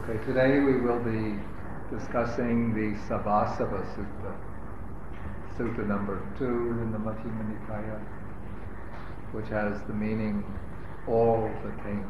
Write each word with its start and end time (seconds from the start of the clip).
Okay, 0.00 0.24
today 0.24 0.60
we 0.60 0.80
will 0.80 0.98
be 0.98 1.36
discussing 1.94 2.72
the 2.72 2.96
Sabbasava 3.04 3.84
Sutta, 3.92 4.32
Sutta 5.58 5.86
number 5.86 6.22
two 6.38 6.72
in 6.80 6.90
the 6.90 6.96
Majjhima 6.96 7.44
Nikaya, 7.44 8.00
which 9.32 9.48
has 9.48 9.78
the 9.88 9.92
meaning 9.92 10.42
all 11.06 11.50
the 11.62 11.70
taints. 11.82 12.08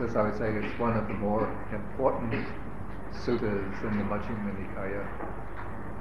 This, 0.00 0.16
I 0.16 0.22
would 0.22 0.36
say, 0.36 0.50
is 0.50 0.66
one 0.80 0.96
of 0.96 1.06
the 1.06 1.14
more 1.14 1.46
important 1.70 2.44
suttas 3.12 3.84
in 3.84 3.98
the 3.98 4.04
Majjhima 4.04 4.58
Nikaya, 4.58 5.06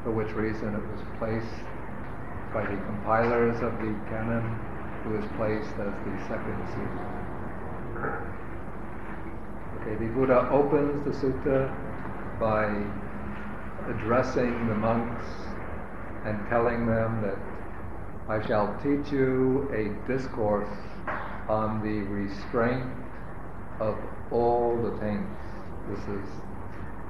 for 0.04 0.12
which 0.12 0.34
reason 0.34 0.74
it 0.74 0.82
was 0.82 1.02
placed 1.20 1.62
by 2.52 2.66
the 2.66 2.82
compilers 2.90 3.62
of 3.62 3.72
the 3.78 3.94
canon, 4.10 4.44
it 5.06 5.10
was 5.10 5.26
placed 5.38 5.78
as 5.78 5.94
the 5.94 6.18
second 6.28 6.58
sutta. 6.74 7.23
Okay, 9.86 9.96
the 9.96 10.12
Buddha 10.14 10.48
opens 10.50 11.04
the 11.04 11.12
sutta 11.12 11.68
by 12.40 12.72
addressing 13.90 14.68
the 14.70 14.76
monks 14.76 15.26
and 16.24 16.40
telling 16.48 16.86
them 16.86 17.22
that 17.22 17.38
I 18.30 18.46
shall 18.48 18.80
teach 18.82 19.12
you 19.12 19.70
a 19.74 19.92
discourse 20.08 20.70
on 21.50 21.84
the 21.84 22.00
restraint 22.10 22.90
of 23.82 23.98
all 24.32 24.82
the 24.82 24.98
taints. 25.02 25.42
This 25.90 26.00
is 26.00 26.30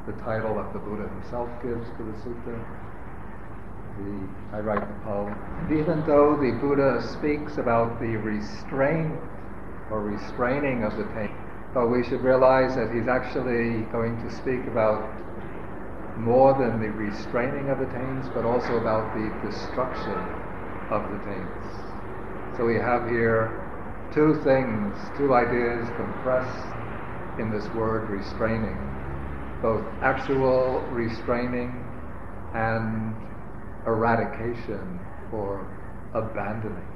the 0.08 0.14
title 0.24 0.56
that 0.56 0.74
the 0.74 0.80
Buddha 0.80 1.08
himself 1.08 1.50
gives 1.62 1.88
to 1.98 2.04
the 2.04 2.18
sutta. 2.24 2.66
The, 4.00 4.58
I 4.58 4.62
write 4.62 4.82
the 4.82 5.00
poem. 5.06 5.36
Even 5.72 6.04
though 6.08 6.36
the 6.42 6.58
Buddha 6.60 7.08
speaks 7.08 7.60
about 7.60 8.00
the 8.00 8.18
restraint 8.18 9.14
or 9.92 10.02
restraining 10.02 10.84
of 10.84 10.98
the 10.98 11.04
taints, 11.14 11.43
but 11.74 11.90
we 11.90 12.04
should 12.04 12.22
realize 12.22 12.76
that 12.76 12.94
he's 12.94 13.08
actually 13.08 13.82
going 13.92 14.16
to 14.22 14.30
speak 14.38 14.62
about 14.70 15.10
more 16.18 16.54
than 16.54 16.80
the 16.80 16.90
restraining 16.90 17.70
of 17.70 17.80
the 17.80 17.88
taints, 17.88 18.30
but 18.36 18.46
also 18.46 18.78
about 18.78 19.14
the 19.16 19.50
destruction 19.50 20.14
of 20.92 21.02
the 21.10 21.18
taints. 21.26 21.66
So 22.58 22.66
we 22.66 22.76
have 22.76 23.10
here 23.10 23.66
two 24.14 24.40
things, 24.44 24.94
two 25.18 25.34
ideas 25.34 25.90
compressed 25.98 26.68
in 27.40 27.50
this 27.50 27.66
word 27.74 28.08
restraining, 28.10 28.78
both 29.64 29.84
actual 30.04 30.82
restraining 30.92 31.74
and 32.54 33.16
eradication 33.88 35.00
or 35.34 35.66
abandoning 36.14 36.93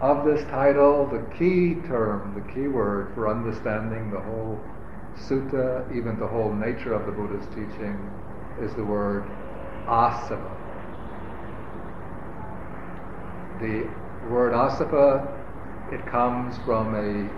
of 0.00 0.24
this 0.24 0.42
title, 0.48 1.06
the 1.06 1.20
key 1.36 1.74
term, 1.86 2.32
the 2.34 2.52
key 2.54 2.68
word 2.68 3.12
for 3.14 3.28
understanding 3.28 4.10
the 4.10 4.20
whole 4.20 4.58
sutta, 5.14 5.84
even 5.94 6.18
the 6.18 6.26
whole 6.26 6.52
nature 6.54 6.94
of 6.94 7.04
the 7.04 7.12
Buddha's 7.12 7.46
teaching, 7.48 7.98
is 8.62 8.74
the 8.74 8.84
word 8.84 9.24
asava. 9.86 10.56
The 13.60 13.90
word 14.30 14.54
asava, 14.54 15.28
it 15.92 16.06
comes 16.06 16.56
from 16.64 16.94
a 16.94 17.28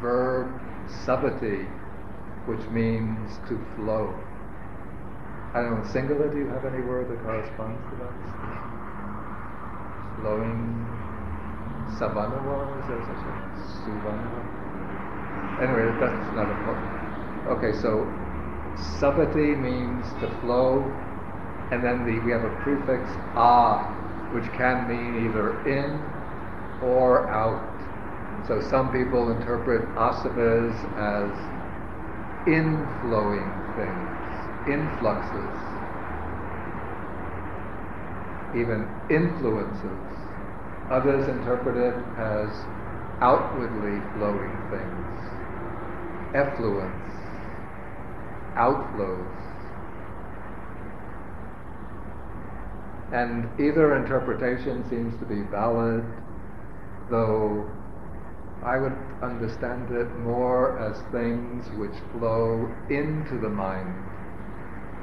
verb 0.00 0.60
savati, 1.04 1.66
which 2.46 2.64
means 2.70 3.38
to 3.48 3.58
flow. 3.74 4.14
I 5.54 5.62
don't 5.62 5.82
know, 5.82 5.90
singular, 5.90 6.28
do 6.32 6.38
you 6.38 6.48
have 6.48 6.64
any 6.64 6.82
word 6.82 7.08
that 7.10 7.20
corresponds 7.24 7.82
to 7.90 7.96
that? 7.96 8.12
Flowing 10.20 10.93
Savanawa, 11.98 12.80
is 12.82 12.88
there 12.88 13.02
such 13.02 13.24
a? 13.26 13.32
Anyway, 15.62 15.92
that's 16.00 16.32
not 16.32 16.50
important. 16.50 16.90
Okay, 17.46 17.72
so 17.72 18.06
Savati 18.76 19.56
means 19.58 20.14
to 20.20 20.28
flow, 20.40 21.06
and 21.70 21.84
then 21.84 22.04
the, 22.06 22.20
we 22.20 22.30
have 22.32 22.44
a 22.44 22.50
prefix 22.62 23.10
ah, 23.36 24.00
which 24.30 24.52
can 24.52 24.88
mean 24.88 25.16
either 25.16 25.64
in 25.66 26.12
or 26.80 27.30
out. 27.32 27.80
So 28.46 28.60
some 28.60 28.92
people 28.92 29.30
interpret 29.30 29.94
asavas 29.96 30.84
as 30.98 31.36
inflowing 32.46 33.74
things, 33.74 34.48
influxes, 34.66 35.58
even 38.54 38.88
influences. 39.10 40.23
Others 40.90 41.28
interpret 41.28 41.76
it 41.76 41.94
as 42.18 42.50
outwardly 43.20 44.00
flowing 44.14 44.58
things, 44.70 45.20
effluence, 46.34 47.12
outflows. 48.56 49.40
And 53.12 53.48
either 53.60 53.96
interpretation 53.96 54.84
seems 54.90 55.18
to 55.20 55.24
be 55.26 55.40
valid, 55.50 56.04
though 57.10 57.64
I 58.62 58.78
would 58.78 58.96
understand 59.22 59.90
it 59.90 60.18
more 60.20 60.78
as 60.78 60.98
things 61.12 61.64
which 61.78 61.98
flow 62.12 62.68
into 62.90 63.38
the 63.38 63.48
mind. 63.48 63.94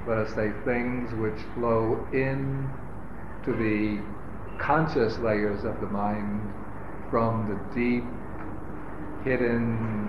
Let 0.08 0.18
us 0.18 0.34
say 0.36 0.52
things 0.66 1.12
which 1.14 1.42
flow 1.56 2.06
in 2.12 2.70
to 3.46 3.54
the 3.54 4.21
conscious 4.62 5.18
layers 5.20 5.64
of 5.64 5.80
the 5.82 5.88
mind 5.88 6.42
from 7.10 7.50
the 7.50 7.76
deep, 7.76 8.06
hidden 9.24 10.08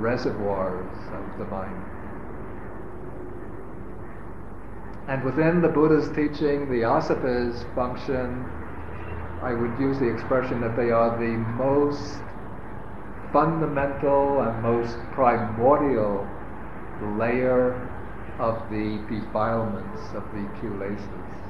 reservoirs 0.00 0.96
of 1.12 1.38
the 1.38 1.44
mind. 1.44 1.84
And 5.08 5.24
within 5.24 5.62
the 5.62 5.68
Buddha's 5.68 6.08
teaching, 6.08 6.70
the 6.70 6.84
asavas 6.84 7.64
function, 7.74 8.44
I 9.42 9.54
would 9.54 9.78
use 9.78 9.98
the 9.98 10.08
expression 10.08 10.60
that 10.60 10.76
they 10.76 10.90
are 10.90 11.16
the 11.16 11.36
most 11.56 12.20
fundamental 13.32 14.40
and 14.40 14.62
most 14.62 14.98
primordial 15.12 16.26
layer 17.18 17.72
of 18.38 18.68
the 18.70 18.98
defilements 19.08 20.02
of 20.14 20.24
the 20.32 20.44
kilesas. 20.60 21.47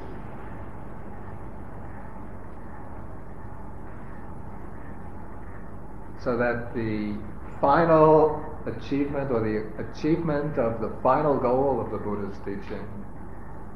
So 6.22 6.36
that 6.36 6.74
the 6.74 7.16
final 7.60 8.44
achievement 8.66 9.30
or 9.30 9.40
the 9.40 9.64
achievement 9.82 10.58
of 10.58 10.80
the 10.80 10.90
final 11.02 11.38
goal 11.38 11.80
of 11.80 11.90
the 11.90 11.98
Buddha's 11.98 12.36
teaching 12.38 12.86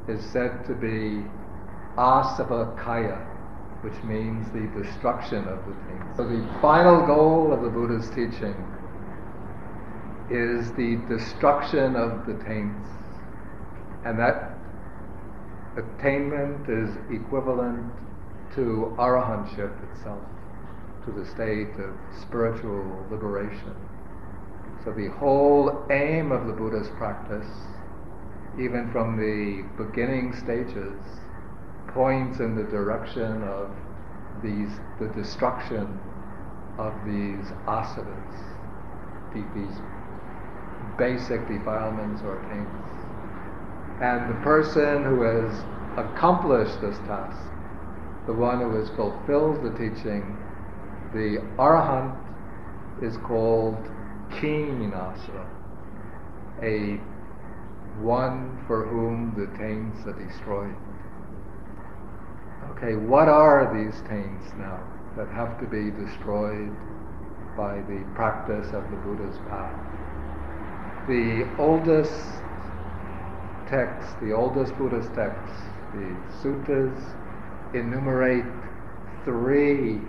is 0.08 0.24
said 0.32 0.64
to 0.66 0.74
be 0.74 1.24
asavakkhaya, 1.96 3.24
which 3.82 4.02
means 4.02 4.50
the 4.52 4.66
destruction 4.82 5.46
of 5.46 5.64
the 5.66 5.74
taints. 5.86 6.16
So 6.16 6.24
the 6.24 6.46
final 6.60 7.06
goal 7.06 7.52
of 7.52 7.62
the 7.62 7.70
Buddha's 7.70 8.08
teaching 8.10 8.56
is 10.30 10.72
the 10.72 10.96
destruction 11.08 11.94
of 11.94 12.26
the 12.26 12.34
taints, 12.44 12.88
and 14.04 14.18
that 14.18 14.58
attainment 15.76 16.68
is 16.68 16.90
equivalent 17.10 17.92
to 18.54 18.94
arahantship 18.98 19.72
itself 19.90 20.22
to 21.04 21.12
the 21.12 21.26
state 21.26 21.74
of 21.78 21.94
spiritual 22.20 23.06
liberation. 23.10 23.74
So 24.84 24.92
the 24.92 25.08
whole 25.08 25.86
aim 25.90 26.32
of 26.32 26.46
the 26.46 26.52
Buddha's 26.52 26.88
practice, 26.96 27.46
even 28.58 28.90
from 28.92 29.16
the 29.16 29.62
beginning 29.82 30.34
stages, 30.36 31.00
points 31.88 32.40
in 32.40 32.54
the 32.56 32.64
direction 32.64 33.42
of 33.44 33.70
these 34.42 34.70
the 34.98 35.08
destruction 35.08 36.00
of 36.78 36.92
these 37.04 37.46
asavas, 37.66 38.34
these 39.34 39.76
basic 40.98 41.46
defilements 41.48 42.22
or 42.22 42.40
taints. 42.50 42.92
And 44.00 44.30
the 44.30 44.40
person 44.42 45.04
who 45.04 45.22
has 45.22 45.64
accomplished 45.96 46.80
this 46.80 46.96
task, 47.06 47.38
the 48.26 48.32
one 48.32 48.60
who 48.60 48.74
has 48.76 48.88
fulfilled 48.90 49.62
the 49.62 49.70
teaching, 49.78 50.36
the 51.12 51.42
arahant 51.58 52.16
is 53.02 53.16
called 53.18 53.76
Khinasava, 54.30 55.46
a 56.62 57.00
one 58.00 58.64
for 58.66 58.86
whom 58.86 59.34
the 59.36 59.46
taints 59.58 60.06
are 60.06 60.16
destroyed. 60.18 60.74
Okay, 62.70 62.96
what 62.96 63.28
are 63.28 63.68
these 63.74 64.00
taints 64.08 64.52
now 64.56 64.80
that 65.16 65.28
have 65.28 65.60
to 65.60 65.66
be 65.66 65.90
destroyed 65.90 66.72
by 67.56 67.76
the 67.88 68.02
practice 68.14 68.66
of 68.72 68.82
the 68.90 68.96
Buddha's 69.04 69.36
path? 69.50 69.76
The 71.06 71.46
oldest 71.58 72.12
texts, 73.68 74.14
the 74.22 74.32
oldest 74.32 74.76
Buddhist 74.78 75.12
texts, 75.14 75.60
the 75.92 76.16
suttas, 76.40 76.96
enumerate 77.74 78.44
three 79.24 80.00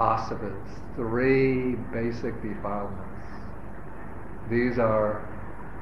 asavas, 0.00 0.80
three 0.96 1.74
basic 1.92 2.34
defilements. 2.40 3.28
These 4.50 4.78
are 4.78 5.28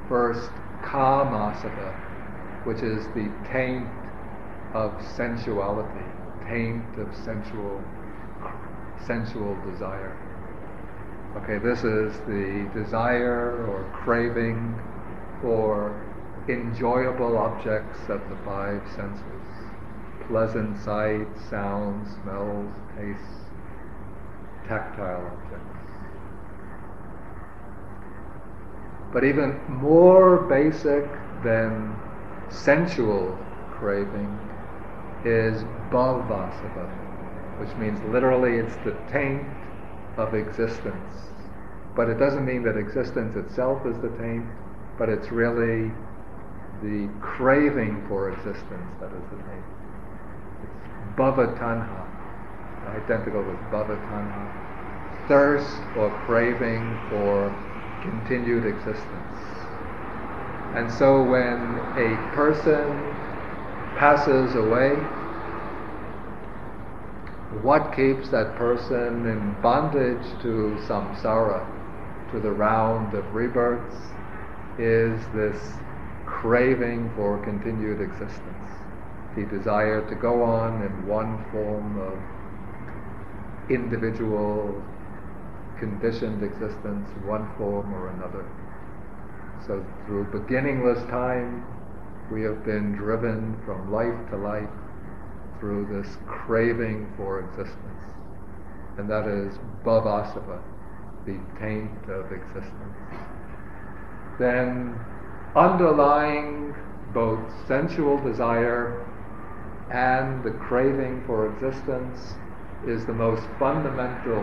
first 0.09 0.51
kamasava, 0.83 1.95
which 2.65 2.81
is 2.81 3.05
the 3.15 3.31
taint 3.49 3.87
of 4.73 4.91
sensuality, 5.15 6.05
taint 6.47 6.83
of 6.99 7.15
sensual 7.15 7.81
sensual 9.07 9.57
desire. 9.71 10.15
Okay, 11.37 11.57
this 11.57 11.85
is 11.85 12.19
the 12.27 12.69
desire 12.75 13.65
or 13.67 13.89
craving 14.03 14.75
for 15.41 16.05
enjoyable 16.49 17.37
objects 17.37 17.99
of 18.09 18.19
the 18.29 18.35
five 18.43 18.81
senses 18.95 19.23
pleasant 20.29 20.77
sights, 20.83 21.41
sounds, 21.49 22.07
smells, 22.21 22.71
tastes, 22.95 23.48
tactile 24.69 25.25
objects. 25.25 25.79
But 29.11 29.23
even 29.23 29.59
more 29.67 30.43
basic 30.43 31.09
than 31.43 31.95
sensual 32.49 33.37
craving 33.71 34.29
is 35.25 35.63
bhavasava, 35.91 36.87
which 37.59 37.75
means 37.77 37.99
literally 38.11 38.57
it's 38.57 38.75
the 38.85 38.95
taint 39.11 39.43
of 40.17 40.35
existence. 40.35 41.15
But 41.95 42.09
it 42.09 42.19
doesn't 42.19 42.45
mean 42.45 42.63
that 42.63 42.77
existence 42.77 43.35
itself 43.35 43.85
is 43.87 43.97
the 43.99 44.09
taint, 44.19 44.45
but 44.99 45.09
it's 45.09 45.31
really 45.31 45.91
the 46.83 47.09
craving 47.19 48.05
for 48.07 48.31
existence 48.31 48.91
that 49.01 49.11
is 49.11 49.23
the 49.31 49.37
taint. 49.49 49.65
It's 50.63 51.17
bhava 51.17 51.57
tanha, 51.57 52.18
identical 52.87 53.43
with 53.43 53.59
bhavatanha, 53.71 55.27
thirst 55.27 55.79
or 55.97 56.09
craving 56.25 56.97
for 57.09 57.53
continued 58.01 58.65
existence. 58.65 59.39
And 60.75 60.91
so 60.91 61.23
when 61.23 61.59
a 61.97 62.15
person 62.35 62.85
passes 63.97 64.55
away, 64.55 64.95
what 67.63 67.93
keeps 67.95 68.29
that 68.29 68.55
person 68.55 69.25
in 69.25 69.55
bondage 69.61 70.23
to 70.43 70.77
samsara, 70.87 71.65
to 72.31 72.39
the 72.39 72.51
round 72.51 73.13
of 73.15 73.33
rebirths, 73.33 73.95
is 74.77 75.19
this 75.33 75.73
craving 76.25 77.11
for 77.15 77.43
continued 77.43 77.99
existence. 77.99 78.43
The 79.35 79.45
desire 79.45 80.07
to 80.07 80.15
go 80.15 80.43
on 80.43 80.83
in 80.83 81.07
one 81.07 81.43
form 81.51 81.97
of 81.99 82.38
individual 83.69 84.83
conditioned 85.79 86.43
existence, 86.43 87.07
one 87.25 87.49
form 87.57 87.93
or 87.93 88.09
another. 88.09 88.45
So 89.65 89.85
through 90.05 90.25
beginningless 90.25 90.99
time, 91.09 91.65
we 92.31 92.43
have 92.43 92.63
been 92.65 92.93
driven 92.93 93.57
from 93.65 93.91
life 93.91 94.29
to 94.31 94.37
life 94.37 94.69
through 95.59 95.87
this 95.91 96.17
craving 96.27 97.11
for 97.17 97.39
existence. 97.39 98.03
And 98.97 99.09
that 99.09 99.27
is 99.27 99.57
bhavasava, 99.83 100.61
the 101.25 101.39
taint 101.59 102.09
of 102.09 102.31
existence. 102.31 102.95
Then 104.37 104.99
underlying 105.55 106.75
both 107.13 107.39
sensual 107.67 108.19
desire 108.21 109.05
and 109.91 110.43
the 110.43 110.51
craving 110.51 111.23
for 111.25 111.51
existence 111.53 112.35
is 112.87 113.05
the 113.05 113.13
most 113.13 113.43
fundamental 113.59 114.41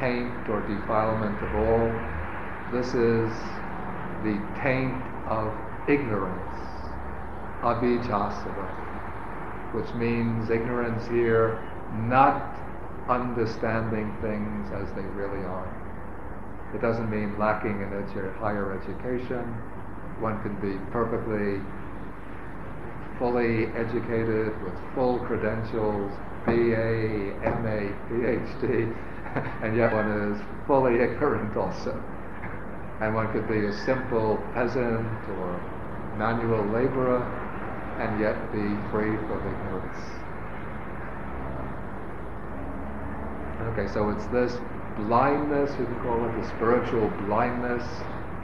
taint 0.00 0.48
or 0.48 0.60
defilement 0.68 1.36
of 1.42 1.54
all. 1.56 1.90
This 2.72 2.94
is 2.94 3.30
the 4.24 4.38
taint 4.60 5.02
of 5.28 5.52
ignorance, 5.88 6.58
avijjasava, 7.62 8.68
which 9.74 9.92
means 9.94 10.50
ignorance 10.50 11.06
here, 11.08 11.58
not 12.08 12.54
understanding 13.08 14.14
things 14.20 14.68
as 14.72 14.86
they 14.94 15.06
really 15.16 15.44
are. 15.46 15.68
It 16.74 16.82
doesn't 16.82 17.10
mean 17.10 17.38
lacking 17.38 17.80
in 17.80 17.88
edu- 17.88 18.36
higher 18.38 18.76
education. 18.76 19.42
One 20.20 20.40
can 20.42 20.54
be 20.60 20.76
perfectly 20.92 21.60
fully 23.18 23.66
educated 23.74 24.52
with 24.62 24.74
full 24.94 25.18
credentials, 25.20 26.12
BA, 26.48 27.36
MA, 27.60 27.92
PhD, 28.08 28.96
and 29.62 29.76
yet 29.76 29.92
one 29.92 30.32
is 30.32 30.40
fully 30.66 30.94
ignorant 30.94 31.54
also. 31.56 31.92
And 33.00 33.14
one 33.14 33.30
could 33.32 33.46
be 33.46 33.66
a 33.66 33.72
simple 33.84 34.42
peasant 34.54 35.06
or 35.38 35.60
manual 36.16 36.64
laborer 36.72 37.22
and 38.00 38.18
yet 38.20 38.34
be 38.50 38.64
free 38.90 39.14
from 39.28 39.38
ignorance. 39.44 40.00
Uh, 43.60 43.70
okay, 43.70 43.92
so 43.92 44.08
it's 44.10 44.26
this 44.32 44.58
blindness, 44.96 45.70
you 45.78 45.84
can 45.84 46.00
call 46.00 46.24
it 46.24 46.40
the 46.40 46.48
spiritual 46.56 47.10
blindness 47.26 47.84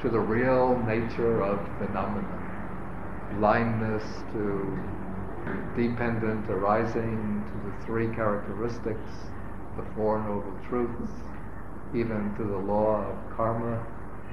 to 0.03 0.11
the 0.11 0.21
real 0.21 0.77
nature 0.87 1.43
of 1.43 1.59
phenomena. 1.79 2.29
Blindness 3.39 4.05
to 4.35 4.79
dependent 5.77 6.49
arising 6.49 7.45
to 7.47 7.71
the 7.71 7.87
three 7.87 8.15
characteristics, 8.15 9.11
the 9.77 9.85
Four 9.95 10.19
Noble 10.21 10.57
Truths, 10.69 11.11
even 11.95 12.35
to 12.37 12.45
the 12.45 12.57
law 12.57 13.03
of 13.03 13.37
karma. 13.37 13.85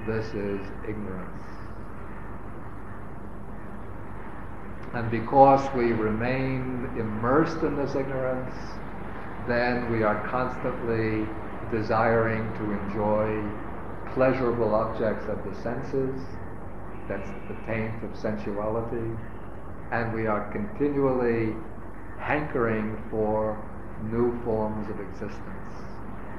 This 0.06 0.26
is 0.34 0.60
ignorance. 0.88 1.44
And 4.94 5.10
because 5.10 5.62
we 5.74 5.92
remain 5.92 6.90
immersed 6.98 7.62
in 7.62 7.76
this 7.76 7.94
ignorance, 7.94 8.54
then 9.48 9.90
we 9.90 10.02
are 10.02 10.26
constantly 10.28 11.26
desiring 11.70 12.44
to 12.58 12.70
enjoy 12.72 13.42
pleasurable 14.14 14.74
objects 14.74 15.24
of 15.28 15.42
the 15.44 15.54
senses. 15.62 16.20
That's 17.08 17.28
the 17.48 17.56
taint 17.66 18.04
of 18.04 18.16
sensuality. 18.16 19.16
And 19.92 20.14
we 20.14 20.26
are 20.26 20.50
continually 20.50 21.54
hankering 22.18 22.96
for 23.10 23.60
new 24.10 24.32
forms 24.42 24.88
of 24.88 24.98
existence, 24.98 25.74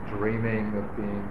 dreaming 0.10 0.74
of 0.74 0.98
being 0.98 1.30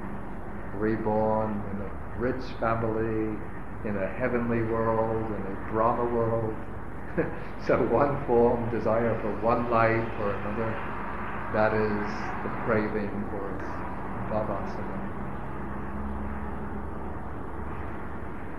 reborn 0.78 1.50
in 1.74 1.82
a 1.82 2.20
rich 2.20 2.44
family, 2.60 3.36
in 3.84 3.96
a 3.96 4.06
heavenly 4.06 4.62
world, 4.62 5.26
in 5.34 5.42
a 5.50 5.72
Brahma 5.72 6.04
world. 6.14 6.54
so 7.66 7.82
one 7.90 8.24
form, 8.26 8.70
desire 8.70 9.18
for 9.20 9.34
one 9.42 9.68
life 9.68 10.08
or 10.20 10.30
another, 10.30 10.70
that 11.52 11.74
is 11.74 12.06
the 12.46 12.50
craving 12.62 13.10
for 13.34 13.42
bhavasava. 14.30 14.98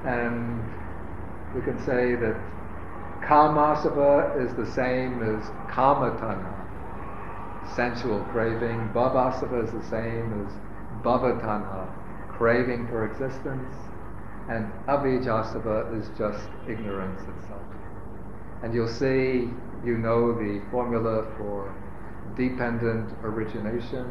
And 0.05 0.61
we 1.55 1.61
can 1.61 1.79
say 1.85 2.15
that 2.15 2.35
kamasava 3.27 4.43
is 4.43 4.53
the 4.55 4.65
same 4.73 5.21
as 5.23 5.43
kamatanha, 5.71 6.53
sensual 7.75 8.21
craving. 8.31 8.89
Bhavasava 8.93 9.63
is 9.63 9.71
the 9.71 9.83
same 9.89 10.45
as 10.45 10.53
bhavatanha, 11.03 11.87
craving 12.37 12.87
for 12.87 13.05
existence. 13.05 13.73
And 14.49 14.71
avijjasava 14.87 15.97
is 15.99 16.09
just 16.17 16.49
ignorance 16.67 17.21
itself. 17.21 17.63
And 18.61 18.73
you'll 18.73 18.87
see, 18.87 19.49
you 19.85 19.97
know 19.97 20.33
the 20.33 20.61
formula 20.71 21.25
for 21.37 21.73
dependent 22.35 23.09
origination. 23.23 24.05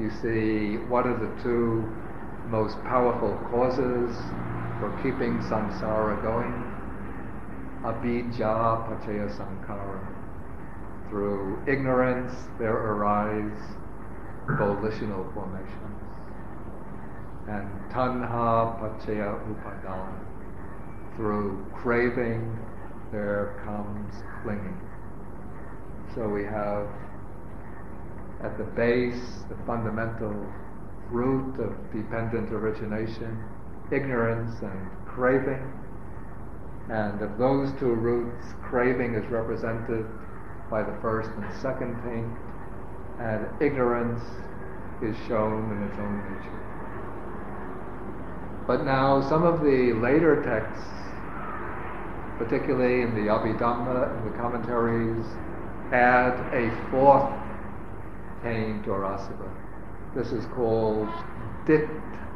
You 0.00 0.10
see 0.10 0.76
what 0.88 1.06
are 1.06 1.18
the 1.18 1.42
two 1.42 1.84
most 2.48 2.80
powerful 2.84 3.36
causes 3.50 4.16
for 4.80 4.90
keeping 5.02 5.38
samsara 5.38 6.20
going? 6.22 6.61
Avijja 7.84 8.86
paccaya 8.86 9.28
sankhara. 9.36 10.06
Through 11.08 11.58
ignorance 11.66 12.32
there 12.58 12.76
arise 12.76 13.76
volitional 14.46 15.30
formations. 15.34 16.02
And 17.48 17.68
tanha 17.90 18.78
paccaya 18.78 19.38
upadana. 19.50 20.18
Through 21.16 21.66
craving 21.74 22.58
there 23.10 23.60
comes 23.64 24.14
clinging. 24.42 24.80
So 26.14 26.28
we 26.28 26.44
have 26.44 26.88
at 28.42 28.58
the 28.58 28.64
base 28.64 29.44
the 29.48 29.56
fundamental 29.66 30.34
root 31.10 31.58
of 31.60 31.72
dependent 31.92 32.52
origination, 32.52 33.42
ignorance 33.90 34.60
and 34.62 34.90
craving. 35.06 35.62
And 36.92 37.22
of 37.22 37.38
those 37.38 37.72
two 37.80 37.94
roots, 37.94 38.44
craving 38.62 39.14
is 39.14 39.24
represented 39.30 40.04
by 40.68 40.82
the 40.82 40.92
first 41.00 41.30
and 41.30 41.46
second 41.62 41.96
taint, 42.04 42.36
and 43.18 43.48
ignorance 43.62 44.22
is 45.00 45.16
shown 45.26 45.72
in 45.72 45.82
its 45.88 45.98
own 45.98 46.18
nature. 46.20 46.62
But 48.66 48.84
now 48.84 49.26
some 49.26 49.42
of 49.42 49.62
the 49.62 49.94
later 49.94 50.42
texts, 50.44 50.84
particularly 52.36 53.00
in 53.00 53.14
the 53.14 53.30
Abhidhamma 53.30 54.14
and 54.14 54.26
the 54.30 54.36
commentaries, 54.36 55.24
add 55.92 56.36
a 56.52 56.70
fourth 56.90 57.32
taint 58.42 58.86
or 58.86 59.00
asava. 59.00 59.48
This 60.14 60.30
is 60.32 60.44
called 60.54 61.08
dit 61.64 61.88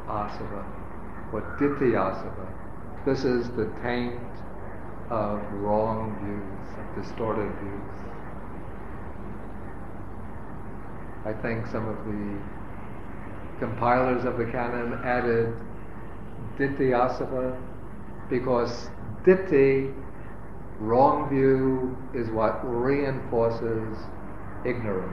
asava 0.08 0.64
or 1.30 1.42
ditthiyasava. 1.60 2.46
This 3.04 3.24
is 3.24 3.50
the 3.50 3.70
taint 3.82 4.18
of 5.10 5.40
wrong 5.54 6.14
views, 6.22 6.78
of 6.78 7.02
distorted 7.02 7.52
views. 7.60 7.96
I 11.24 11.32
think 11.42 11.66
some 11.66 11.88
of 11.88 11.96
the 12.06 12.38
compilers 13.58 14.24
of 14.24 14.38
the 14.38 14.44
canon 14.46 15.00
added 15.04 15.54
ditthiyasava 16.58 17.58
because 18.28 18.88
ditthi, 19.24 19.94
wrong 20.78 21.28
view, 21.28 21.96
is 22.14 22.30
what 22.30 22.60
reinforces 22.64 23.96
ignorance. 24.64 25.12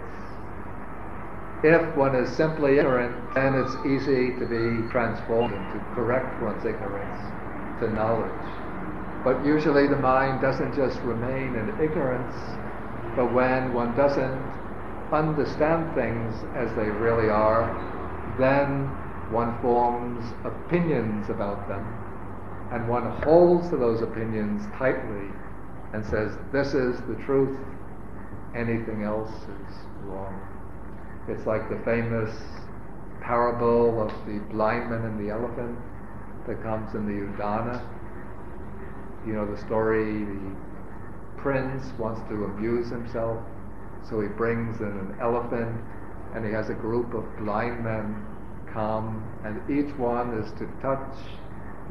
If 1.63 1.95
one 1.95 2.15
is 2.15 2.29
simply 2.35 2.79
ignorant, 2.79 3.15
then 3.35 3.55
it's 3.55 3.75
easy 3.85 4.37
to 4.37 4.45
be 4.45 4.91
transformed 4.91 5.53
and 5.53 5.73
to 5.73 5.95
correct 5.95 6.41
one's 6.41 6.65
ignorance 6.65 7.79
to 7.79 7.89
knowledge. 7.93 8.62
But 9.23 9.45
usually 9.45 9.87
the 9.87 9.97
mind 9.97 10.41
doesn't 10.41 10.75
just 10.75 10.99
remain 11.01 11.55
in 11.55 11.69
ignorance, 11.81 12.35
but 13.15 13.31
when 13.33 13.73
one 13.73 13.95
doesn't 13.95 14.41
understand 15.11 15.93
things 15.95 16.35
as 16.55 16.73
they 16.75 16.89
really 16.89 17.29
are, 17.29 17.71
then 18.37 18.87
one 19.31 19.59
forms 19.61 20.25
opinions 20.43 21.29
about 21.29 21.67
them, 21.67 21.85
and 22.71 22.89
one 22.89 23.09
holds 23.21 23.69
to 23.69 23.77
those 23.77 24.01
opinions 24.01 24.63
tightly 24.77 25.29
and 25.93 26.05
says, 26.05 26.35
This 26.51 26.73
is 26.73 26.99
the 27.07 27.15
truth, 27.23 27.57
anything 28.55 29.03
else 29.03 29.31
is 29.31 29.75
wrong. 30.05 30.39
It's 31.29 31.45
like 31.45 31.69
the 31.69 31.79
famous 31.85 32.35
parable 33.21 34.01
of 34.01 34.11
the 34.25 34.39
blind 34.51 34.89
man 34.89 35.05
and 35.05 35.19
the 35.19 35.31
elephant 35.31 35.77
that 36.45 36.61
comes 36.61 36.93
in 36.93 37.05
the 37.05 37.25
Udana. 37.31 37.81
You 39.25 39.33
know 39.33 39.45
the 39.45 39.57
story, 39.57 40.25
the 40.25 40.55
prince 41.37 41.91
wants 41.97 42.21
to 42.29 42.45
amuse 42.45 42.89
himself, 42.89 43.39
so 44.07 44.19
he 44.19 44.27
brings 44.27 44.81
in 44.81 44.87
an 44.87 45.15
elephant 45.21 45.81
and 46.35 46.45
he 46.45 46.51
has 46.51 46.69
a 46.69 46.73
group 46.73 47.13
of 47.13 47.23
blind 47.37 47.83
men 47.83 48.25
come, 48.73 49.23
and 49.45 49.61
each 49.69 49.95
one 49.97 50.33
is 50.33 50.51
to 50.53 50.65
touch 50.81 51.15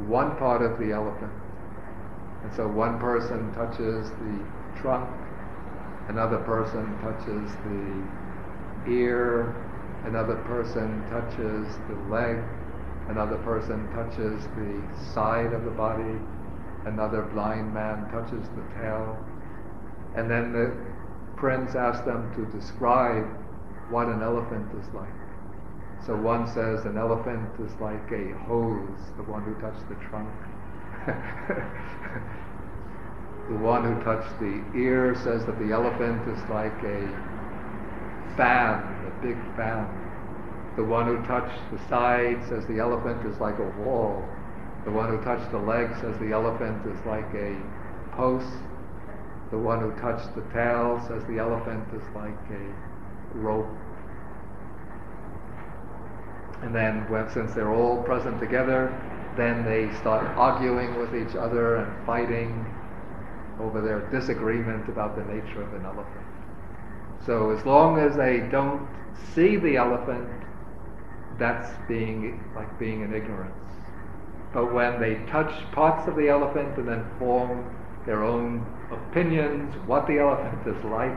one 0.06 0.36
part 0.36 0.62
of 0.62 0.78
the 0.78 0.92
elephant. 0.92 1.32
And 2.42 2.52
so 2.54 2.66
one 2.66 2.98
person 2.98 3.52
touches 3.54 4.10
the 4.10 4.80
trunk, 4.80 5.08
another 6.08 6.38
person 6.38 6.98
touches 6.98 7.50
the 7.64 8.92
ear, 8.92 9.54
another 10.04 10.36
person 10.44 11.02
touches 11.08 11.78
the 11.88 11.94
leg, 12.10 12.42
another 13.08 13.38
person 13.38 13.88
touches 13.92 14.42
the 14.56 14.82
side 15.14 15.52
of 15.52 15.64
the 15.64 15.70
body, 15.70 16.18
another 16.86 17.22
blind 17.22 17.72
man 17.72 18.08
touches 18.10 18.48
the 18.56 18.62
tail. 18.80 19.16
And 20.16 20.30
then 20.30 20.52
the 20.52 20.76
prince 21.36 21.74
asks 21.74 22.04
them 22.04 22.32
to 22.36 22.46
describe 22.56 23.26
what 23.90 24.06
an 24.08 24.22
elephant 24.22 24.68
is 24.80 24.86
like. 24.94 25.08
So 26.06 26.16
one 26.16 26.46
says 26.46 26.84
an 26.84 26.98
elephant 26.98 27.48
is 27.60 27.72
like 27.80 28.10
a 28.10 28.34
hose, 28.46 29.12
the 29.16 29.22
one 29.22 29.42
who 29.44 29.54
touched 29.60 29.88
the 29.88 29.94
trunk. 30.10 30.28
the 33.48 33.56
one 33.56 33.84
who 33.84 34.02
touched 34.02 34.38
the 34.40 34.62
ear 34.76 35.14
says 35.22 35.44
that 35.46 35.58
the 35.58 35.72
elephant 35.72 36.26
is 36.28 36.38
like 36.50 36.74
a 36.82 37.06
fan, 38.36 38.82
a 39.06 39.12
big 39.22 39.38
fan. 39.56 39.86
The 40.76 40.84
one 40.84 41.06
who 41.06 41.24
touched 41.26 41.60
the 41.70 41.78
side 41.88 42.42
says 42.48 42.66
the 42.66 42.80
elephant 42.80 43.24
is 43.26 43.38
like 43.38 43.58
a 43.58 43.70
wall. 43.82 44.24
The 44.84 44.90
one 44.90 45.08
who 45.08 45.22
touched 45.22 45.50
the 45.52 45.58
leg 45.58 45.94
says 46.00 46.18
the 46.18 46.32
elephant 46.32 46.84
is 46.86 46.98
like 47.06 47.32
a 47.34 47.56
post. 48.12 48.52
The 49.50 49.58
one 49.58 49.80
who 49.80 49.92
touched 50.00 50.34
the 50.34 50.42
tail 50.52 51.02
says 51.06 51.22
the 51.24 51.38
elephant 51.38 51.86
is 51.94 52.02
like 52.14 52.38
a 52.50 53.38
rope. 53.38 53.68
And 56.62 56.74
then, 56.74 57.08
when, 57.10 57.28
since 57.30 57.52
they're 57.54 57.72
all 57.72 58.02
present 58.02 58.40
together, 58.40 58.90
then 59.36 59.64
they 59.64 59.94
start 59.98 60.26
arguing 60.36 60.98
with 60.98 61.14
each 61.14 61.36
other 61.36 61.76
and 61.76 62.06
fighting 62.06 62.66
over 63.60 63.80
their 63.80 64.00
disagreement 64.10 64.88
about 64.88 65.16
the 65.16 65.24
nature 65.24 65.62
of 65.62 65.72
an 65.74 65.84
elephant. 65.84 66.26
So, 67.26 67.50
as 67.50 67.64
long 67.64 67.98
as 67.98 68.16
they 68.16 68.40
don't 68.50 68.88
see 69.34 69.56
the 69.56 69.76
elephant, 69.76 70.28
that's 71.38 71.70
being 71.88 72.42
like 72.54 72.78
being 72.78 73.02
in 73.02 73.14
ignorance. 73.14 73.54
But 74.52 74.72
when 74.72 75.00
they 75.00 75.14
touch 75.30 75.52
parts 75.72 76.06
of 76.08 76.16
the 76.16 76.28
elephant 76.28 76.76
and 76.76 76.86
then 76.86 77.04
form 77.18 77.64
their 78.06 78.22
own 78.22 78.64
opinions, 78.90 79.74
what 79.86 80.06
the 80.06 80.18
elephant 80.18 80.66
is 80.66 80.84
like, 80.84 81.16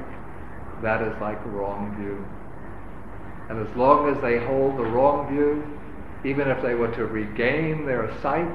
that 0.82 1.01
is 1.01 1.20
like 1.20 1.39
a 1.44 1.50
wrong 1.50 1.96
view. 2.00 2.24
And 3.50 3.68
as 3.68 3.75
long 3.75 4.10
as 4.10 4.22
they 4.22 4.39
hold 4.46 4.77
the 4.77 4.84
wrong 4.84 5.27
view, 5.30 5.63
even 6.24 6.48
if 6.48 6.62
they 6.63 6.74
were 6.74 6.94
to 6.96 7.06
regain 7.06 7.86
their 7.86 8.10
sight 8.22 8.50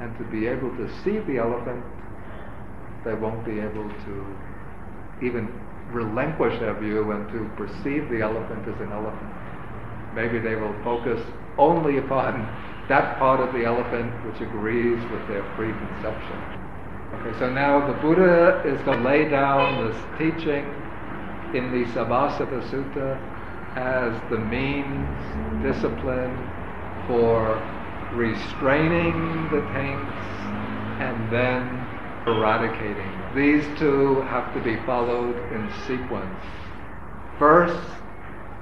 and 0.00 0.16
to 0.18 0.24
be 0.24 0.46
able 0.46 0.70
to 0.76 0.88
see 1.02 1.18
the 1.20 1.38
elephant, 1.38 1.84
they 3.04 3.14
won't 3.14 3.44
be 3.44 3.58
able 3.58 3.88
to 4.04 4.36
even 5.22 5.48
relinquish 5.90 6.58
their 6.60 6.74
view 6.74 7.10
and 7.12 7.28
to 7.30 7.50
perceive 7.56 8.08
the 8.10 8.20
elephant 8.20 8.68
as 8.68 8.80
an 8.80 8.92
elephant. 8.92 9.32
Maybe 10.14 10.38
they 10.38 10.54
will 10.54 10.74
focus 10.84 11.20
only 11.56 11.98
upon 11.98 12.46
that 12.88 13.18
part 13.18 13.40
of 13.40 13.52
the 13.52 13.64
elephant 13.64 14.10
which 14.24 14.40
agrees 14.40 15.00
with 15.10 15.26
their 15.28 15.42
preconception. 15.54 16.38
Okay, 17.14 17.38
so 17.38 17.50
now 17.50 17.86
the 17.86 17.94
Buddha 18.00 18.62
is 18.66 18.80
going 18.82 19.02
to 19.02 19.04
lay 19.04 19.28
down 19.28 19.88
this 19.88 19.96
teaching 20.18 20.64
in 21.54 21.70
the 21.72 21.84
Sabbasava 21.92 22.62
Sutta 22.70 23.18
as 23.76 24.30
the 24.30 24.38
means, 24.38 25.62
discipline 25.62 26.36
for 27.06 27.56
restraining 28.14 29.48
the 29.50 29.60
taints 29.72 30.16
and 31.00 31.32
then 31.32 31.86
eradicating. 32.26 33.12
These 33.34 33.64
two 33.78 34.22
have 34.22 34.52
to 34.54 34.60
be 34.60 34.76
followed 34.84 35.36
in 35.52 35.70
sequence. 35.86 36.42
First, 37.38 37.88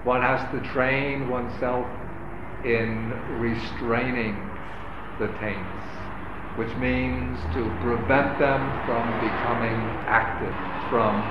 one 0.05 0.23
has 0.23 0.41
to 0.53 0.73
train 0.73 1.29
oneself 1.29 1.87
in 2.67 3.39
restraining 3.39 4.51
the 5.21 5.29
taints, 5.39 5.85
which 6.57 6.75
means 6.77 7.39
to 7.55 7.71
prevent 7.81 8.39
them 8.41 8.81
from 8.85 9.21
becoming 9.21 10.03
active, 10.09 10.55
from 10.91 11.23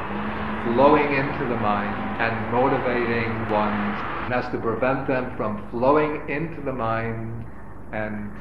flowing 0.64 1.14
into 1.14 1.46
the 1.46 1.56
mind 1.58 2.16
and 2.20 2.50
motivating 2.50 3.48
one's, 3.50 4.00
and 4.24 4.34
has 4.34 4.50
to 4.52 4.58
prevent 4.60 5.08
them 5.08 5.36
from 5.36 5.62
flowing 5.72 6.22
into 6.30 6.62
the 6.62 6.72
mind 6.72 7.46
and 7.92 8.32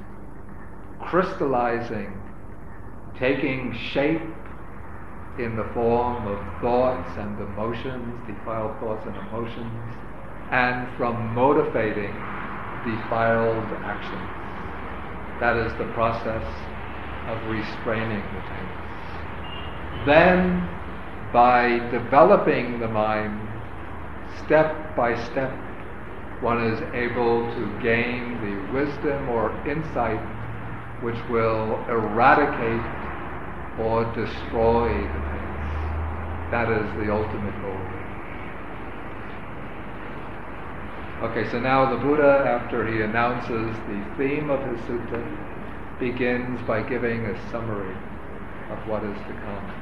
crystallizing, 1.00 2.12
taking 3.18 3.76
shape 3.92 4.20
in 5.38 5.56
the 5.56 5.66
form 5.74 6.28
of 6.28 6.38
thoughts 6.60 7.10
and 7.18 7.38
emotions, 7.40 8.14
defiled 8.26 8.78
thoughts 8.78 9.04
and 9.06 9.16
emotions, 9.16 9.94
and 10.52 10.96
from 10.96 11.34
motivating 11.34 12.33
defiled 12.84 13.64
actions. 13.82 14.30
That 15.40 15.56
is 15.56 15.72
the 15.78 15.90
process 15.94 16.44
of 17.26 17.40
restraining 17.50 18.22
the 18.22 18.42
taints. 18.52 18.84
Then, 20.06 20.68
by 21.32 21.80
developing 21.90 22.78
the 22.78 22.88
mind, 22.88 23.40
step 24.44 24.94
by 24.94 25.16
step, 25.26 25.50
one 26.40 26.62
is 26.62 26.80
able 26.92 27.48
to 27.54 27.82
gain 27.82 28.36
the 28.44 28.72
wisdom 28.72 29.28
or 29.30 29.50
insight 29.66 30.20
which 31.02 31.16
will 31.28 31.84
eradicate 31.88 32.84
or 33.80 34.04
destroy 34.14 34.88
the 34.88 35.20
taints. 35.32 35.74
That 36.50 36.68
is 36.70 36.86
the 37.00 37.12
ultimate 37.12 37.56
goal. 37.60 37.83
Okay, 41.24 41.50
so 41.50 41.58
now 41.58 41.90
the 41.90 41.96
Buddha, 41.96 42.44
after 42.46 42.86
he 42.86 43.00
announces 43.00 43.74
the 43.88 44.04
theme 44.18 44.50
of 44.50 44.60
his 44.68 44.78
sutta, 44.80 45.98
begins 45.98 46.60
by 46.66 46.82
giving 46.82 47.24
a 47.24 47.50
summary 47.50 47.96
of 48.70 48.86
what 48.86 49.02
is 49.02 49.16
to 49.16 49.32
come. 49.40 49.72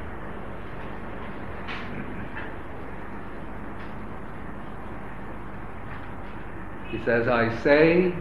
He 6.93 7.05
says, 7.05 7.27
I 7.27 7.61
say 7.65 8.15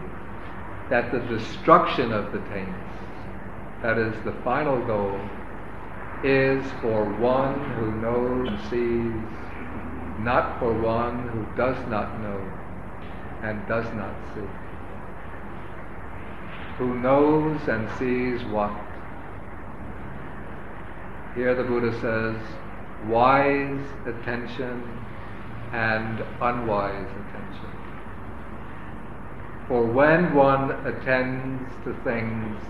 that 0.90 1.12
the 1.12 1.20
destruction 1.20 2.12
of 2.12 2.32
the 2.32 2.40
taints, 2.48 2.74
that 3.82 3.98
is 3.98 4.14
the 4.24 4.34
final 4.42 4.84
goal, 4.84 5.20
is 6.24 6.64
for 6.82 7.04
one 7.04 7.54
who 7.76 7.92
knows 8.00 8.48
and 8.48 8.58
sees, 8.68 10.24
not 10.24 10.58
for 10.58 10.72
one 10.72 11.28
who 11.28 11.46
does 11.56 11.76
not 11.88 12.20
know 12.20 12.61
and 13.42 13.66
does 13.66 13.84
not 13.94 14.14
see. 14.34 14.48
Who 16.78 16.98
knows 17.00 17.60
and 17.68 17.88
sees 17.98 18.44
what? 18.48 18.72
Here 21.34 21.54
the 21.54 21.64
Buddha 21.64 21.92
says, 22.00 22.36
wise 23.08 23.80
attention 24.06 24.82
and 25.72 26.24
unwise 26.40 27.08
attention. 27.10 27.72
For 29.68 29.84
when 29.84 30.34
one 30.34 30.70
attends 30.86 31.72
to 31.84 31.94
things 32.04 32.60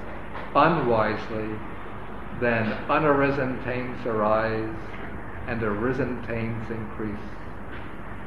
unwisely, 0.55 1.59
then 2.41 2.67
unarisen 2.89 3.63
taints 3.65 4.07
arise 4.07 4.77
and 5.49 5.63
arisen 5.63 6.23
taints 6.27 6.71
increase. 6.71 7.29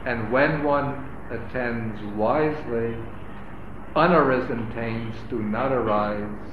And 0.05 0.31
when 0.31 0.63
one 0.63 1.04
attends 1.31 2.01
wisely, 2.15 2.95
unarisen 3.95 4.73
taints 4.73 5.17
do 5.29 5.41
not 5.41 5.71
arise 5.71 6.51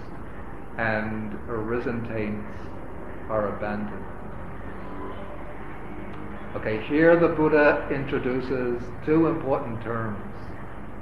and 0.78 1.34
arisen 1.48 2.06
taints 2.08 2.48
are 3.28 3.56
abandoned. 3.56 4.04
Okay, 6.56 6.84
here 6.86 7.18
the 7.18 7.28
Buddha 7.28 7.88
introduces 7.90 8.82
two 9.04 9.26
important 9.26 9.82
terms 9.82 10.22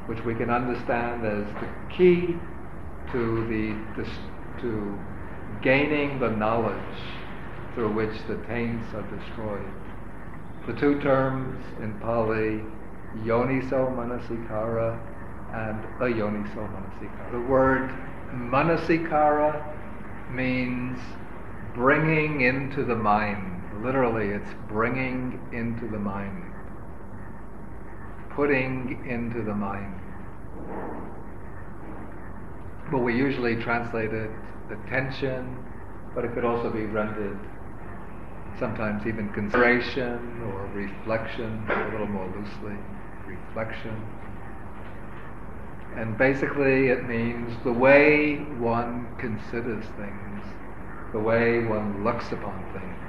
which 0.06 0.24
we 0.24 0.34
can 0.34 0.50
understand 0.50 1.24
as 1.24 1.46
the 1.60 1.68
key 1.96 2.36
to 3.12 3.46
the 3.48 4.04
to 4.60 4.98
gaining 5.62 6.18
the 6.20 6.30
knowledge 6.30 6.98
through 7.74 7.92
which 7.92 8.16
the 8.28 8.36
taints 8.46 8.86
are 8.94 9.02
destroyed. 9.02 9.72
The 10.66 10.74
two 10.74 11.00
terms 11.00 11.64
in 11.80 11.98
Pali, 12.00 12.62
yoniso 13.18 13.90
manasikara 13.94 14.98
and 15.52 15.84
ayoniso 16.00 16.68
manasikara. 16.70 17.32
The 17.32 17.40
word 17.40 17.90
manasikara 18.32 19.76
means 20.32 20.98
bringing 21.74 22.42
into 22.42 22.84
the 22.84 22.96
mind. 22.96 23.62
Literally, 23.82 24.28
it's 24.28 24.50
bringing 24.68 25.40
into 25.52 25.88
the 25.88 25.98
mind. 25.98 26.44
Putting 28.30 29.04
into 29.08 29.42
the 29.42 29.54
mind. 29.54 29.94
But 32.90 32.98
we 32.98 33.16
usually 33.16 33.56
translate 33.56 34.12
it 34.12 34.30
attention, 34.70 35.56
but 36.14 36.24
it 36.24 36.34
could 36.34 36.44
also 36.44 36.70
be 36.70 36.84
rendered 36.84 37.38
sometimes 38.58 39.06
even 39.06 39.32
consideration 39.32 40.42
or 40.44 40.66
reflection, 40.74 41.64
a 41.68 41.90
little 41.92 42.06
more 42.06 42.26
loosely, 42.26 42.76
reflection. 43.37 43.96
And 45.96 46.16
basically, 46.16 46.88
it 46.88 47.08
means 47.08 47.52
the 47.64 47.72
way 47.72 48.37
one 48.58 49.08
considers 49.18 49.84
things, 49.96 50.44
the 51.12 51.18
way 51.18 51.64
one 51.64 52.04
looks 52.04 52.30
upon 52.32 52.64
things. 52.72 53.00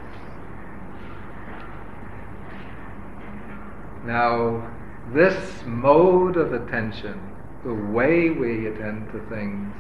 Now, 4.06 4.68
this 5.14 5.64
mode 5.66 6.38
of 6.38 6.54
attention, 6.54 7.20
the 7.64 7.74
way 7.74 8.32
we 8.32 8.68
attend 8.68 9.12
to 9.12 9.20
things, 9.30 9.76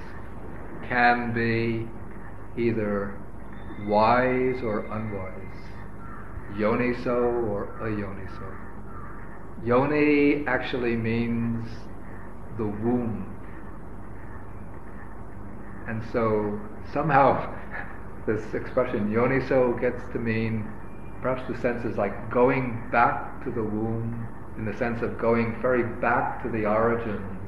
can 0.88 1.33
be 1.33 1.88
either 2.62 3.17
wise 3.88 4.62
or 4.62 4.86
unwise, 4.86 5.58
yoniso 6.56 7.49
or 7.49 7.75
ayoniso. 7.82 8.61
Yoni 9.65 10.45
actually 10.47 10.95
means 10.95 11.67
the 12.58 12.65
womb. 12.65 13.28
And 15.88 16.04
so 16.12 16.60
somehow 16.93 17.54
this 18.26 18.54
expression 18.54 19.12
yoniso 19.12 19.80
gets 19.80 20.02
to 20.13 20.19
mean 20.19 20.67
perhaps 21.21 21.47
the 21.52 21.60
sense 21.60 21.86
is 21.86 21.97
like 21.97 22.32
going 22.32 22.82
back 22.91 23.43
to 23.43 23.52
the 23.52 23.63
womb 23.63 24.28
in 24.58 24.65
the 24.65 24.76
sense 24.78 25.02
of 25.02 25.17
going 25.19 25.60
very 25.62 25.84
back 25.84 26.41
to 26.43 26.50
the 26.50 26.65
origins 26.65 27.41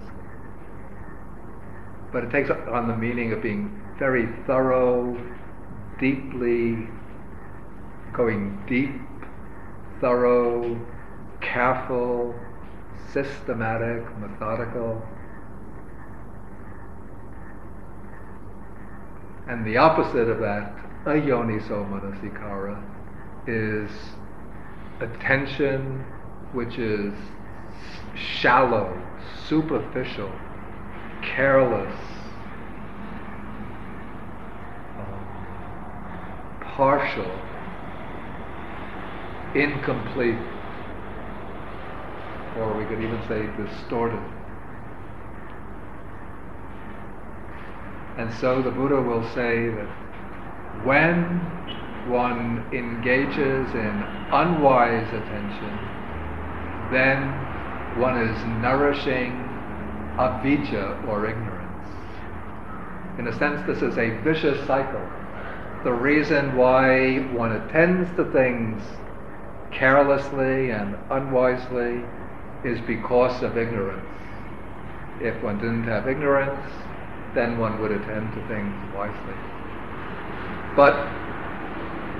but 2.13 2.23
it 2.23 2.29
takes 2.29 2.49
on 2.51 2.87
the 2.87 2.95
meaning 2.95 3.33
of 3.33 3.41
being 3.41 3.81
very 3.97 4.27
thorough, 4.45 5.19
deeply 5.99 6.87
going 8.13 8.63
deep, 8.67 9.01
thorough, 9.99 10.79
careful, 11.43 12.33
systematic, 13.11 14.03
methodical. 14.19 15.01
And 19.47 19.65
the 19.65 19.77
opposite 19.77 20.29
of 20.29 20.39
that, 20.39 20.73
a 21.05 21.09
ayoniso 21.09 21.85
manasikara, 21.89 22.81
is 23.45 23.91
attention 25.01 26.05
which 26.53 26.77
is 26.77 27.13
shallow, 28.15 28.95
superficial, 29.47 30.31
careless, 31.21 31.95
um, 34.97 35.27
partial, 36.61 37.31
incomplete, 39.55 40.37
or 42.57 42.77
we 42.77 42.85
could 42.85 43.01
even 43.03 43.19
say 43.27 43.47
distorted. 43.57 44.19
And 48.17 48.31
so 48.35 48.61
the 48.61 48.69
Buddha 48.69 49.01
will 49.01 49.23
say 49.33 49.69
that 49.69 49.87
when 50.85 51.39
one 52.09 52.63
engages 52.71 53.73
in 53.73 54.03
unwise 54.31 55.07
attention, 55.07 55.79
then 56.91 57.31
one 57.99 58.17
is 58.21 58.37
nourishing 58.61 59.31
avijja 60.17 61.07
or 61.07 61.25
ignorance. 61.25 61.89
In 63.17 63.27
a 63.27 63.37
sense, 63.39 63.65
this 63.65 63.81
is 63.81 63.97
a 63.97 64.17
vicious 64.21 64.65
cycle. 64.67 65.01
The 65.83 65.93
reason 65.93 66.55
why 66.55 67.19
one 67.33 67.51
attends 67.53 68.09
to 68.15 68.25
things 68.31 68.81
carelessly 69.71 70.71
and 70.71 70.95
unwisely 71.09 72.03
is 72.65 72.79
because 72.87 73.43
of 73.43 73.57
ignorance. 73.57 74.05
If 75.21 75.41
one 75.43 75.57
didn't 75.57 75.83
have 75.83 76.07
ignorance, 76.07 76.71
then 77.35 77.57
one 77.57 77.81
would 77.81 77.91
attend 77.91 78.33
to 78.33 78.47
things 78.47 78.73
wisely. 78.95 79.35
But 80.75 80.93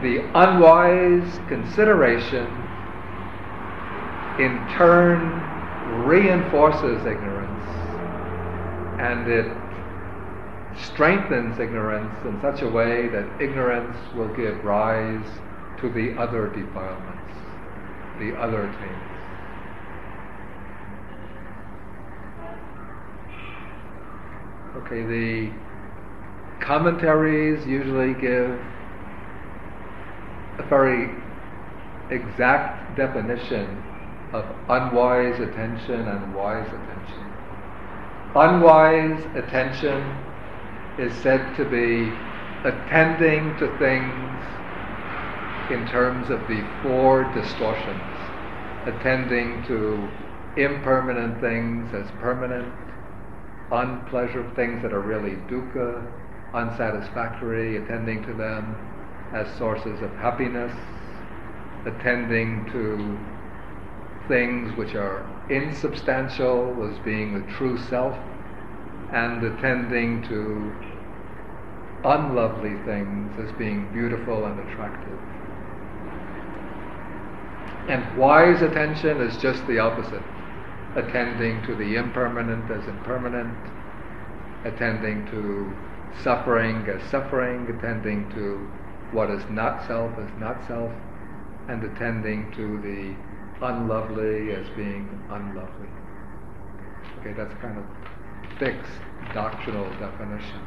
the 0.02 0.20
unwise 0.36 1.40
consideration 1.48 2.46
in 4.40 4.60
turn 4.76 5.54
reinforces 6.06 7.06
ignorance 7.06 7.64
and 9.00 9.28
it 9.28 9.52
strengthens 10.76 11.60
ignorance 11.60 12.14
in 12.26 12.40
such 12.42 12.62
a 12.62 12.68
way 12.68 13.08
that 13.10 13.26
ignorance 13.42 13.96
will 14.16 14.34
give 14.36 14.64
rise 14.66 15.26
to 15.80 15.90
the 15.90 16.20
other 16.20 16.48
defilements, 16.48 17.34
the 18.20 18.36
other 18.40 18.68
taints. 18.80 19.13
Okay, 24.76 25.04
the 25.04 25.52
commentaries 26.60 27.66
usually 27.68 28.14
give 28.20 28.50
a 30.58 30.64
very 30.68 31.10
exact 32.10 32.98
definition 32.98 33.84
of 34.34 34.46
unwise 34.70 35.40
attention 35.40 36.08
and 36.08 36.36
wise 36.36 36.68
attention. 36.68 37.34
Unwise 38.36 39.24
attention 39.36 40.02
is 40.98 41.14
said 41.22 41.56
to 41.56 41.66
be 41.66 42.12
attending 42.68 43.56
to 43.58 43.68
things 43.78 44.44
in 45.70 45.88
terms 45.88 46.30
of 46.32 46.40
the 46.48 46.64
four 46.82 47.24
distortions, 47.36 48.02
attending 48.88 49.64
to 49.68 50.10
impermanent 50.58 51.40
things 51.42 51.94
as 51.94 52.10
permanent, 52.20 52.74
unpleasurable 53.74 54.54
things 54.56 54.84
that 54.84 54.94
are 54.94 55.02
really 55.02 55.36
dukkha, 55.50 56.06
unsatisfactory, 56.54 57.78
attending 57.78 58.24
to 58.24 58.34
them 58.34 58.76
as 59.34 59.48
sources 59.58 60.00
of 60.02 60.12
happiness, 60.18 60.72
attending 61.86 62.66
to 62.72 63.18
things 64.28 64.76
which 64.78 64.94
are 64.94 65.28
insubstantial 65.50 66.88
as 66.90 66.98
being 67.04 67.34
the 67.34 67.52
true 67.54 67.78
self, 67.90 68.16
and 69.12 69.44
attending 69.44 70.22
to 70.24 70.72
unlovely 72.06 72.76
things 72.86 73.32
as 73.40 73.52
being 73.58 73.92
beautiful 73.92 74.46
and 74.46 74.60
attractive. 74.60 75.20
And 77.90 78.18
wise 78.18 78.62
attention 78.62 79.20
is 79.20 79.36
just 79.38 79.66
the 79.68 79.80
opposite 79.80 80.24
attending 80.96 81.64
to 81.66 81.76
the 81.76 81.96
impermanent 81.96 82.70
as 82.70 82.88
impermanent, 82.88 83.58
attending 84.66 85.26
to 85.28 85.74
suffering 86.22 86.88
as 86.88 87.02
suffering, 87.10 87.68
attending 87.76 88.30
to 88.32 88.70
what 89.12 89.30
is 89.30 89.44
not 89.50 89.86
self 89.88 90.12
as 90.20 90.30
not 90.40 90.66
self, 90.68 90.92
and 91.68 91.84
attending 91.84 92.52
to 92.52 92.80
the 92.82 93.16
unlovely 93.66 94.52
as 94.52 94.68
being 94.76 95.08
unlovely. 95.30 95.88
Okay, 97.20 97.34
that's 97.34 97.54
kind 97.62 97.78
of 97.78 97.86
fixed 98.60 98.92
doctrinal 99.34 99.90
definition. 100.00 100.62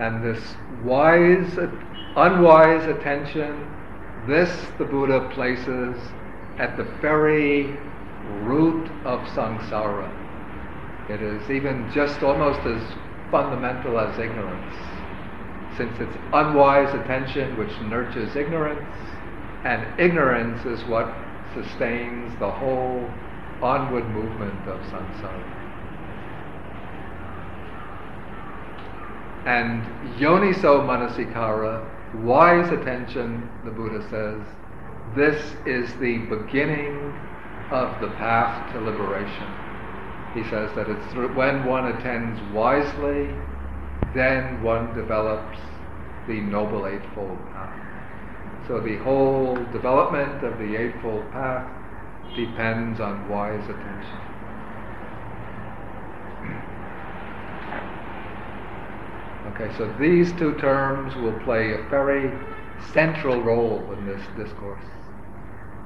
And 0.00 0.24
this 0.24 0.42
wise, 0.82 1.58
unwise 2.16 2.86
attention, 2.86 3.68
this 4.30 4.66
the 4.78 4.84
Buddha 4.84 5.28
places 5.34 5.96
at 6.58 6.76
the 6.76 6.84
very 7.02 7.64
root 8.44 8.88
of 9.04 9.20
samsara. 9.34 10.08
It 11.10 11.20
is 11.20 11.50
even 11.50 11.90
just 11.92 12.22
almost 12.22 12.60
as 12.60 12.80
fundamental 13.32 13.98
as 13.98 14.16
ignorance, 14.18 14.76
since 15.76 15.92
it's 15.98 16.16
unwise 16.32 16.94
attention 16.94 17.58
which 17.58 17.72
nurtures 17.90 18.36
ignorance, 18.36 18.94
and 19.64 19.84
ignorance 20.00 20.64
is 20.64 20.80
what 20.88 21.12
sustains 21.54 22.32
the 22.38 22.50
whole 22.50 23.10
onward 23.60 24.08
movement 24.10 24.68
of 24.68 24.80
samsara. 24.92 25.56
And 29.46 29.82
yoniso 30.20 30.84
manasikara, 30.86 31.84
wise 32.14 32.70
attention, 32.72 33.48
the 33.64 33.70
Buddha 33.70 34.02
says, 34.10 34.40
this 35.14 35.56
is 35.66 35.92
the 36.00 36.18
beginning 36.18 37.12
of 37.70 38.00
the 38.00 38.08
path 38.16 38.72
to 38.72 38.80
liberation. 38.80 39.46
He 40.34 40.44
says 40.50 40.74
that 40.76 40.88
it's 40.88 41.12
through, 41.12 41.34
when 41.34 41.64
one 41.64 41.86
attends 41.86 42.40
wisely, 42.52 43.34
then 44.14 44.62
one 44.62 44.94
develops 44.94 45.58
the 46.28 46.40
Noble 46.40 46.86
Eightfold 46.86 47.38
Path. 47.52 48.66
So 48.68 48.80
the 48.80 48.98
whole 48.98 49.56
development 49.72 50.44
of 50.44 50.58
the 50.58 50.76
Eightfold 50.76 51.30
Path 51.32 51.68
depends 52.36 53.00
on 53.00 53.28
wise 53.28 53.64
attention. 53.64 54.29
Okay, 59.60 59.76
so 59.76 59.92
these 60.00 60.32
two 60.32 60.54
terms 60.54 61.14
will 61.16 61.38
play 61.40 61.72
a 61.74 61.82
very 61.90 62.30
central 62.94 63.42
role 63.42 63.92
in 63.92 64.06
this 64.06 64.22
discourse. 64.34 64.82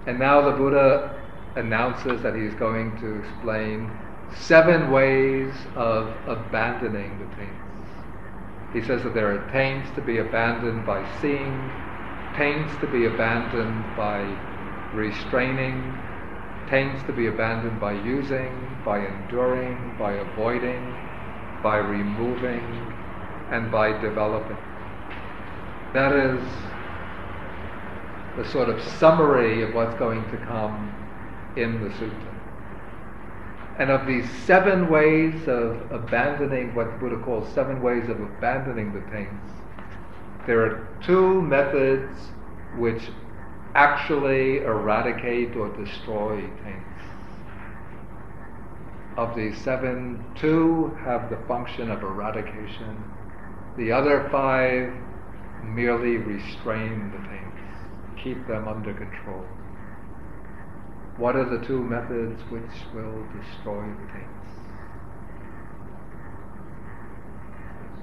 And 0.06 0.16
now 0.16 0.48
the 0.48 0.56
Buddha 0.56 1.20
announces 1.56 2.22
that 2.22 2.36
he's 2.36 2.54
going 2.54 2.96
to 3.00 3.18
explain 3.18 3.90
seven 4.36 4.92
ways 4.92 5.52
of 5.74 6.06
abandoning 6.28 7.18
the 7.18 7.36
taints. 7.36 7.54
He 8.72 8.82
says 8.82 9.02
that 9.02 9.14
there 9.14 9.32
are 9.32 9.50
taints 9.50 9.88
to 9.96 10.02
be 10.02 10.18
abandoned 10.18 10.86
by 10.86 11.04
seeing, 11.20 11.70
taints 12.36 12.76
to 12.80 12.86
be 12.86 13.06
abandoned 13.06 13.96
by 13.96 14.22
restraining, 14.94 15.98
taints 16.70 17.02
to 17.06 17.12
be 17.12 17.26
abandoned 17.26 17.80
by 17.80 17.94
using, 18.04 18.52
by 18.84 19.04
enduring, 19.04 19.96
by 19.98 20.12
avoiding, 20.12 20.94
by 21.62 21.78
removing, 21.78 22.93
and 23.50 23.70
by 23.70 23.92
developing. 24.00 24.56
That 25.92 26.12
is 26.12 26.40
the 28.36 28.44
sort 28.50 28.68
of 28.68 28.82
summary 28.82 29.62
of 29.62 29.74
what's 29.74 29.94
going 29.98 30.28
to 30.30 30.36
come 30.38 30.92
in 31.56 31.82
the 31.82 31.90
sutta. 31.90 32.34
And 33.78 33.90
of 33.90 34.06
these 34.06 34.28
seven 34.44 34.88
ways 34.88 35.48
of 35.48 35.90
abandoning 35.90 36.74
what 36.74 36.92
the 36.92 36.98
Buddha 36.98 37.22
calls 37.24 37.52
seven 37.52 37.82
ways 37.82 38.08
of 38.08 38.20
abandoning 38.20 38.92
the 38.92 39.00
taints, 39.10 39.52
there 40.46 40.60
are 40.64 40.88
two 41.02 41.42
methods 41.42 42.16
which 42.76 43.02
actually 43.74 44.58
eradicate 44.58 45.56
or 45.56 45.68
destroy 45.76 46.40
taints. 46.40 46.84
Of 49.16 49.36
these 49.36 49.56
seven, 49.58 50.24
two 50.34 50.96
have 51.04 51.30
the 51.30 51.36
function 51.48 51.90
of 51.90 52.02
eradication. 52.02 53.13
The 53.76 53.90
other 53.90 54.28
five 54.30 54.92
merely 55.64 56.16
restrain 56.16 57.10
the 57.10 57.18
taints, 57.28 58.22
keep 58.22 58.46
them 58.46 58.68
under 58.68 58.94
control. 58.94 59.44
What 61.16 61.34
are 61.34 61.44
the 61.44 61.64
two 61.66 61.82
methods 61.82 62.40
which 62.50 62.70
will 62.94 63.26
destroy 63.34 63.82
the 63.82 64.12
taints? 64.12 64.48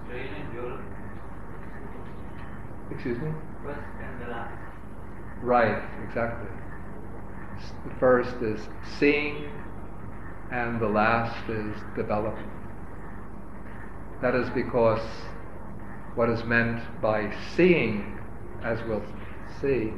Restraint 0.10 0.30
and 0.36 0.48
endurance. 0.50 0.92
Excuse 2.92 3.20
me? 3.20 3.32
First 3.64 3.80
and 4.02 4.22
the 4.22 4.28
last. 4.30 4.58
Right, 5.42 5.84
exactly. 6.06 6.50
The 7.88 7.96
first 7.98 8.36
is 8.42 8.60
seeing, 9.00 9.50
and 10.52 10.82
the 10.82 10.90
last 10.90 11.50
is 11.50 11.76
developing. 11.96 12.52
That 14.22 14.36
is 14.36 14.50
because 14.50 15.02
what 16.16 16.30
is 16.30 16.44
meant 16.44 16.82
by 17.02 17.34
seeing, 17.56 18.20
as 18.64 18.80
we'll 18.84 19.04
see, 19.62 19.94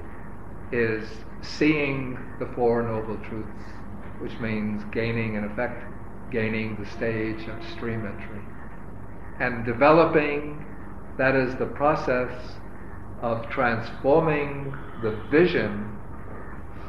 is 0.71 1.07
seeing 1.41 2.17
the 2.39 2.45
Four 2.55 2.83
Noble 2.83 3.17
Truths, 3.27 3.63
which 4.19 4.39
means 4.39 4.83
gaining, 4.91 5.35
in 5.35 5.43
effect, 5.43 5.83
gaining 6.31 6.75
the 6.81 6.89
stage 6.91 7.47
of 7.47 7.63
stream 7.71 8.05
entry. 8.05 8.41
And 9.39 9.65
developing, 9.65 10.65
that 11.17 11.35
is 11.35 11.55
the 11.55 11.65
process 11.65 12.31
of 13.21 13.49
transforming 13.49 14.75
the 15.01 15.11
vision 15.31 15.97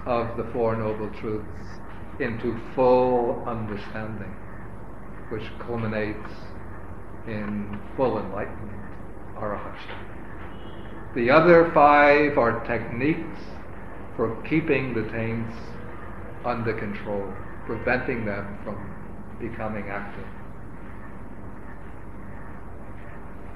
of 0.07 0.37
the 0.37 0.45
Four 0.53 0.77
Noble 0.77 1.11
Truths 1.21 1.49
into 2.21 2.59
full 2.75 3.43
understanding, 3.47 4.35
which 5.31 5.45
culminates 5.61 6.31
in 7.27 7.81
full 7.97 8.19
enlightenment, 8.19 8.94
arahatship. 9.37 11.15
The 11.15 11.31
other 11.31 11.71
five 11.73 12.37
are 12.39 12.65
techniques 12.67 13.41
for 14.17 14.41
keeping 14.43 14.95
the 14.95 15.09
taints 15.11 15.55
under 16.45 16.73
control, 16.75 17.33
preventing 17.67 18.25
them 18.25 18.59
from 18.65 18.77
becoming 19.41 19.89
active. 19.89 20.27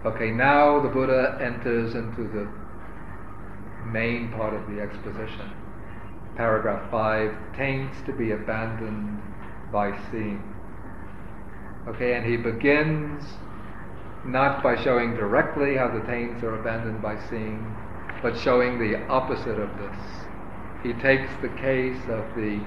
Okay, 0.06 0.30
now 0.30 0.80
the 0.80 0.88
Buddha 0.88 1.38
enters 1.40 1.94
into 1.94 2.28
the 2.28 2.48
main 3.90 4.30
part 4.32 4.54
of 4.54 4.68
the 4.70 4.80
exposition. 4.80 5.50
Paragraph 6.36 6.88
5 6.90 7.56
taints 7.56 7.96
to 8.06 8.12
be 8.12 8.30
abandoned 8.30 9.20
by 9.72 9.98
seeing. 10.10 10.42
Okay, 11.88 12.14
and 12.14 12.24
he 12.24 12.36
begins 12.36 13.24
not 14.24 14.62
by 14.62 14.82
showing 14.82 15.14
directly 15.14 15.76
how 15.76 15.88
the 15.88 16.04
taints 16.06 16.42
are 16.42 16.58
abandoned 16.58 17.00
by 17.00 17.18
seeing, 17.28 17.74
but 18.22 18.36
showing 18.38 18.78
the 18.78 19.06
opposite 19.06 19.58
of 19.58 19.70
this. 19.78 19.96
He 20.82 20.92
takes 20.94 21.30
the 21.40 21.48
case 21.60 22.00
of 22.08 22.24
the 22.34 22.60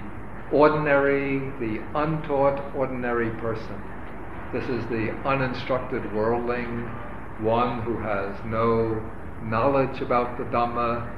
ordinary, 0.51 1.39
the 1.59 1.81
untaught 1.95 2.75
ordinary 2.75 3.29
person. 3.41 3.81
This 4.53 4.67
is 4.69 4.85
the 4.87 5.11
uninstructed 5.25 6.13
worldling, 6.13 6.87
one 7.39 7.81
who 7.83 7.97
has 7.99 8.35
no 8.45 9.01
knowledge 9.43 10.01
about 10.01 10.37
the 10.37 10.43
Dhamma, 10.45 11.09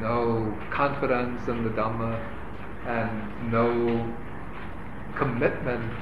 no 0.00 0.56
confidence 0.70 1.46
in 1.48 1.64
the 1.64 1.70
Dhamma, 1.70 2.18
and 2.86 3.52
no 3.52 4.14
commitment 5.16 5.92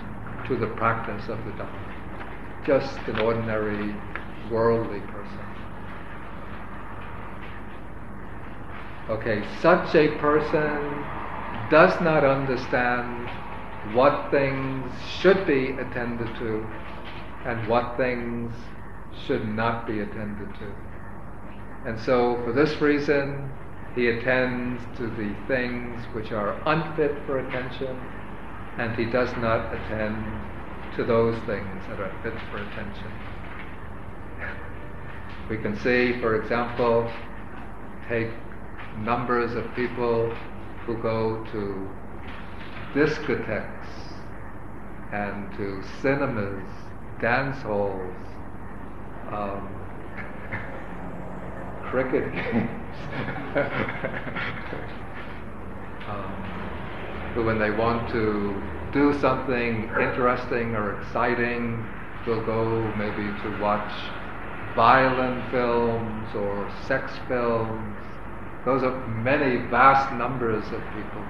to 0.46 0.56
the 0.56 0.68
practice 0.68 1.28
of 1.28 1.44
the 1.44 1.50
Dhamma. 1.52 1.87
Just 2.64 3.08
an 3.08 3.18
ordinary 3.18 3.94
worldly 4.50 5.00
person. 5.00 5.46
Okay, 9.08 9.42
such 9.60 9.94
a 9.94 10.18
person 10.18 11.06
does 11.70 11.98
not 12.02 12.24
understand 12.24 13.28
what 13.94 14.30
things 14.30 14.92
should 15.20 15.46
be 15.46 15.70
attended 15.78 16.36
to 16.38 16.66
and 17.46 17.66
what 17.68 17.96
things 17.96 18.52
should 19.26 19.48
not 19.48 19.86
be 19.86 20.00
attended 20.00 20.54
to. 20.58 20.72
And 21.88 21.98
so, 22.00 22.42
for 22.44 22.52
this 22.52 22.80
reason, 22.82 23.50
he 23.94 24.08
attends 24.08 24.82
to 24.98 25.06
the 25.06 25.32
things 25.46 26.04
which 26.12 26.32
are 26.32 26.60
unfit 26.66 27.24
for 27.24 27.38
attention, 27.38 27.96
and 28.76 28.94
he 28.96 29.06
does 29.06 29.34
not 29.38 29.72
attend 29.74 30.47
to 30.98 31.04
those 31.04 31.36
things 31.46 31.86
that 31.86 32.00
are 32.00 32.12
fit 32.24 32.34
for 32.50 32.58
attention. 32.58 33.12
We 35.48 35.56
can 35.56 35.76
see, 35.76 36.20
for 36.20 36.42
example, 36.42 37.08
take 38.08 38.26
numbers 39.04 39.54
of 39.54 39.64
people 39.76 40.34
who 40.86 41.00
go 41.00 41.46
to 41.52 41.88
discotheques 42.98 43.86
and 45.12 45.56
to 45.56 45.80
cinemas, 46.02 46.68
dance 47.20 47.62
halls, 47.62 48.12
um, 49.30 49.68
cricket 51.90 52.32
games. 52.34 52.96
um, 56.08 56.34
who, 57.34 57.44
when 57.44 57.60
they 57.60 57.70
want 57.70 58.10
to 58.10 58.60
do 58.92 59.18
something 59.20 59.84
interesting 60.00 60.74
or 60.74 61.00
exciting, 61.00 61.86
will 62.26 62.44
go 62.44 62.92
maybe 62.96 63.40
to 63.42 63.48
watch 63.58 63.92
violent 64.74 65.50
films 65.50 66.34
or 66.34 66.70
sex 66.86 67.12
films. 67.26 67.96
Those 68.66 68.82
are 68.82 69.06
many 69.08 69.68
vast 69.68 70.12
numbers 70.12 70.70
of 70.72 70.82
people. 70.94 71.22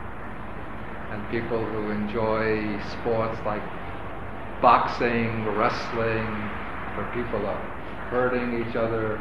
And 1.13 1.31
people 1.31 1.65
who 1.65 1.91
enjoy 1.91 2.81
sports 2.81 3.39
like 3.47 3.63
boxing, 4.61 5.47
wrestling, 5.47 6.51
where 6.95 7.07
people 7.07 7.47
are 7.47 7.63
hurting 8.11 8.67
each 8.67 8.75
other, 8.77 9.21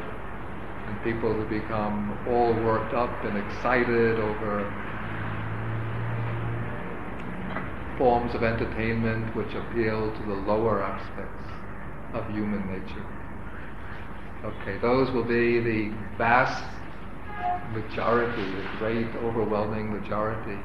and 0.87 1.03
people 1.03 1.33
who 1.33 1.45
become 1.45 2.17
all 2.27 2.55
worked 2.55 2.93
up 2.93 3.23
and 3.25 3.37
excited 3.37 4.19
over 4.19 4.86
forms 7.97 8.33
of 8.35 8.43
entertainment 8.43 9.35
which 9.35 9.53
appeal 9.53 10.11
to 10.11 10.23
the 10.27 10.33
lower 10.47 10.83
aspects 10.83 11.51
of 12.13 12.27
human 12.31 12.61
nature. 12.67 13.05
Okay, 14.45 14.77
those 14.81 15.11
will 15.11 15.23
be 15.23 15.59
the 15.59 15.93
vast 16.17 16.63
majority, 17.73 18.43
the 18.43 18.77
great 18.79 19.07
overwhelming 19.23 19.91
majority 19.91 20.57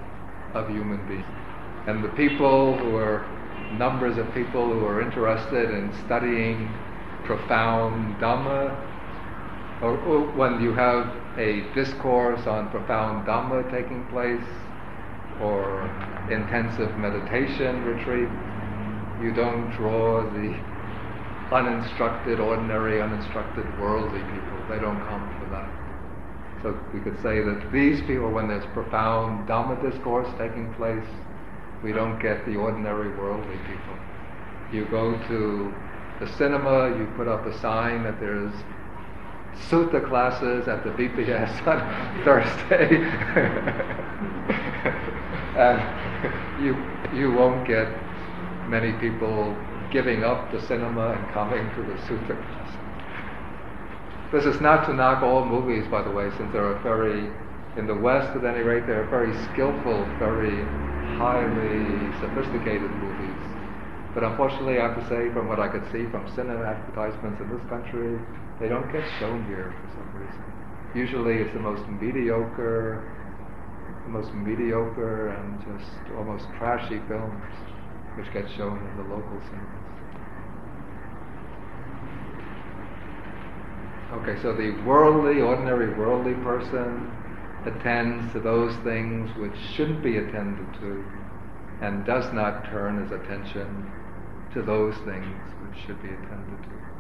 of 0.55 0.68
human 0.68 1.01
beings. 1.09 1.25
And 1.87 2.05
the 2.05 2.11
people 2.11 2.77
who 2.79 2.97
are 2.97 3.27
numbers 3.79 4.18
of 4.18 4.33
people 4.35 4.68
who 4.68 4.85
are 4.85 5.01
interested 5.01 5.71
in 5.71 5.92
studying 6.05 6.68
profound 7.25 8.21
Dhamma, 8.21 8.77
or, 9.83 9.99
or 9.99 10.21
when 10.37 10.61
you 10.61 10.73
have 10.75 11.07
a 11.38 11.62
discourse 11.75 12.47
on 12.47 12.71
profound 12.71 13.27
Dhamma 13.27 13.71
taking 13.71 14.05
place, 14.09 14.45
or 15.40 15.85
intensive 16.31 16.97
meditation 16.99 17.85
retreat, 17.85 18.29
you 19.23 19.33
don't 19.33 19.71
draw 19.77 20.23
the 20.23 20.55
uninstructed, 21.53 22.40
ordinary, 22.40 23.01
uninstructed, 23.01 23.66
worldly 23.79 24.21
people. 24.21 24.59
They 24.68 24.79
don't 24.79 25.01
come 25.07 25.29
for 25.38 25.47
that. 25.51 25.71
So 26.62 26.79
we 26.95 27.01
could 27.01 27.21
say 27.23 27.42
that 27.42 27.71
these 27.73 28.01
people, 28.03 28.31
when 28.31 28.49
there's 28.49 28.64
profound 28.73 29.49
Dhamma 29.49 29.81
discourse 29.83 30.29
taking 30.38 30.73
place, 30.75 31.05
we 31.83 31.92
don't 31.92 32.18
get 32.21 32.47
the 32.47 32.57
ordinary 32.57 33.11
worldly 33.18 33.59
people. 33.66 33.97
You 34.73 34.87
go 34.87 35.18
to 35.29 35.75
the 36.21 36.29
cinema, 36.38 36.97
you 36.97 37.07
put 37.16 37.29
up 37.29 37.45
a 37.47 37.59
sign 37.59 38.05
that 38.05 38.18
there's 38.21 38.53
sutta 39.68 40.07
classes 40.09 40.68
at 40.68 40.85
the 40.85 40.90
BPS 40.90 41.66
on 41.66 42.25
Thursday. 42.25 44.29
and 45.57 45.81
you, 46.65 46.77
you 47.15 47.33
won't 47.33 47.67
get 47.67 47.88
many 48.69 48.93
people 48.99 49.57
giving 49.91 50.25
up 50.25 50.51
the 50.51 50.61
cinema 50.67 51.12
and 51.12 51.33
coming 51.33 51.69
to 51.77 51.83
the 51.83 51.99
sutra 52.09 52.37
class. 52.37 52.62
This 54.33 54.47
is 54.47 54.61
not 54.62 54.87
to 54.87 54.95
knock 54.95 55.23
all 55.23 55.45
movies, 55.45 55.87
by 55.91 56.03
the 56.03 56.11
way, 56.11 56.31
since 56.38 56.51
they're 56.53 56.79
very, 56.81 57.29
in 57.77 57.87
the 57.87 57.95
West 57.95 58.35
at 58.35 58.45
any 58.45 58.65
rate, 58.65 58.87
they're 58.87 59.05
very 59.09 59.33
skillful, 59.53 60.09
very 60.19 60.65
highly 61.21 61.85
sophisticated 62.25 62.91
movies. 62.91 63.43
But 64.15 64.25
unfortunately, 64.25 64.81
I 64.81 64.88
have 64.88 64.97
to 64.97 65.09
say, 65.09 65.29
from 65.33 65.49
what 65.49 65.61
I 65.61 65.69
could 65.69 65.85
see 65.93 66.09
from 66.09 66.25
cinema 66.35 66.65
advertisements 66.65 67.41
in 67.41 67.49
this 67.53 67.65
country, 67.69 68.19
they 68.61 68.69
don't 68.69 68.91
get 68.93 69.05
shown 69.21 69.45
here 69.47 69.69
for 69.69 69.88
some 70.01 70.09
reason. 70.17 70.45
Usually 70.95 71.37
it's 71.45 71.53
the 71.53 71.61
most 71.61 71.85
mediocre, 71.88 73.05
the 74.05 74.11
most 74.11 74.33
mediocre 74.35 75.29
and 75.29 75.59
just 75.61 75.91
almost 76.17 76.47
trashy 76.59 77.01
films 77.09 77.43
which 78.17 78.33
get 78.33 78.51
shown 78.57 78.79
in 78.79 78.97
the 78.97 79.15
local 79.15 79.41
cinemas. 79.49 79.83
Okay, 84.12 84.41
so 84.43 84.53
the 84.53 84.71
worldly, 84.85 85.41
ordinary 85.41 85.95
worldly 85.95 86.35
person 86.45 87.11
attends 87.65 88.33
to 88.33 88.41
those 88.41 88.75
things 88.85 89.31
which 89.38 89.57
shouldn't 89.75 90.03
be 90.03 90.19
attended 90.19 90.67
to 90.81 91.05
and 91.81 92.05
does 92.05 92.33
not 92.33 92.65
turn 92.67 93.03
his 93.03 93.12
attention 93.12 93.91
to 94.53 94.62
those 94.62 94.95
things 94.99 95.27
which 95.65 95.87
should 95.87 96.01
be 96.03 96.09
attended 96.09 96.62
to. 96.62 96.91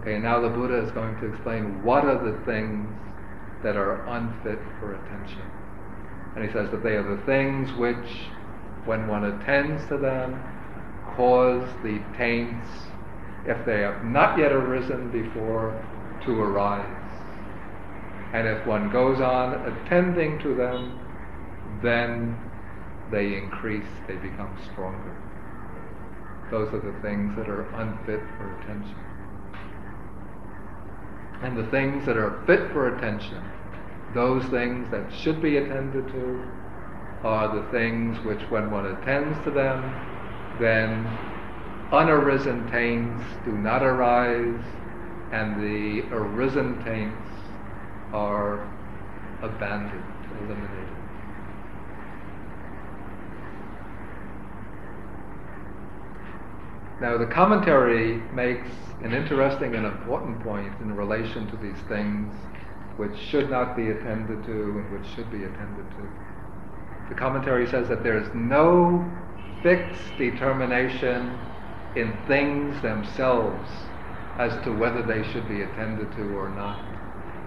Okay, 0.00 0.18
now 0.18 0.40
the 0.40 0.48
Buddha 0.48 0.78
is 0.82 0.90
going 0.92 1.18
to 1.20 1.32
explain 1.32 1.82
what 1.84 2.04
are 2.04 2.18
the 2.18 2.38
things 2.44 2.88
that 3.62 3.76
are 3.76 4.04
unfit 4.06 4.58
for 4.80 4.94
attention. 4.94 5.42
And 6.34 6.44
he 6.44 6.52
says 6.52 6.70
that 6.70 6.82
they 6.82 6.96
are 6.96 7.16
the 7.16 7.22
things 7.24 7.72
which, 7.78 8.26
when 8.84 9.06
one 9.06 9.24
attends 9.24 9.86
to 9.88 9.98
them, 9.98 10.42
cause 11.14 11.68
the 11.82 12.02
taints, 12.16 12.66
if 13.46 13.64
they 13.66 13.80
have 13.80 14.04
not 14.04 14.38
yet 14.38 14.50
arisen 14.50 15.10
before, 15.10 15.70
to 16.24 16.40
arise. 16.40 16.98
And 18.32 18.48
if 18.48 18.66
one 18.66 18.90
goes 18.90 19.20
on 19.20 19.54
attending 19.70 20.38
to 20.40 20.54
them, 20.54 20.98
then 21.82 22.38
they 23.10 23.36
increase, 23.36 23.86
they 24.08 24.14
become 24.14 24.58
stronger. 24.72 25.16
Those 26.50 26.72
are 26.72 26.80
the 26.80 26.98
things 27.02 27.36
that 27.36 27.48
are 27.48 27.68
unfit 27.74 28.20
for 28.38 28.60
attention. 28.60 28.96
And 31.42 31.56
the 31.56 31.66
things 31.70 32.06
that 32.06 32.16
are 32.16 32.40
fit 32.46 32.70
for 32.72 32.96
attention, 32.96 33.42
those 34.14 34.44
things 34.46 34.88
that 34.90 35.12
should 35.12 35.42
be 35.42 35.56
attended 35.56 36.06
to, 36.08 36.44
are 37.24 37.54
the 37.54 37.68
things 37.70 38.18
which, 38.24 38.40
when 38.50 38.70
one 38.70 38.86
attends 38.86 39.42
to 39.44 39.50
them, 39.50 39.82
then 40.60 41.04
unarisen 41.90 42.70
taints 42.70 43.22
do 43.44 43.52
not 43.52 43.82
arise, 43.82 44.62
and 45.32 45.60
the 45.60 46.02
arisen 46.14 46.82
taints 46.84 47.28
are 48.12 48.66
abandoned, 49.42 50.04
eliminated. 50.40 50.91
Now, 57.02 57.18
the 57.18 57.26
commentary 57.26 58.22
makes 58.32 58.68
an 59.02 59.12
interesting 59.12 59.74
and 59.74 59.84
important 59.84 60.40
point 60.44 60.72
in 60.80 60.94
relation 60.94 61.50
to 61.50 61.56
these 61.56 61.82
things 61.88 62.32
which 62.96 63.18
should 63.18 63.50
not 63.50 63.76
be 63.76 63.88
attended 63.88 64.44
to 64.44 64.52
and 64.52 64.92
which 64.92 65.10
should 65.16 65.28
be 65.32 65.42
attended 65.42 65.84
to. 65.96 67.08
The 67.08 67.16
commentary 67.16 67.66
says 67.66 67.88
that 67.88 68.04
there 68.04 68.18
is 68.18 68.28
no 68.36 69.04
fixed 69.64 70.16
determination 70.16 71.36
in 71.96 72.16
things 72.28 72.80
themselves 72.82 73.68
as 74.38 74.52
to 74.62 74.70
whether 74.70 75.02
they 75.02 75.24
should 75.32 75.48
be 75.48 75.62
attended 75.62 76.08
to 76.12 76.22
or 76.38 76.50
not, 76.50 76.84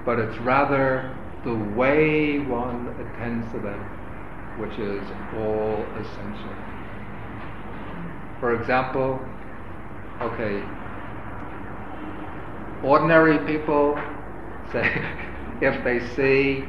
but 0.05 0.19
it's 0.19 0.37
rather 0.39 1.15
the 1.45 1.55
way 1.77 2.39
one 2.39 2.93
attends 2.99 3.49
to 3.53 3.59
them 3.59 3.79
which 4.59 4.77
is 4.77 5.01
all 5.39 5.85
essential. 5.95 6.55
For 8.41 8.59
example, 8.59 9.17
okay, 10.21 10.63
ordinary 12.83 13.39
people 13.45 13.99
say 14.71 14.85
if 15.61 15.83
they 15.83 15.99
see, 16.15 16.63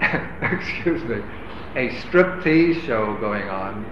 excuse 0.42 1.02
me, 1.04 1.16
a 1.76 1.88
striptease 2.00 2.84
show 2.86 3.16
going 3.18 3.48
on, 3.48 3.84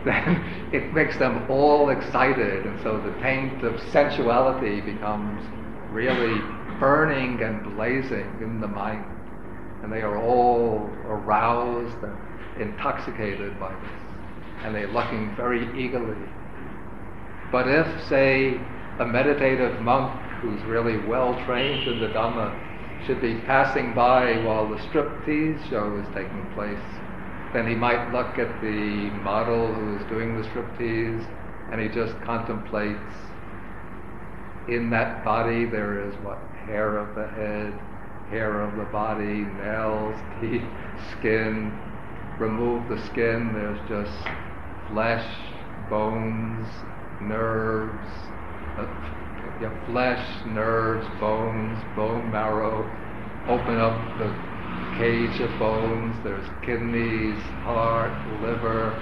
then 0.04 0.70
it 0.72 0.92
makes 0.94 1.16
them 1.18 1.50
all 1.50 1.90
excited, 1.90 2.64
and 2.64 2.80
so 2.82 2.98
the 2.98 3.12
taint 3.20 3.64
of 3.64 3.80
sensuality 3.90 4.80
becomes 4.80 5.42
really 5.92 6.40
burning 6.78 7.42
and 7.42 7.76
blazing 7.76 8.30
in 8.40 8.60
the 8.60 8.68
mind, 8.68 9.04
and 9.82 9.92
they 9.92 10.02
are 10.02 10.18
all 10.18 10.88
aroused 11.06 11.96
and 12.02 12.16
intoxicated 12.60 13.58
by 13.60 13.72
this, 13.72 14.64
and 14.64 14.74
they're 14.74 14.92
looking 14.92 15.34
very 15.36 15.64
eagerly. 15.78 16.16
But 17.50 17.66
if, 17.68 18.08
say, 18.08 18.60
a 18.98 19.06
meditative 19.06 19.80
monk 19.80 20.12
who's 20.40 20.60
really 20.64 20.98
well 21.06 21.34
trained 21.46 21.88
in 21.88 22.00
the 22.00 22.08
Dhamma 22.08 23.06
should 23.06 23.22
be 23.22 23.34
passing 23.46 23.94
by 23.94 24.44
while 24.44 24.68
the 24.68 24.76
striptease 24.76 25.70
show 25.70 25.96
is 25.96 26.06
taking 26.14 26.44
place, 26.54 26.78
then 27.54 27.66
he 27.66 27.74
might 27.74 28.12
look 28.12 28.38
at 28.38 28.60
the 28.60 29.10
model 29.24 29.72
who 29.72 29.96
is 29.96 30.06
doing 30.10 30.40
the 30.40 30.46
striptease 30.48 31.24
and 31.72 31.80
he 31.80 31.88
just 31.88 32.14
contemplates 32.22 33.14
in 34.68 34.90
that 34.90 35.24
body 35.24 35.64
there 35.64 36.06
is 36.06 36.14
what? 36.16 36.38
Hair 36.66 36.98
of 36.98 37.14
the 37.14 37.26
head, 37.28 37.72
hair 38.30 38.60
of 38.60 38.76
the 38.76 38.84
body, 38.92 39.46
nails, 39.62 40.16
teeth, 40.40 40.62
skin. 41.18 41.72
Remove 42.38 42.88
the 42.88 43.02
skin, 43.06 43.52
there's 43.54 43.80
just 43.88 44.28
flesh, 44.92 45.26
bones, 45.88 46.68
nerves, 47.22 48.08
uh, 48.78 48.86
yeah, 49.60 49.86
flesh, 49.86 50.46
nerves, 50.46 51.06
bones, 51.20 51.78
bone 51.96 52.30
marrow. 52.30 52.84
Open 53.48 53.78
up 53.78 53.96
the 54.18 54.28
cage 54.98 55.40
of 55.40 55.58
bones, 55.58 56.14
there's 56.24 56.46
kidneys, 56.64 57.40
heart, 57.62 58.12
liver, 58.42 58.92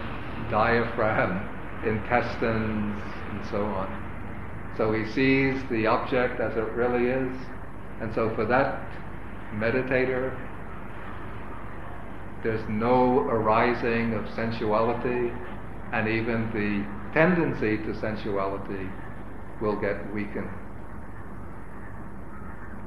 diaphragm, 0.51 1.41
intestines, 1.87 3.01
and 3.31 3.47
so 3.51 3.63
on. 3.65 4.75
So 4.77 4.93
he 4.93 5.05
sees 5.13 5.63
the 5.71 5.87
object 5.87 6.41
as 6.41 6.57
it 6.57 6.69
really 6.73 7.09
is. 7.09 7.37
And 8.01 8.15
so 8.15 8.35
for 8.35 8.45
that 8.45 8.81
meditator, 9.55 10.37
there's 12.43 12.63
no 12.69 13.21
arising 13.21 14.15
of 14.15 14.29
sensuality, 14.35 15.33
and 15.93 16.09
even 16.09 16.51
the 16.53 16.96
tendency 17.17 17.79
to 17.79 17.99
sensuality 17.99 18.91
will 19.63 19.81
get 19.81 20.13
weakened. 20.13 20.51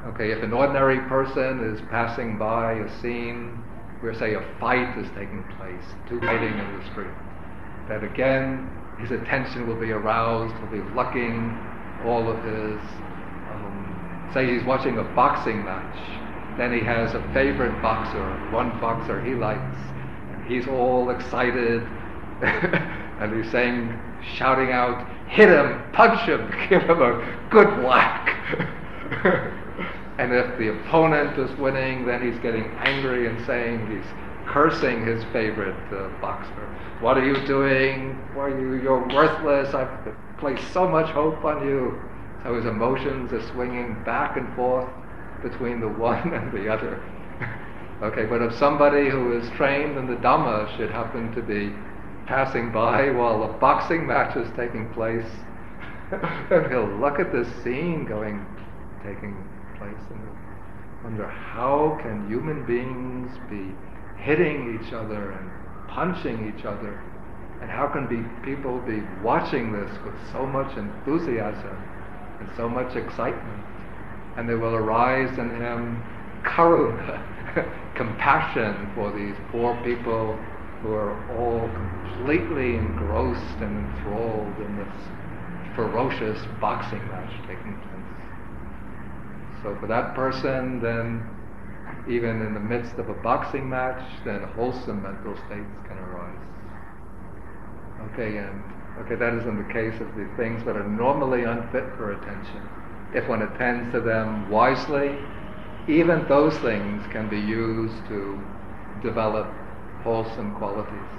Okay, 0.05 0.31
if 0.31 0.43
an 0.43 0.53
ordinary 0.53 0.99
person 1.09 1.73
is 1.73 1.81
passing 1.89 2.37
by 2.37 2.73
a 2.73 3.01
scene 3.01 3.57
where, 4.01 4.13
say, 4.13 4.35
a 4.35 4.45
fight 4.59 4.95
is 4.99 5.07
taking 5.17 5.43
place, 5.57 5.83
two 6.07 6.19
fighting 6.19 6.53
in 6.53 6.79
the 6.79 6.85
street, 6.91 7.11
that 7.89 8.03
again 8.03 8.69
his 8.99 9.09
attention 9.09 9.67
will 9.67 9.79
be 9.79 9.89
aroused, 9.89 10.53
he'll 10.57 10.83
be 10.83 10.95
looking, 10.95 11.57
all 12.05 12.29
of 12.29 12.37
his, 12.43 12.79
um, 13.49 14.29
say 14.31 14.45
he's 14.45 14.63
watching 14.63 14.99
a 14.99 15.03
boxing 15.15 15.65
match, 15.65 15.97
then 16.55 16.71
he 16.71 16.81
has 16.85 17.15
a 17.15 17.33
favorite 17.33 17.81
boxer, 17.81 18.29
one 18.51 18.69
boxer 18.79 19.19
he 19.25 19.33
likes, 19.33 19.77
and 20.33 20.45
he's 20.45 20.67
all 20.67 21.09
excited, 21.09 21.81
and 23.19 23.35
he's 23.35 23.51
saying, 23.51 23.99
shouting 24.35 24.71
out, 24.71 25.07
hit 25.27 25.49
him, 25.49 25.81
punch 25.93 26.21
him, 26.21 26.49
give 26.69 26.83
him 26.83 27.01
a 27.01 27.47
good 27.49 27.83
whack. 27.83 28.29
and 30.17 30.33
if 30.33 30.57
the 30.57 30.69
opponent 30.69 31.37
is 31.37 31.57
winning, 31.59 32.05
then 32.05 32.21
he's 32.21 32.39
getting 32.41 32.63
angry 32.79 33.27
and 33.27 33.45
saying 33.45 33.87
he's 33.91 34.09
cursing 34.47 35.05
his 35.05 35.23
favorite 35.31 35.75
uh, 35.93 36.09
boxer. 36.21 36.75
What 37.01 37.17
are 37.17 37.25
you 37.25 37.45
doing? 37.45 38.15
Why 38.33 38.45
are 38.45 38.59
you? 38.59 38.81
You're 38.81 39.07
worthless. 39.07 39.73
I've 39.73 39.89
placed 40.39 40.73
so 40.73 40.87
much 40.87 41.09
hope 41.11 41.43
on 41.43 41.67
you. 41.67 41.99
So 42.43 42.55
his 42.55 42.65
emotions 42.65 43.33
are 43.33 43.45
swinging 43.51 44.01
back 44.05 44.37
and 44.37 44.53
forth 44.55 44.89
between 45.43 45.79
the 45.79 45.87
one 45.99 46.33
and 46.33 46.51
the 46.51 46.71
other. 46.71 47.01
okay, 48.01 48.25
but 48.25 48.41
if 48.41 48.53
somebody 48.55 49.09
who 49.09 49.37
is 49.37 49.49
trained 49.51 49.97
in 49.97 50.07
the 50.07 50.15
Dhamma 50.15 50.75
should 50.77 50.89
happen 50.89 51.33
to 51.35 51.41
be 51.41 51.73
passing 52.29 52.71
by 52.71 53.09
while 53.09 53.41
a 53.41 53.57
boxing 53.57 54.05
match 54.05 54.37
is 54.37 54.47
taking 54.55 54.87
place, 54.93 55.25
then 56.49 56.69
he'll 56.69 56.99
look 57.01 57.19
at 57.19 57.33
this 57.33 57.47
scene 57.63 58.05
going, 58.05 58.45
taking 59.03 59.35
place, 59.79 60.05
and 60.11 60.21
wonder 61.03 61.27
how 61.27 61.97
can 62.03 62.29
human 62.29 62.63
beings 62.67 63.31
be 63.49 63.73
hitting 64.21 64.79
each 64.79 64.93
other 64.93 65.31
and 65.31 65.49
punching 65.89 66.53
each 66.53 66.65
other, 66.65 67.01
and 67.61 67.71
how 67.71 67.87
can 67.87 68.05
be 68.05 68.21
people 68.45 68.79
be 68.81 69.01
watching 69.23 69.73
this 69.73 69.89
with 70.05 70.13
so 70.31 70.45
much 70.45 70.77
enthusiasm 70.77 71.77
and 72.39 72.49
so 72.55 72.69
much 72.69 72.95
excitement? 72.95 73.65
And 74.37 74.47
there 74.47 74.59
will 74.59 74.75
arise 74.75 75.35
in 75.39 75.49
him 75.49 76.03
karuna, 76.45 77.25
compassion 77.95 78.91
for 78.93 79.11
these 79.17 79.35
poor 79.51 79.73
people 79.83 80.37
who 80.83 80.93
are 80.93 81.17
all 81.35 81.67
completely 82.15 82.75
engrossed 82.75 83.57
and 83.61 83.77
enthralled 83.87 84.55
in 84.59 84.77
this 84.77 84.95
ferocious 85.75 86.39
boxing 86.59 87.05
match 87.07 87.31
taking 87.47 87.77
place. 87.79 87.99
So 89.63 89.77
for 89.79 89.87
that 89.87 90.15
person, 90.15 90.81
then 90.81 91.27
even 92.09 92.41
in 92.41 92.53
the 92.53 92.59
midst 92.59 92.93
of 92.95 93.09
a 93.09 93.13
boxing 93.13 93.69
match, 93.69 94.01
then 94.25 94.43
wholesome 94.55 95.01
mental 95.03 95.35
states 95.47 95.75
can 95.87 95.97
arise. 95.97 96.39
Okay, 98.13 98.37
and 98.37 98.63
okay, 98.99 99.15
that 99.15 99.33
isn't 99.33 99.67
the 99.67 99.73
case 99.73 99.99
of 100.01 100.07
the 100.15 100.27
things 100.37 100.63
that 100.65 100.75
are 100.75 100.87
normally 100.87 101.43
unfit 101.43 101.83
for 101.97 102.13
attention. 102.13 102.61
If 103.13 103.27
one 103.27 103.41
attends 103.41 103.91
to 103.93 104.01
them 104.01 104.49
wisely, 104.49 105.17
even 105.87 106.25
those 106.27 106.57
things 106.59 107.03
can 107.11 107.29
be 107.29 107.39
used 107.39 108.05
to 108.07 108.39
develop 109.01 109.47
wholesome 110.03 110.55
qualities. 110.55 111.18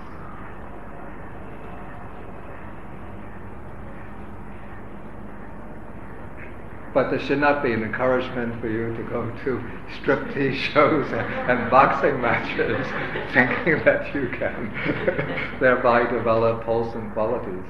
But 6.93 7.11
there 7.11 7.21
should 7.21 7.39
not 7.39 7.63
be 7.63 7.73
an 7.73 7.85
encouragement 7.85 8.61
for 8.61 8.69
you 8.69 8.95
to 8.97 9.03
go 9.05 9.31
to 9.45 9.63
striptease 10.01 10.57
shows 10.57 11.07
and, 11.13 11.51
and 11.51 11.71
boxing 11.71 12.21
matches 12.21 12.85
thinking 13.33 13.85
that 13.85 14.13
you 14.13 14.29
can 14.31 15.59
thereby 15.61 16.11
develop 16.11 16.65
wholesome 16.65 17.13
qualities. 17.13 17.65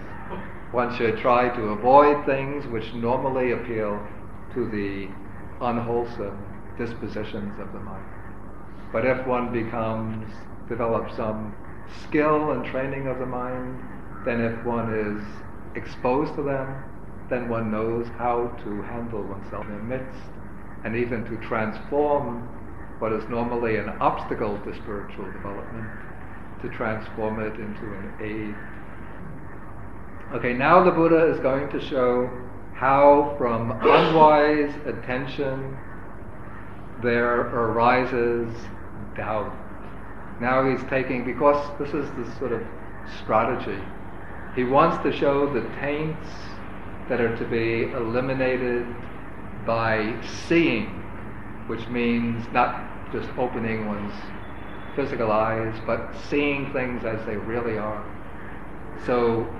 One 0.73 0.97
should 0.97 1.19
try 1.19 1.55
to 1.55 1.63
avoid 1.69 2.25
things 2.25 2.67
which 2.69 2.95
normally 2.95 3.53
appeal 3.53 4.01
to 4.55 4.71
the 4.71 5.09
unwholesome 5.61 6.39
dispositions 6.79 7.59
of 7.61 7.73
the 7.73 7.81
mind. 7.81 8.07
But 8.93 9.05
if 9.05 9.27
one 9.27 9.53
becomes, 9.53 10.33
develops 10.69 11.17
some 11.17 11.55
skill 12.05 12.53
and 12.53 12.65
training 12.65 13.07
of 13.07 13.19
the 13.19 13.27
mind, 13.27 13.81
then 14.25 14.41
if 14.41 14.65
one 14.65 14.95
is 14.95 15.23
exposed 15.77 16.35
to 16.37 16.43
them, 16.43 16.83
then 17.31 17.49
one 17.49 17.71
knows 17.71 18.07
how 18.19 18.49
to 18.65 18.83
handle 18.83 19.23
oneself 19.23 19.65
in 19.67 19.77
the 19.77 19.83
midst 19.83 20.21
and 20.85 20.97
even 20.97 21.25
to 21.25 21.37
transform 21.47 22.49
what 22.99 23.13
is 23.13 23.25
normally 23.31 23.77
an 23.77 23.89
obstacle 24.01 24.59
to 24.59 24.75
spiritual 24.77 25.25
development, 25.33 25.89
to 26.61 26.69
transform 26.71 27.41
it 27.41 27.55
into 27.55 27.85
an 27.95 28.13
aid. 28.21 28.55
Okay, 30.37 30.53
now 30.53 30.85
the 30.85 30.91
Buddha 30.91 31.33
is 31.33 31.41
going 31.41 31.71
to 31.71 31.81
show 31.81 32.31
how 32.75 33.35
from 33.39 33.73
unwise 33.73 34.75
attention 34.87 35.77
there 37.03 37.41
arises 37.41 38.53
doubt. 39.17 39.53
Now 40.41 40.69
he's 40.71 40.83
taking, 40.89 41.25
because 41.25 41.79
this 41.79 41.89
is 41.89 42.09
the 42.13 42.39
sort 42.39 42.53
of 42.53 42.63
strategy, 43.23 43.83
he 44.55 44.65
wants 44.65 45.03
to 45.05 45.13
show 45.13 45.53
the 45.53 45.63
taints 45.81 46.29
that 47.11 47.21
are 47.21 47.37
to 47.37 47.45
be 47.45 47.91
eliminated 47.91 48.87
by 49.67 50.15
seeing, 50.47 50.87
which 51.67 51.87
means 51.89 52.47
not 52.53 53.13
just 53.13 53.29
opening 53.37 53.87
one's 53.89 54.15
physical 54.95 55.33
eyes, 55.33 55.75
but 55.87 56.15
seeing 56.29 56.73
things 56.73 57.05
as 57.05 57.25
they 57.27 57.37
really 57.37 57.77
are. 57.77 58.05
So, 59.07 59.53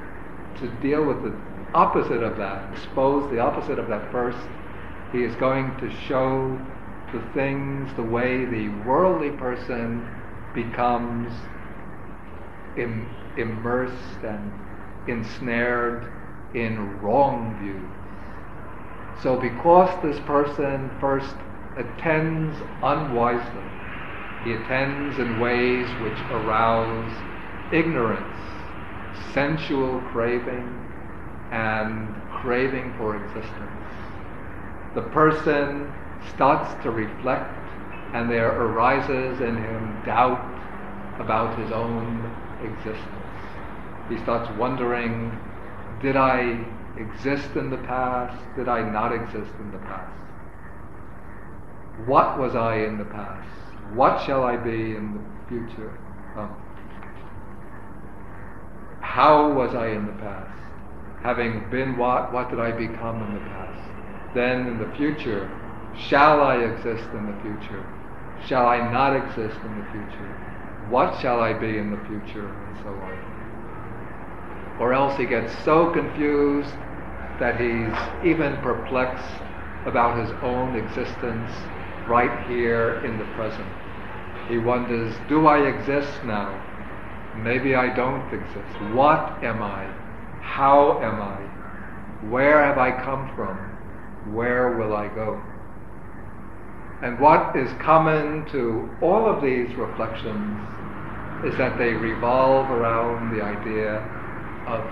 to 0.61 0.69
deal 0.81 1.05
with 1.05 1.25
the 1.25 1.37
opposite 1.75 2.23
of 2.23 2.37
that, 2.39 2.73
expose 2.73 3.29
the 3.33 3.41
opposite 3.41 3.81
of 3.81 3.89
that 3.89 4.13
first, 4.13 4.39
he 5.13 5.25
is 5.25 5.35
going 5.35 5.77
to 5.79 5.91
show 6.07 6.57
the 7.13 7.21
things 7.35 7.93
the 7.97 8.03
way 8.03 8.45
the 8.45 8.69
worldly 8.87 9.31
person 9.31 10.07
becomes 10.55 11.33
Im- 12.77 13.09
immersed 13.37 14.23
and 14.23 14.53
ensnared 15.09 16.07
in 16.55 17.01
wrong 17.01 17.57
view. 17.63 17.81
So, 19.23 19.37
because 19.37 19.91
this 20.03 20.19
person 20.21 20.91
first 21.01 21.35
attends 21.77 22.57
unwisely, 22.83 23.63
he 24.45 24.55
attends 24.55 25.19
in 25.19 25.39
ways 25.39 25.89
which 26.01 26.19
arouse 26.31 27.13
ignorance, 27.73 28.39
sensual 29.35 30.01
craving, 30.13 30.67
and 31.53 32.09
craving 32.43 32.95
for 32.97 33.17
existence. 33.17 33.67
The 34.95 35.03
person 35.03 35.93
starts 36.35 36.83
to 36.83 36.91
reflect, 36.91 37.55
and 38.15 38.31
there 38.31 38.51
arises 38.51 39.41
in 39.41 39.57
him 39.57 40.03
doubt 40.07 40.41
about 41.21 41.59
his 41.59 41.71
own 41.73 42.35
existence. 42.65 43.07
He 44.09 44.17
starts 44.25 44.51
wondering 44.59 45.37
did 46.03 46.17
I 46.17 46.65
exist 46.97 47.57
in 47.57 47.71
the 47.71 47.79
past? 47.79 48.37
Did 48.57 48.69
I 48.69 48.89
not 48.89 49.13
exist 49.13 49.53
in 49.59 49.71
the 49.71 49.79
past? 49.79 50.13
What 52.07 52.39
was 52.39 52.55
I 52.55 52.77
in 52.77 52.99
the 52.99 53.05
past? 53.05 53.49
What 53.95 54.25
shall 54.25 54.43
I 54.43 54.57
be 54.57 54.97
in 54.97 55.15
the 55.15 55.49
future? 55.49 55.99
Um, 56.37 56.55
how 59.01 59.53
was 59.53 59.75
I 59.75 59.89
in 59.89 60.07
the 60.07 60.13
past? 60.13 60.57
Having 61.23 61.69
been 61.71 61.99
what, 61.99 62.33
what 62.33 62.49
did 62.49 62.61
I 62.61 62.71
become 62.73 63.23
in 63.23 63.35
the 63.35 63.41
past? 63.51 64.35
Then 64.35 64.67
in 64.67 64.79
the 64.79 64.91
future, 64.97 65.51
shall 66.09 66.41
I 66.41 66.57
exist 66.57 67.09
in 67.13 67.27
the 67.27 67.37
future? 67.43 67.85
Shall 68.47 68.67
I 68.67 68.91
not 68.91 69.15
exist 69.17 69.59
in 69.63 69.79
the 69.79 69.87
future? 69.93 70.87
What 70.89 71.21
shall 71.21 71.41
I 71.41 71.53
be 71.53 71.77
in 71.77 71.91
the 71.91 71.99
future? 72.09 72.49
And 72.49 72.77
so 72.83 72.89
on. 72.89 73.40
Or 74.81 74.95
else 74.95 75.17
he 75.19 75.27
gets 75.27 75.53
so 75.63 75.93
confused 75.93 76.73
that 77.39 77.61
he's 77.61 78.27
even 78.27 78.57
perplexed 78.63 79.43
about 79.87 80.19
his 80.19 80.31
own 80.43 80.75
existence 80.75 81.51
right 82.09 82.49
here 82.49 83.03
in 83.05 83.19
the 83.19 83.25
present. 83.37 83.69
He 84.49 84.57
wonders, 84.59 85.15
do 85.29 85.47
I 85.47 85.69
exist 85.69 86.25
now? 86.25 86.67
Maybe 87.37 87.75
I 87.75 87.95
don't 87.95 88.27
exist. 88.33 88.95
What 88.95 89.45
am 89.45 89.63
I? 89.63 89.85
How 90.43 90.99
am 91.03 91.21
I? 91.21 92.31
Where 92.31 92.65
have 92.65 92.79
I 92.79 92.91
come 93.05 93.31
from? 93.37 93.57
Where 94.35 94.77
will 94.77 94.97
I 94.97 95.09
go? 95.15 95.41
And 97.03 97.21
what 97.21 97.55
is 97.55 97.71
common 97.81 98.45
to 98.51 98.89
all 99.01 99.27
of 99.27 99.43
these 99.43 99.75
reflections 99.77 100.59
is 101.47 101.57
that 101.59 101.79
they 101.79 101.93
revolve 101.93 102.71
around 102.71 103.35
the 103.35 103.43
idea 103.43 104.20
of 104.73 104.85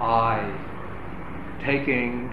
I. 0.00 0.40
Taking 1.64 2.30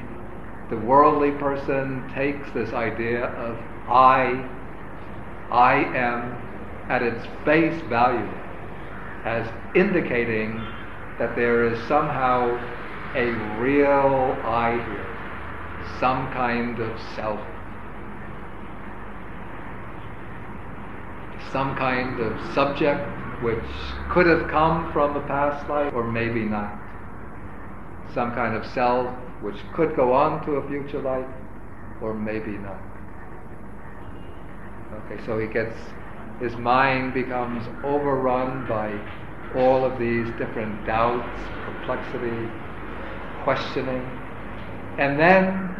the 0.69 0.77
worldly 0.77 1.31
person 1.31 2.09
takes 2.13 2.51
this 2.51 2.73
idea 2.73 3.25
of 3.25 3.57
I, 3.87 4.47
I 5.51 5.73
am 5.95 6.37
at 6.89 7.01
its 7.01 7.25
face 7.45 7.81
value 7.83 8.29
as 9.25 9.47
indicating 9.75 10.55
that 11.17 11.35
there 11.35 11.65
is 11.65 11.79
somehow 11.87 12.47
a 13.15 13.31
real 13.59 14.37
I 14.45 14.73
here, 14.73 15.89
some 15.99 16.31
kind 16.31 16.79
of 16.79 16.99
self, 17.15 17.39
some 21.51 21.75
kind 21.75 22.19
of 22.19 22.53
subject 22.53 23.01
which 23.41 23.65
could 24.11 24.27
have 24.27 24.47
come 24.49 24.91
from 24.93 25.15
a 25.15 25.21
past 25.21 25.67
life 25.69 25.93
or 25.93 26.09
maybe 26.09 26.45
not, 26.45 26.77
some 28.13 28.33
kind 28.33 28.55
of 28.55 28.65
self 28.71 29.07
which 29.41 29.57
could 29.73 29.95
go 29.95 30.13
on 30.13 30.43
to 30.45 30.53
a 30.53 30.67
future 30.67 31.01
life 31.01 31.27
or 32.01 32.13
maybe 32.13 32.51
not. 32.51 32.79
Okay, 35.05 35.23
so 35.25 35.37
he 35.39 35.47
gets 35.47 35.75
his 36.39 36.55
mind 36.55 37.13
becomes 37.13 37.67
overrun 37.83 38.65
by 38.67 38.89
all 39.59 39.83
of 39.83 39.99
these 39.99 40.27
different 40.37 40.85
doubts, 40.85 41.41
perplexity, 41.65 42.49
questioning. 43.43 44.05
And 44.97 45.19
then, 45.19 45.75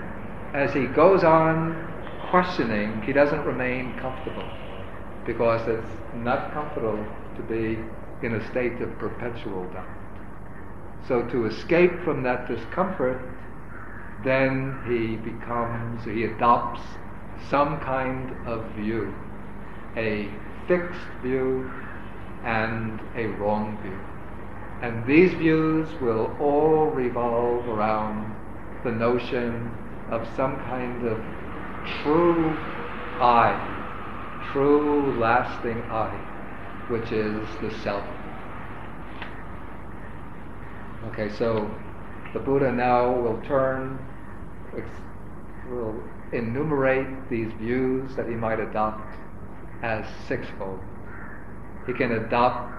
as 0.53 0.73
he 0.73 0.85
goes 0.87 1.23
on 1.23 1.87
questioning, 2.29 3.01
he 3.03 3.13
doesn't 3.13 3.43
remain 3.45 3.97
comfortable 3.99 4.49
because 5.25 5.65
it's 5.67 6.15
not 6.15 6.51
comfortable 6.51 7.05
to 7.37 7.43
be 7.43 7.79
in 8.25 8.35
a 8.35 8.49
state 8.51 8.81
of 8.81 8.97
perpetual 8.99 9.63
doubt. 9.71 9.98
So, 11.07 11.23
to 11.23 11.45
escape 11.45 12.03
from 12.03 12.23
that 12.23 12.47
discomfort, 12.47 13.19
then 14.23 14.77
he 14.87 15.15
becomes, 15.15 16.03
he 16.05 16.25
adopts 16.25 16.81
some 17.49 17.79
kind 17.79 18.35
of 18.47 18.65
view, 18.71 19.13
a 19.95 20.29
fixed 20.67 20.99
view 21.23 21.71
and 22.43 22.99
a 23.15 23.25
wrong 23.37 23.77
view. 23.81 23.97
And 24.81 25.05
these 25.05 25.33
views 25.33 25.89
will 26.01 26.35
all 26.39 26.85
revolve 26.85 27.67
around 27.67 28.35
the 28.83 28.91
notion 28.91 29.71
of 30.09 30.27
some 30.35 30.57
kind 30.57 31.05
of 31.07 31.19
true 32.01 32.55
I, 33.19 33.57
true 34.53 35.19
lasting 35.19 35.81
I, 35.91 36.09
which 36.89 37.11
is 37.11 37.45
the 37.61 37.71
self. 37.83 38.05
Okay, 41.07 41.29
so 41.29 41.69
the 42.33 42.39
Buddha 42.39 42.71
now 42.71 43.11
will 43.11 43.41
turn, 43.41 43.97
will 45.69 46.03
enumerate 46.33 47.29
these 47.29 47.51
views 47.53 48.15
that 48.15 48.27
he 48.27 48.35
might 48.35 48.59
adopt 48.59 49.15
as 49.81 50.05
sixfold. 50.27 50.79
He 51.87 51.93
can 51.93 52.11
adopt 52.11 52.75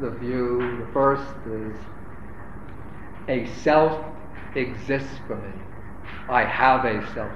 the 0.00 0.10
view, 0.10 0.78
the 0.78 0.92
first 0.92 1.34
is 1.46 1.76
a 3.28 3.46
self 3.60 4.04
exists 4.54 5.18
for 5.26 5.36
me. 5.36 5.52
I 6.28 6.44
have 6.44 6.84
a 6.84 7.06
self. 7.12 7.32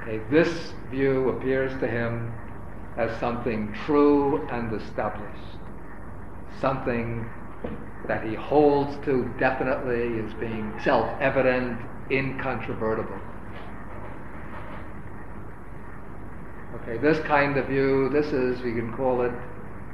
Okay, 0.00 0.20
this 0.30 0.72
view 0.90 1.28
appears 1.30 1.78
to 1.80 1.86
him 1.86 2.32
as 2.96 3.18
something 3.18 3.74
true 3.86 4.46
and 4.48 4.72
established, 4.80 5.56
something 6.60 7.28
that 8.06 8.24
he 8.24 8.34
holds 8.34 8.94
to 9.04 9.32
definitely 9.38 10.20
as 10.20 10.34
being 10.34 10.72
self 10.82 11.08
evident, 11.20 11.80
incontrovertible. 12.10 13.18
Okay, 16.82 16.98
this 16.98 17.18
kind 17.26 17.56
of 17.56 17.68
view, 17.68 18.08
this 18.08 18.26
is, 18.26 18.60
we 18.62 18.72
can 18.72 18.92
call 18.94 19.22
it, 19.22 19.32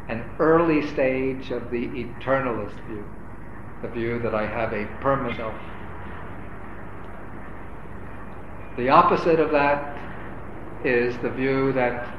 an 0.09 0.24
early 0.38 0.86
stage 0.88 1.51
of 1.51 1.70
the 1.70 1.86
eternalist 1.88 2.74
view, 2.86 3.05
the 3.82 3.88
view 3.88 4.18
that 4.20 4.34
I 4.34 4.46
have 4.46 4.72
a 4.72 4.86
permanent 5.03 5.36
self. 5.36 5.55
The 8.78 8.88
opposite 8.88 9.38
of 9.38 9.51
that 9.51 9.96
is 10.84 11.16
the 11.18 11.30
view 11.30 11.72
that 11.72 12.18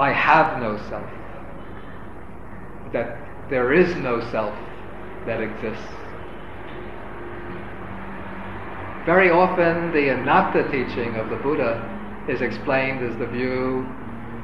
I 0.00 0.12
have 0.12 0.58
no 0.62 0.78
self, 0.88 1.10
that 2.94 3.18
there 3.50 3.74
is 3.74 3.94
no 3.96 4.20
self 4.30 4.54
that 5.26 5.42
exists. 5.42 5.84
Very 9.04 9.30
often, 9.30 9.92
the 9.92 10.08
anatta 10.08 10.70
teaching 10.70 11.16
of 11.16 11.28
the 11.28 11.36
Buddha 11.36 11.84
is 12.30 12.40
explained 12.40 13.04
as 13.04 13.14
the 13.18 13.26
view 13.26 13.86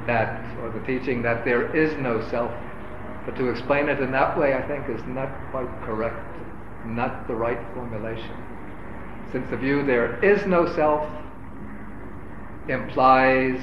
that, 0.06 0.44
or 0.60 0.68
the 0.68 0.84
teaching 0.86 1.22
that 1.22 1.46
there 1.46 1.74
is 1.74 1.96
no 2.02 2.20
self. 2.28 2.52
But 3.24 3.34
to 3.36 3.48
explain 3.48 3.88
it 3.88 4.00
in 4.00 4.12
that 4.12 4.38
way, 4.38 4.54
I 4.54 4.60
think, 4.68 4.90
is 4.90 5.02
not 5.06 5.30
quite 5.50 5.70
correct, 5.86 6.36
not 6.84 7.26
the 7.28 7.34
right 7.34 7.58
formulation. 7.72 8.36
Since 9.32 9.48
the 9.48 9.56
view 9.56 9.86
there 9.86 10.22
is 10.22 10.44
no 10.44 10.70
self 10.74 11.10
implies 12.68 13.60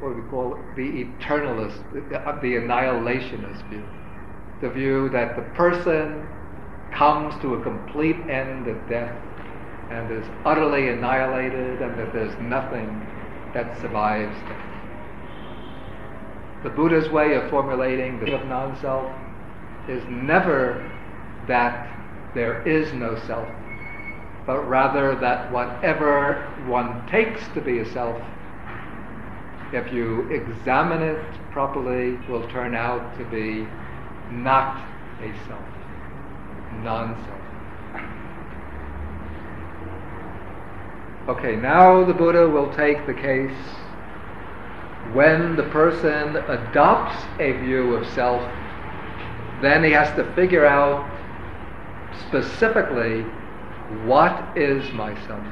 what 0.00 0.16
we 0.16 0.22
call 0.30 0.58
the 0.76 1.04
eternalist, 1.04 1.82
the 1.92 2.54
annihilationist 2.54 3.68
view. 3.68 3.84
The 4.60 4.70
view 4.70 5.08
that 5.10 5.36
the 5.36 5.42
person 5.54 6.26
comes 6.92 7.40
to 7.42 7.54
a 7.54 7.62
complete 7.62 8.16
end 8.28 8.66
at 8.68 8.88
death 8.88 9.16
and 9.90 10.10
is 10.10 10.26
utterly 10.44 10.88
annihilated 10.88 11.82
and 11.82 11.98
that 11.98 12.12
there's 12.12 12.36
nothing 12.40 12.86
that 13.54 13.80
survives 13.80 14.36
death. 14.48 14.66
The 16.62 16.70
Buddha's 16.70 17.08
way 17.10 17.34
of 17.34 17.48
formulating 17.50 18.20
the 18.20 18.34
of 18.34 18.46
non-self 18.46 19.10
is 19.88 20.02
never 20.08 20.90
that 21.48 21.88
there 22.34 22.66
is 22.68 22.92
no 22.92 23.18
self, 23.26 23.48
but 24.46 24.60
rather 24.68 25.16
that 25.16 25.50
whatever 25.50 26.46
one 26.66 27.06
takes 27.08 27.48
to 27.54 27.60
be 27.60 27.78
a 27.78 27.92
self, 27.92 28.20
if 29.72 29.92
you 29.92 30.28
examine 30.30 31.02
it 31.02 31.22
properly, 31.52 32.16
will 32.28 32.46
turn 32.48 32.74
out 32.74 33.16
to 33.18 33.24
be 33.26 33.66
not 34.32 34.84
a 35.20 35.32
self, 35.46 35.64
non-self. 36.82 37.40
Okay, 41.28 41.54
now 41.54 42.04
the 42.04 42.14
Buddha 42.14 42.48
will 42.48 42.72
take 42.74 43.06
the 43.06 43.14
case 43.14 43.56
when 45.12 45.56
the 45.56 45.64
person 45.64 46.36
adopts 46.36 47.24
a 47.38 47.52
view 47.52 47.94
of 47.94 48.06
self, 48.14 48.42
then 49.60 49.84
he 49.84 49.90
has 49.90 50.14
to 50.16 50.24
figure 50.34 50.64
out 50.64 51.08
specifically 52.28 53.22
what 54.04 54.56
is 54.56 54.92
myself. 54.92 55.44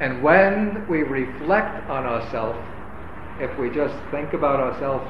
And 0.00 0.22
when 0.22 0.86
we 0.88 1.02
reflect 1.02 1.88
on 1.90 2.06
ourselves, 2.06 2.58
if 3.40 3.58
we 3.58 3.70
just 3.70 3.94
think 4.10 4.32
about 4.32 4.60
ourselves 4.60 5.08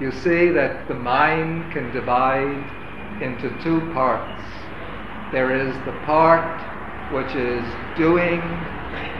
you 0.00 0.10
see 0.10 0.48
that 0.50 0.88
the 0.88 0.94
mind 0.94 1.72
can 1.72 1.92
divide 1.92 3.22
into 3.22 3.48
two 3.62 3.80
parts. 3.92 4.42
There 5.32 5.54
is 5.54 5.72
the 5.84 5.92
part 6.04 6.60
which 7.12 7.36
is 7.36 7.64
doing 7.96 8.40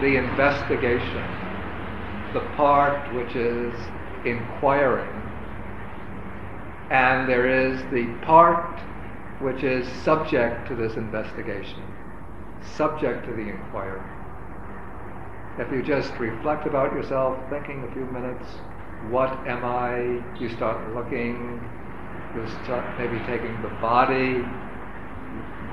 the 0.02 0.16
investigation, 0.16 1.22
the 2.32 2.40
part 2.56 3.14
which 3.14 3.36
is 3.36 3.72
inquiring, 4.26 5.22
and 6.90 7.28
there 7.28 7.46
is 7.46 7.80
the 7.92 8.06
part 8.26 8.80
which 9.40 9.62
is 9.62 9.86
subject 10.02 10.66
to 10.68 10.74
this 10.74 10.94
investigation, 10.96 11.82
subject 12.76 13.26
to 13.26 13.32
the 13.32 13.42
inquiry. 13.42 14.13
If 15.58 15.70
you 15.70 15.82
just 15.82 16.12
reflect 16.18 16.66
about 16.66 16.92
yourself, 16.92 17.38
thinking 17.48 17.84
a 17.84 17.92
few 17.94 18.04
minutes, 18.06 18.44
what 19.10 19.30
am 19.46 19.64
I? 19.64 20.20
You 20.40 20.48
start 20.56 20.94
looking, 20.94 21.60
you 22.34 22.46
start 22.64 22.84
maybe 22.98 23.18
taking 23.26 23.54
the 23.62 23.68
body, 23.80 24.42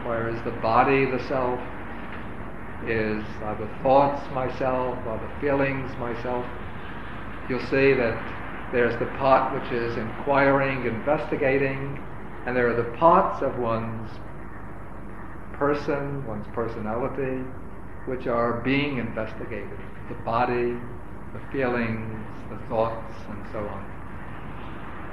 where 0.05 0.29
is 0.29 0.39
the 0.43 0.51
body 0.61 1.05
the 1.05 1.19
self? 1.27 1.59
Is 2.87 3.23
are 3.43 3.57
the 3.57 3.69
thoughts 3.81 4.21
myself? 4.33 4.97
Are 5.07 5.17
the 5.17 5.41
feelings 5.41 5.89
myself? 5.97 6.45
You'll 7.49 7.65
see 7.69 7.93
that 7.93 8.17
there's 8.73 8.97
the 8.99 9.05
part 9.17 9.53
which 9.53 9.71
is 9.71 9.97
inquiring, 9.97 10.85
investigating, 10.85 11.99
and 12.45 12.55
there 12.55 12.69
are 12.69 12.75
the 12.75 12.97
parts 12.97 13.41
of 13.43 13.57
one's 13.59 14.09
person, 15.53 16.25
one's 16.27 16.47
personality, 16.53 17.43
which 18.05 18.27
are 18.27 18.61
being 18.61 18.97
investigated. 18.97 19.79
The 20.09 20.15
body, 20.25 20.77
the 21.33 21.39
feelings, 21.51 22.25
the 22.49 22.57
thoughts, 22.67 23.13
and 23.29 23.45
so 23.51 23.59
on. 23.59 23.85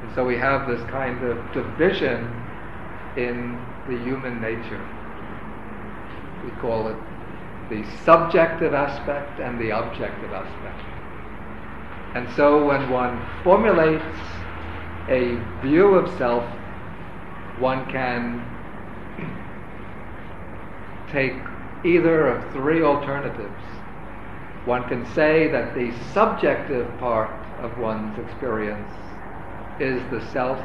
And 0.03 0.15
so 0.15 0.25
we 0.25 0.37
have 0.37 0.69
this 0.69 0.81
kind 0.91 1.23
of 1.25 1.37
division 1.53 2.25
in 3.17 3.61
the 3.89 3.99
human 4.05 4.41
nature. 4.41 4.85
We 6.45 6.51
call 6.61 6.89
it 6.89 6.97
the 7.69 7.85
subjective 8.05 8.75
aspect 8.75 9.41
and 9.41 9.61
the 9.61 9.77
objective 9.77 10.33
aspect. 10.33 10.81
And 12.15 12.29
so 12.37 12.65
when 12.65 12.89
one 12.91 13.25
formulates 13.45 14.05
a 15.09 15.37
view 15.63 15.95
of 15.95 16.17
self, 16.17 16.45
one 17.59 17.91
can 17.91 18.45
take 21.11 21.35
either 21.85 22.29
of 22.29 22.53
three 22.53 22.83
alternatives. 22.83 23.63
One 24.65 24.89
can 24.89 25.07
say 25.15 25.49
that 25.49 25.75
the 25.75 25.93
subjective 26.13 26.87
part 26.99 27.31
of 27.63 27.79
one's 27.79 28.19
experience 28.19 28.91
is 29.81 30.01
the 30.11 30.21
self, 30.33 30.61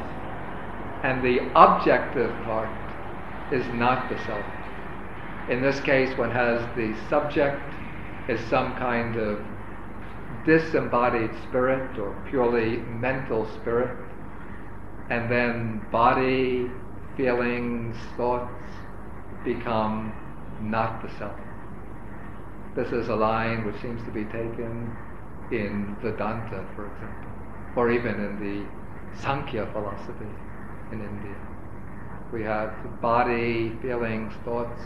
and 1.04 1.24
the 1.24 1.40
objective 1.56 2.36
part 2.44 2.70
is 3.52 3.66
not 3.74 4.10
the 4.10 4.18
self. 4.26 4.46
In 5.50 5.62
this 5.62 5.80
case, 5.82 6.18
one 6.18 6.32
has 6.32 6.62
the 6.76 6.94
subject 7.10 7.62
is 8.28 8.40
some 8.50 8.74
kind 8.76 9.16
of 9.18 9.40
disembodied 10.46 11.32
spirit 11.48 12.00
or 12.00 12.16
purely 12.30 12.78
mental 12.78 13.46
spirit, 13.62 13.98
and 15.10 15.30
then 15.30 15.82
body, 15.92 16.70
feelings, 17.16 17.96
thoughts 18.18 18.50
become 19.46 20.14
not 20.64 21.02
the 21.02 21.10
self. 21.18 21.40
This 22.76 22.92
is 22.92 23.10
a 23.10 23.16
line 23.16 23.66
which 23.66 23.80
seems 23.82 24.04
to 24.06 24.12
be 24.12 24.24
taken 24.26 24.96
in 25.52 25.96
Vedanta, 26.02 26.66
for 26.76 26.88
example, 26.88 27.32
or 27.76 27.92
even 27.92 28.16
in 28.16 28.40
the 28.40 29.22
Sankhya 29.22 29.70
philosophy 29.72 30.34
in 30.92 31.02
India. 31.02 31.36
We 32.32 32.42
have 32.44 32.74
body, 33.02 33.78
feelings, 33.82 34.34
thoughts, 34.44 34.82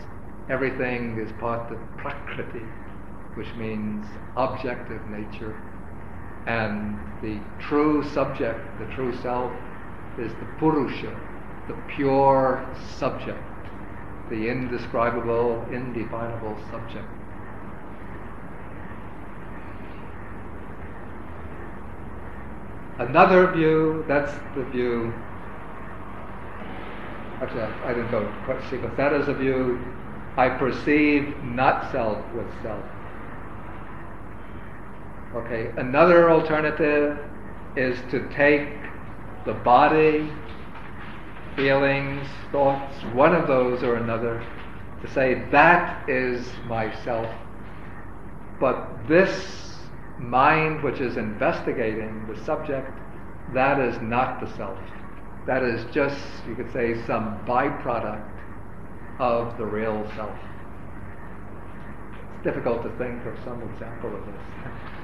everything 0.50 1.18
is 1.18 1.32
part 1.40 1.72
of 1.72 1.78
Prakriti, 1.96 2.66
which 3.34 3.48
means 3.56 4.04
objective 4.36 5.00
nature. 5.08 5.56
And 6.46 6.98
the 7.22 7.40
true 7.58 8.04
subject, 8.10 8.60
the 8.78 8.94
true 8.94 9.16
self, 9.22 9.52
is 10.18 10.32
the 10.32 10.46
Purusha, 10.58 11.18
the 11.68 11.74
pure 11.94 12.66
subject, 12.98 13.42
the 14.30 14.48
indescribable, 14.48 15.64
indefinable 15.72 16.56
subject. 16.70 17.08
Another 22.98 23.52
view, 23.52 24.04
that's 24.08 24.32
the 24.56 24.64
view, 24.64 25.14
actually 27.40 27.62
I, 27.62 27.94
didn't 27.94 28.10
go 28.10 28.32
quite 28.44 28.60
see, 28.68 28.76
but 28.76 28.96
that 28.96 29.12
is 29.12 29.28
a 29.28 29.34
view 29.34 29.80
I 30.36 30.48
perceive 30.48 31.36
not 31.44 31.92
self 31.92 32.18
with 32.34 32.46
self. 32.62 32.84
Okay, 35.36 35.70
another 35.76 36.30
alternative 36.30 37.18
is 37.76 37.98
to 38.10 38.28
take 38.30 38.68
the 39.46 39.54
body, 39.54 40.28
feelings, 41.58 42.24
thoughts, 42.52 42.94
one 43.14 43.34
of 43.34 43.48
those 43.48 43.82
or 43.82 43.96
another, 43.96 44.46
to 45.02 45.10
say 45.12 45.44
that 45.50 46.08
is 46.08 46.46
myself. 46.68 47.28
But 48.60 49.08
this 49.08 49.74
mind 50.20 50.84
which 50.84 51.00
is 51.00 51.16
investigating 51.16 52.28
the 52.32 52.44
subject, 52.44 52.88
that 53.54 53.80
is 53.80 54.00
not 54.00 54.40
the 54.40 54.56
self. 54.56 54.78
That 55.48 55.64
is 55.64 55.84
just, 55.92 56.20
you 56.46 56.54
could 56.54 56.72
say, 56.72 56.94
some 57.06 57.44
byproduct 57.44 58.30
of 59.18 59.58
the 59.58 59.66
real 59.66 60.08
self. 60.14 60.38
It's 62.34 62.44
difficult 62.44 62.84
to 62.84 62.90
think 62.98 63.26
of 63.26 63.36
some 63.44 63.60
example 63.62 64.14
of 64.14 64.24
this. 64.26 64.97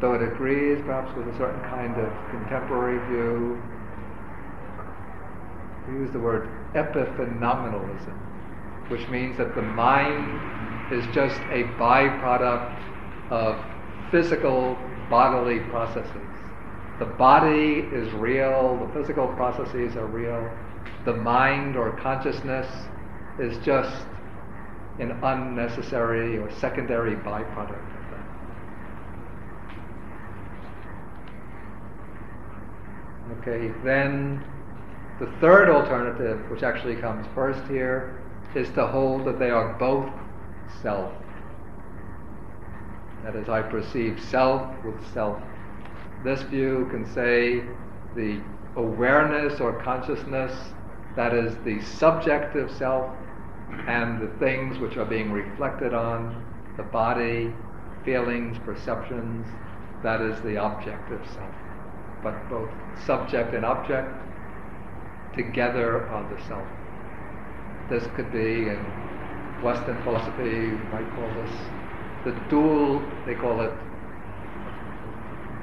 Though 0.00 0.14
it 0.14 0.22
agrees 0.22 0.80
perhaps 0.84 1.14
with 1.16 1.28
a 1.28 1.38
certain 1.38 1.60
kind 1.62 1.94
of 1.96 2.12
contemporary 2.30 2.98
view, 3.08 3.60
we 5.88 5.94
use 5.94 6.10
the 6.12 6.18
word 6.18 6.48
epiphenomenalism, 6.74 8.16
which 8.88 9.06
means 9.08 9.36
that 9.36 9.54
the 9.54 9.62
mind 9.62 10.92
is 10.92 11.04
just 11.14 11.40
a 11.50 11.64
byproduct 11.78 12.80
of 13.30 13.64
physical 14.10 14.76
bodily 15.10 15.60
processes. 15.70 16.10
The 16.98 17.06
body 17.06 17.86
is 17.92 18.12
real, 18.14 18.78
the 18.86 18.92
physical 18.92 19.28
processes 19.28 19.96
are 19.96 20.06
real. 20.06 20.50
The 21.04 21.14
mind 21.14 21.76
or 21.76 21.92
consciousness 21.98 22.66
is 23.38 23.58
just 23.64 24.06
an 25.00 25.10
unnecessary 25.22 26.38
or 26.38 26.50
secondary 26.52 27.16
byproduct 27.16 27.70
of 27.70 28.10
that. 28.10 28.24
Okay, 33.40 33.72
then 33.84 34.44
the 35.20 35.26
third 35.40 35.68
alternative, 35.68 36.50
which 36.50 36.62
actually 36.62 36.96
comes 36.96 37.26
first 37.34 37.62
here, 37.68 38.20
is 38.54 38.68
to 38.70 38.86
hold 38.86 39.24
that 39.26 39.38
they 39.38 39.50
are 39.50 39.74
both 39.78 40.10
self. 40.82 41.12
That 43.22 43.36
is, 43.36 43.48
I 43.48 43.62
perceive 43.62 44.22
self 44.22 44.84
with 44.84 44.94
self. 45.12 45.40
This 46.24 46.42
view 46.42 46.88
can 46.90 47.06
say 47.12 47.62
the 48.14 48.40
awareness 48.76 49.60
or 49.60 49.80
consciousness 49.82 50.52
that 51.16 51.32
is 51.32 51.54
the 51.64 51.80
subjective 51.80 52.70
self 52.70 53.10
and 53.86 54.20
the 54.20 54.32
things 54.38 54.78
which 54.78 54.96
are 54.96 55.04
being 55.04 55.30
reflected 55.30 55.94
on, 55.94 56.44
the 56.76 56.82
body, 56.82 57.52
feelings, 58.04 58.58
perceptions, 58.64 59.46
that 60.02 60.20
is 60.20 60.40
the 60.42 60.62
objective 60.62 61.20
self. 61.34 61.54
But 62.24 62.48
both 62.48 62.70
subject 63.06 63.54
and 63.54 63.64
object 63.64 64.08
together 65.36 66.08
are 66.08 66.34
the 66.34 66.42
self. 66.48 66.66
This 67.90 68.06
could 68.16 68.32
be 68.32 68.68
in 68.68 68.80
Western 69.62 70.02
philosophy, 70.02 70.48
you 70.50 70.78
might 70.90 71.14
call 71.16 71.28
this 71.44 71.50
the 72.24 72.32
dual, 72.48 73.02
they 73.26 73.34
call 73.34 73.60
it 73.60 73.72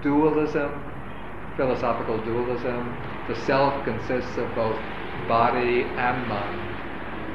dualism, 0.04 0.72
philosophical 1.58 2.24
dualism. 2.24 2.96
The 3.28 3.36
self 3.36 3.84
consists 3.84 4.38
of 4.38 4.54
both 4.56 4.80
body 5.28 5.86
and 5.98 6.28
mind. 6.28 6.62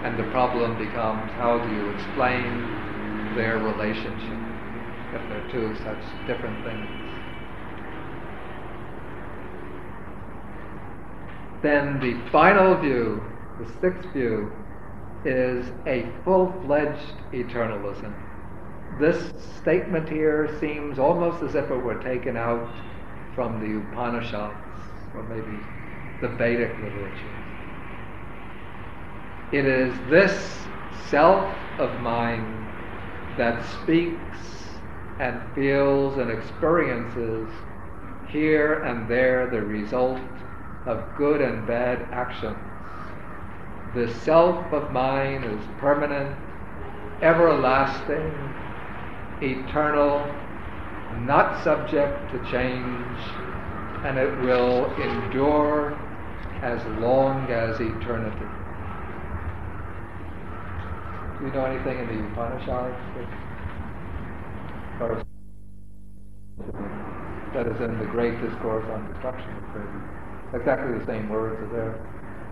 And 0.05 0.19
the 0.19 0.31
problem 0.31 0.79
becomes 0.79 1.33
how 1.33 1.59
do 1.67 1.75
you 1.75 1.91
explain 1.91 3.35
their 3.35 3.59
relationship 3.59 4.39
if 5.13 5.29
they're 5.29 5.49
two 5.51 5.75
such 5.83 6.03
different 6.27 6.63
things? 6.65 6.96
Then 11.63 12.01
the 12.01 12.15
final 12.31 12.75
view, 12.77 13.23
the 13.59 13.67
sixth 13.81 14.13
view, 14.13 14.53
is 15.25 15.67
a 15.87 16.07
full 16.25 16.53
fledged 16.65 17.15
eternalism. 17.33 18.13
this 19.01 19.33
statement 19.59 20.09
here 20.09 20.49
seems 20.61 20.99
almost 20.99 21.43
as 21.43 21.55
if 21.55 21.71
it 21.71 21.83
were 21.83 22.01
taken 22.03 22.37
out 22.37 22.69
from 23.35 23.61
the 23.61 23.79
Upanishads 23.79 24.55
or 25.15 25.23
maybe 25.25 25.59
the 26.21 26.29
Vedic 26.37 26.71
literature. 26.83 27.37
It 29.53 29.67
is 29.67 29.95
this 30.11 30.67
self 31.11 31.55
of 31.79 32.01
mine 32.01 32.67
that 33.37 33.65
speaks 33.83 34.39
and 35.19 35.41
feels 35.55 36.19
and 36.19 36.31
experiences 36.31 37.49
here 38.29 38.83
and 38.85 39.09
there 39.09 39.49
the 39.51 39.63
result 39.63 40.21
of 40.87 41.03
good 41.17 41.41
and 41.41 41.67
bad 41.67 42.01
actions. 42.13 42.57
The 43.95 44.13
self 44.23 44.73
of 44.73 44.93
mine 44.93 45.43
is 45.43 45.65
permanent, 45.79 46.37
everlasting, 47.23 48.33
eternal, 49.43 50.25
not 51.25 51.63
subject 51.65 52.31
to 52.33 52.39
change, 52.51 53.19
and 54.05 54.19
it 54.19 54.39
will 54.41 54.87
endure 54.97 55.99
as 56.63 56.85
long 57.01 57.51
as 57.51 57.81
eternity. 57.81 58.47
Do 61.39 61.47
you 61.47 61.53
know 61.53 61.65
anything 61.65 61.99
in 61.99 62.07
the 62.07 62.27
Upanishads? 62.29 62.97
That 67.55 67.67
is 67.67 67.81
in 67.81 67.99
the 67.99 68.07
great 68.07 68.41
discourse 68.41 68.85
on 68.91 69.11
destruction. 69.13 69.51
Exactly 70.57 70.99
the 70.99 71.07
same 71.07 71.29
words 71.29 71.61
are 71.61 71.77
there. 71.77 71.95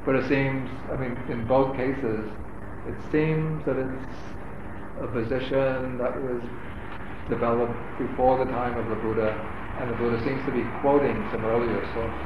But 0.04 0.16
it 0.16 0.28
seems, 0.28 0.68
I 0.92 0.96
mean, 0.96 1.16
in 1.30 1.46
both 1.46 1.74
cases, 1.76 2.20
it 2.86 2.94
seems 3.10 3.64
that 3.64 3.76
it's 3.76 4.14
a 5.00 5.06
position 5.08 5.98
that 5.98 6.14
was 6.22 6.42
developed 7.28 7.74
before 7.98 8.44
the 8.44 8.50
time 8.52 8.76
of 8.76 8.88
the 8.90 8.96
Buddha, 8.96 9.32
and 9.80 9.90
the 9.90 9.94
Buddha 9.96 10.22
seems 10.24 10.44
to 10.44 10.52
be 10.52 10.62
quoting 10.80 11.16
some 11.32 11.44
earlier 11.46 11.82
source, 11.94 12.20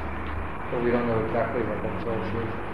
but 0.71 0.83
we 0.83 0.91
don't 0.91 1.07
know 1.07 1.23
exactly 1.25 1.61
what 1.63 1.81
that 1.81 2.03
source 2.03 2.27
is. 2.27 2.69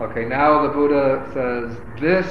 Okay, 0.00 0.24
now 0.24 0.66
the 0.66 0.72
Buddha 0.72 1.30
says 1.34 1.76
this 2.00 2.26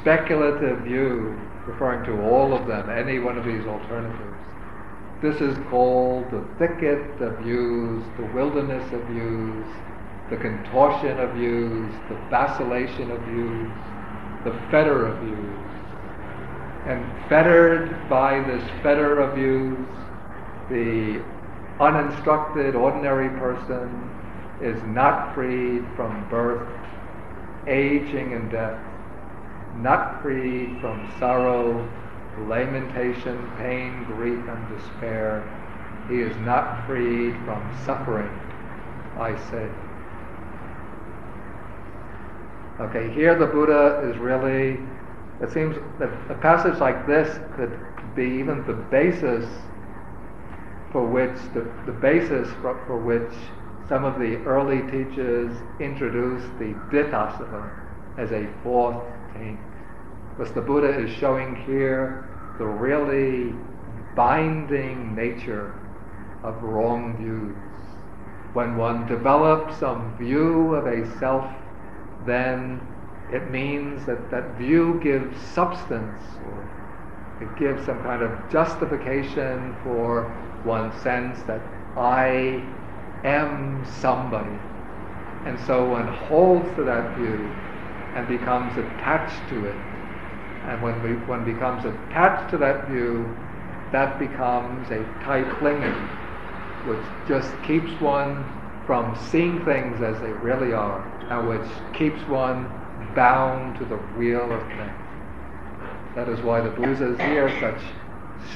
speculative 0.00 0.80
view, 0.80 1.38
referring 1.66 2.04
to 2.04 2.20
all 2.28 2.52
of 2.52 2.66
them, 2.66 2.90
any 2.90 3.20
one 3.20 3.38
of 3.38 3.44
these 3.44 3.64
alternatives, 3.66 4.41
this 5.22 5.40
is 5.40 5.56
called 5.70 6.28
the 6.32 6.44
thicket 6.58 7.22
of 7.22 7.38
views, 7.38 8.04
the 8.18 8.26
wilderness 8.34 8.92
of 8.92 9.00
views, 9.04 9.64
the 10.30 10.36
contortion 10.36 11.20
of 11.20 11.30
views, 11.34 11.94
the 12.08 12.16
vacillation 12.28 13.08
of 13.12 13.20
views, 13.22 13.70
the 14.44 14.50
fetter 14.68 15.06
of 15.06 15.22
views. 15.22 15.58
And 16.86 17.28
fettered 17.28 18.08
by 18.10 18.40
this 18.40 18.68
fetter 18.82 19.20
of 19.20 19.36
views, 19.36 19.78
the 20.68 21.22
uninstructed, 21.78 22.74
ordinary 22.74 23.28
person 23.38 24.10
is 24.60 24.82
not 24.88 25.36
freed 25.36 25.84
from 25.94 26.28
birth, 26.30 26.68
aging, 27.68 28.32
and 28.32 28.50
death, 28.50 28.80
not 29.76 30.20
freed 30.20 30.78
from 30.80 31.12
sorrow, 31.20 31.88
lamentation, 32.40 33.50
pain, 33.58 34.04
grief, 34.04 34.40
and 34.48 34.78
despair. 34.78 35.42
He 36.08 36.20
is 36.20 36.36
not 36.38 36.86
freed 36.86 37.34
from 37.44 37.62
suffering, 37.84 38.30
I 39.18 39.36
say. 39.50 39.68
Okay, 42.80 43.12
here 43.14 43.38
the 43.38 43.46
Buddha 43.46 44.10
is 44.10 44.18
really, 44.18 44.78
it 45.40 45.52
seems 45.52 45.76
that 45.98 46.10
a 46.30 46.34
passage 46.40 46.78
like 46.80 47.06
this 47.06 47.38
could 47.54 47.78
be 48.16 48.24
even 48.24 48.66
the 48.66 48.72
basis 48.72 49.46
for 50.90 51.06
which, 51.06 51.36
the, 51.54 51.70
the 51.86 51.92
basis 51.92 52.48
for, 52.60 52.82
for 52.86 52.98
which 52.98 53.32
some 53.88 54.04
of 54.04 54.18
the 54.18 54.36
early 54.44 54.80
teachers 54.90 55.56
introduced 55.80 56.46
the 56.58 56.74
Ditthasava 56.90 57.70
as 58.18 58.32
a 58.32 58.48
fourth 58.62 59.02
taint. 59.34 59.58
Because 60.36 60.52
the 60.54 60.60
Buddha 60.60 60.98
is 60.98 61.10
showing 61.16 61.56
here 61.66 62.28
the 62.58 62.66
really 62.66 63.54
binding 64.14 65.14
nature 65.14 65.74
of 66.42 66.62
wrong 66.62 67.16
views. 67.16 67.56
When 68.52 68.76
one 68.76 69.06
develops 69.06 69.78
some 69.78 70.16
view 70.18 70.74
of 70.74 70.86
a 70.86 71.18
self, 71.18 71.50
then 72.26 72.80
it 73.32 73.50
means 73.50 74.04
that 74.06 74.30
that 74.30 74.56
view 74.58 75.00
gives 75.02 75.40
substance 75.40 76.22
or 76.46 76.68
it 77.40 77.56
gives 77.58 77.84
some 77.86 78.02
kind 78.02 78.22
of 78.22 78.50
justification 78.50 79.74
for 79.82 80.30
one's 80.64 80.94
sense 81.02 81.42
that 81.44 81.60
I 81.96 82.62
am 83.24 83.84
somebody. 84.00 84.58
And 85.46 85.58
so 85.66 85.88
one 85.88 86.06
holds 86.06 86.68
to 86.76 86.84
that 86.84 87.16
view 87.16 87.50
and 88.14 88.28
becomes 88.28 88.76
attached 88.76 89.48
to 89.48 89.64
it. 89.66 89.91
And 90.66 90.82
when 90.82 91.02
we, 91.02 91.14
one 91.26 91.44
becomes 91.44 91.84
attached 91.84 92.50
to 92.50 92.58
that 92.58 92.88
view, 92.88 93.24
that 93.92 94.18
becomes 94.18 94.90
a 94.90 95.02
tight 95.22 95.50
clinging, 95.58 95.92
which 96.86 97.04
just 97.28 97.50
keeps 97.62 97.90
one 98.00 98.44
from 98.86 99.16
seeing 99.30 99.64
things 99.64 100.00
as 100.02 100.20
they 100.20 100.32
really 100.32 100.72
are, 100.72 101.00
and 101.30 101.48
which 101.48 101.68
keeps 101.92 102.20
one 102.28 102.64
bound 103.14 103.78
to 103.78 103.84
the 103.84 103.96
wheel 104.16 104.50
of 104.50 104.66
things. 104.68 105.02
That 106.14 106.28
is 106.28 106.40
why 106.40 106.60
the 106.60 106.70
Buddha 106.70 106.90
uses 106.90 107.18
here 107.20 107.48
such 107.60 107.80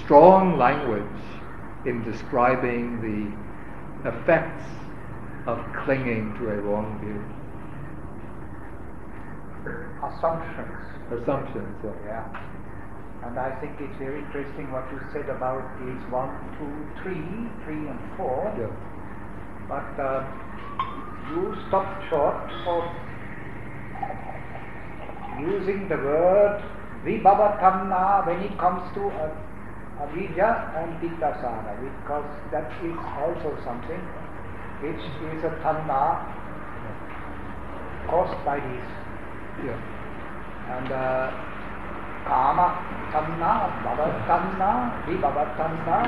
strong 0.04 0.58
language 0.58 1.02
in 1.84 2.02
describing 2.04 3.00
the 4.02 4.08
effects 4.08 4.64
of 5.46 5.64
clinging 5.84 6.34
to 6.38 6.50
a 6.50 6.56
wrong 6.56 6.98
view. 7.00 7.35
Assumptions. 10.02 10.76
Assumptions, 11.10 11.76
yeah. 11.82 11.90
Yeah. 12.06 13.26
And 13.26 13.38
I 13.38 13.50
think 13.60 13.74
it's 13.80 13.98
very 13.98 14.20
interesting 14.22 14.70
what 14.70 14.86
you 14.92 15.00
said 15.12 15.28
about 15.28 15.64
these 15.80 16.02
one, 16.12 16.30
two, 16.58 16.70
three, 17.02 17.50
three 17.64 17.88
and 17.88 17.98
four. 18.16 18.46
Yeah. 18.54 18.70
But 19.66 19.90
uh, 19.98 20.22
you 21.34 21.56
stopped 21.68 22.08
short 22.08 22.38
of 22.70 22.84
using 25.40 25.88
the 25.88 25.96
word 25.96 26.62
vibhavatanha 27.04 28.26
when 28.26 28.40
it 28.40 28.58
comes 28.58 28.82
to 28.94 29.10
avidya 30.00 30.48
and 30.76 30.94
ditthasava 31.02 31.72
because 31.82 32.30
that 32.52 32.70
is 32.84 32.98
also 33.18 33.56
something 33.64 34.00
which 34.82 35.02
is 35.32 35.44
a 35.44 35.52
tanha 35.64 36.04
caused 38.08 38.38
by 38.44 38.56
these 38.60 39.05
Yeah. 39.64 39.96
and 40.68 40.92
uh, 40.92 41.30
kama 42.26 42.66
tanha, 43.12 43.52
bhava 43.86 44.06
tanha, 44.26 44.72
vibhava 45.06 45.44
tanha. 45.56 45.98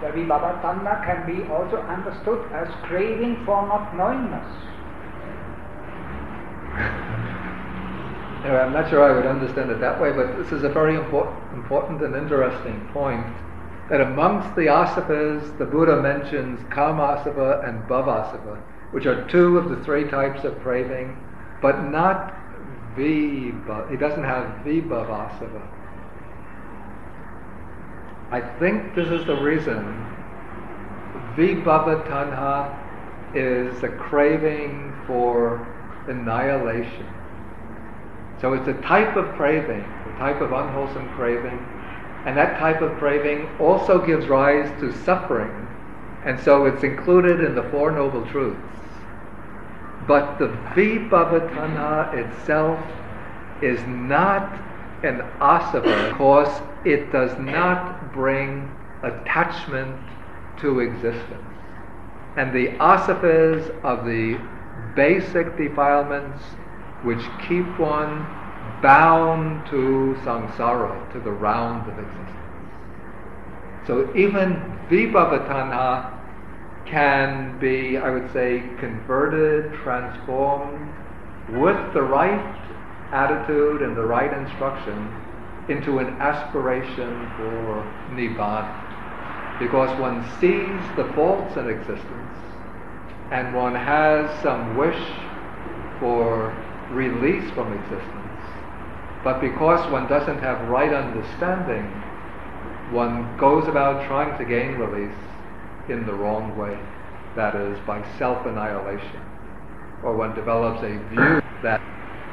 The 0.00 0.08
vibhava 0.08 0.60
tanha 0.60 1.04
can 1.04 1.26
be 1.26 1.48
also 1.50 1.78
understood 1.82 2.50
as 2.52 2.68
craving 2.82 3.44
for 3.44 3.66
not 3.66 3.94
knowingness. 3.96 4.46
Anyway, 8.44 8.60
I'm 8.60 8.72
not 8.72 8.90
sure 8.90 9.02
I 9.02 9.16
would 9.16 9.26
understand 9.26 9.70
it 9.70 9.80
that 9.80 10.00
way, 10.00 10.12
but 10.12 10.36
this 10.36 10.52
is 10.52 10.62
a 10.62 10.68
very 10.68 10.94
import, 10.94 11.28
important 11.52 12.02
and 12.02 12.14
interesting 12.14 12.88
point. 12.92 13.26
That 13.88 14.00
amongst 14.00 14.54
the 14.56 14.62
asavas, 14.62 15.56
the 15.58 15.64
Buddha 15.64 16.02
mentions 16.02 16.60
kamasava 16.70 17.66
and 17.68 17.82
bhavasava, 17.88 18.60
which 18.90 19.06
are 19.06 19.26
two 19.28 19.58
of 19.58 19.68
the 19.68 19.82
three 19.84 20.08
types 20.10 20.44
of 20.44 20.58
craving, 20.60 21.16
but 21.60 21.90
not 21.90 22.34
vibha. 22.96 23.90
He 23.90 23.96
doesn't 23.96 24.24
have 24.24 24.64
vibhavasava. 24.64 25.62
I 28.30 28.40
think 28.58 28.94
this 28.94 29.08
is 29.08 29.24
the 29.26 29.36
reason 29.36 30.06
vibhava 31.36 32.02
tanha 32.08 32.74
is 33.34 33.82
a 33.82 33.88
craving 33.88 34.94
for 35.06 35.66
annihilation. 36.08 37.06
So 38.40 38.54
it's 38.54 38.68
a 38.68 38.74
type 38.82 39.16
of 39.16 39.34
craving, 39.34 39.80
a 39.80 40.18
type 40.18 40.40
of 40.40 40.52
unwholesome 40.52 41.08
craving, 41.10 41.58
and 42.24 42.36
that 42.36 42.58
type 42.58 42.80
of 42.80 42.96
craving 42.98 43.48
also 43.60 44.04
gives 44.04 44.26
rise 44.26 44.68
to 44.80 44.92
suffering, 45.04 45.68
and 46.24 46.40
so 46.40 46.64
it's 46.64 46.82
included 46.82 47.40
in 47.40 47.54
the 47.54 47.62
Four 47.64 47.90
Noble 47.92 48.26
Truths. 48.26 48.58
But 50.06 50.38
the 50.38 50.48
vibhavatanha 50.74 52.14
itself 52.14 52.80
is 53.62 53.80
not 53.86 54.52
an 55.02 55.20
asava 55.40 56.10
because 56.10 56.62
it 56.84 57.10
does 57.10 57.36
not 57.38 58.12
bring 58.12 58.70
attachment 59.02 59.98
to 60.58 60.80
existence. 60.80 61.42
And 62.36 62.52
the 62.52 62.68
asavas 62.78 63.68
of 63.82 64.04
the 64.04 64.38
basic 64.94 65.56
defilements 65.56 66.42
which 67.02 67.22
keep 67.48 67.66
one 67.78 68.26
bound 68.82 69.66
to 69.66 70.16
samsara, 70.22 71.12
to 71.12 71.20
the 71.20 71.30
round 71.30 71.90
of 71.90 71.98
existence. 71.98 72.30
So 73.86 74.10
even 74.16 74.54
vibhava 74.90 75.46
tanha 75.48 76.12
can 76.86 77.58
be, 77.58 77.98
I 77.98 78.10
would 78.10 78.32
say, 78.32 78.62
converted, 78.78 79.72
transformed 79.82 80.92
with 81.50 81.94
the 81.94 82.02
right 82.02 82.56
attitude 83.12 83.82
and 83.82 83.96
the 83.96 84.04
right 84.04 84.32
instruction 84.32 85.08
into 85.68 85.98
an 85.98 86.08
aspiration 86.20 87.10
for 87.36 87.82
nibbana. 88.12 88.84
Because 89.58 89.98
one 90.00 90.22
sees 90.40 90.96
the 90.96 91.10
faults 91.14 91.56
in 91.56 91.68
existence 91.68 92.36
and 93.30 93.54
one 93.54 93.74
has 93.74 94.30
some 94.42 94.76
wish 94.76 95.02
for 95.98 96.54
release 96.92 97.50
from 97.52 97.72
existence. 97.72 98.12
But 99.24 99.40
because 99.40 99.90
one 99.90 100.06
doesn't 100.08 100.38
have 100.38 100.68
right 100.68 100.92
understanding, 100.92 101.84
one 102.94 103.36
goes 103.38 103.66
about 103.66 104.06
trying 104.06 104.38
to 104.38 104.44
gain 104.44 104.76
release 104.76 105.25
in 105.88 106.06
the 106.06 106.14
wrong 106.14 106.56
way. 106.56 106.78
That 107.36 107.54
is, 107.54 107.78
by 107.86 108.04
self 108.18 108.46
annihilation. 108.46 109.20
Or 110.02 110.16
one 110.16 110.34
develops 110.34 110.82
a 110.82 110.98
view 111.10 111.42
that 111.62 111.80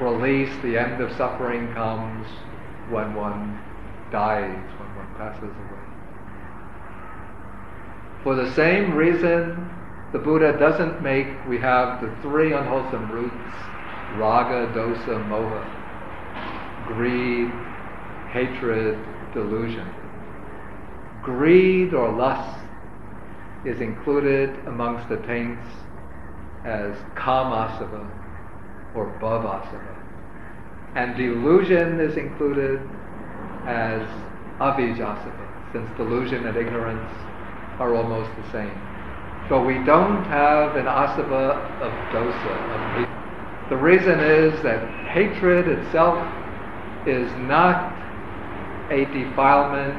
release, 0.02 0.50
the 0.62 0.78
end 0.78 1.02
of 1.02 1.12
suffering 1.18 1.74
comes 1.74 2.28
when 2.90 3.14
one 3.14 3.60
dies, 4.12 4.70
when 4.80 4.96
one 4.96 5.16
passes 5.18 5.44
away. 5.44 5.84
For 8.24 8.36
the 8.36 8.54
same 8.54 8.94
reason, 8.94 9.70
the 10.14 10.20
Buddha 10.20 10.58
doesn't 10.58 11.02
make, 11.02 11.28
we 11.48 11.60
have 11.60 12.02
the 12.02 12.14
three 12.22 12.54
unwholesome 12.54 13.12
roots 13.12 13.34
raga, 14.16 14.72
dosa, 14.74 15.18
moha, 15.28 15.64
greed, 16.88 17.52
hatred, 18.32 18.98
delusion. 19.34 19.88
Greed 21.24 21.94
or 21.94 22.12
lust 22.12 22.63
is 23.66 23.80
included 23.80 24.50
amongst 24.68 25.08
the 25.10 25.18
taints 25.18 25.66
as 26.66 26.96
kamasava 27.16 28.10
or 28.96 29.18
bhavasava. 29.22 30.00
And 30.96 31.16
delusion 31.16 32.00
is 32.00 32.18
included 32.18 32.80
as 33.66 34.08
avijjasava, 34.60 35.72
since 35.74 35.90
delusion 35.98 36.46
and 36.46 36.58
ignorance 36.58 37.12
are 37.80 37.96
almost 37.96 38.30
the 38.36 38.52
same. 38.52 38.78
But 39.50 39.66
we 39.66 39.76
don't 39.86 40.24
have 40.26 40.76
an 40.76 40.86
asava 40.86 41.58
of 41.82 41.92
dosa, 42.14 43.06
of 43.06 43.70
the 43.70 43.78
reason 43.78 44.20
is 44.20 44.62
that 44.64 44.88
hatred 45.08 45.68
itself 45.68 46.18
is 47.08 47.32
not 47.48 47.92
a 48.92 49.06
defilement 49.06 49.98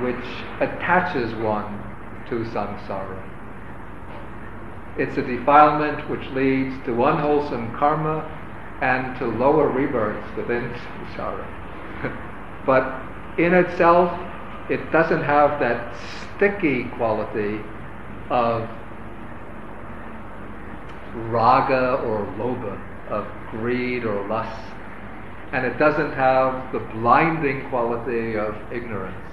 which 0.00 0.24
attaches 0.60 1.34
one 1.42 1.83
to 2.28 2.44
samsara. 2.44 3.30
It's 4.96 5.16
a 5.16 5.22
defilement 5.22 6.08
which 6.08 6.24
leads 6.30 6.74
to 6.84 7.04
unwholesome 7.04 7.74
karma 7.76 8.22
and 8.80 9.18
to 9.18 9.26
lower 9.26 9.68
rebirths 9.68 10.36
within 10.36 10.72
samsara. 10.72 11.46
but 12.66 13.02
in 13.38 13.54
itself, 13.54 14.12
it 14.70 14.92
doesn't 14.92 15.22
have 15.22 15.60
that 15.60 15.94
sticky 16.36 16.84
quality 16.96 17.60
of 18.30 18.68
raga 21.30 21.94
or 22.04 22.26
lobha, 22.38 22.80
of 23.10 23.26
greed 23.50 24.04
or 24.04 24.26
lust. 24.28 24.60
And 25.52 25.66
it 25.66 25.78
doesn't 25.78 26.12
have 26.12 26.72
the 26.72 26.80
blinding 26.80 27.68
quality 27.68 28.36
of 28.36 28.56
ignorance, 28.72 29.30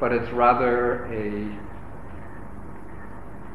but 0.00 0.12
it's 0.12 0.30
rather 0.32 1.04
a 1.06 1.71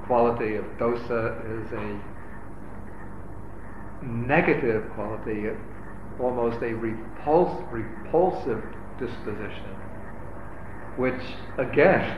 quality 0.08 0.56
of 0.56 0.66
dosa 0.80 1.38
is 1.62 1.72
a 1.74 2.02
negative 4.04 4.90
quality, 4.96 5.46
almost 6.20 6.62
a 6.64 6.74
repulse, 6.74 7.62
repulsive 7.72 8.64
disposition, 9.00 9.76
which 10.98 11.22
again, 11.58 12.18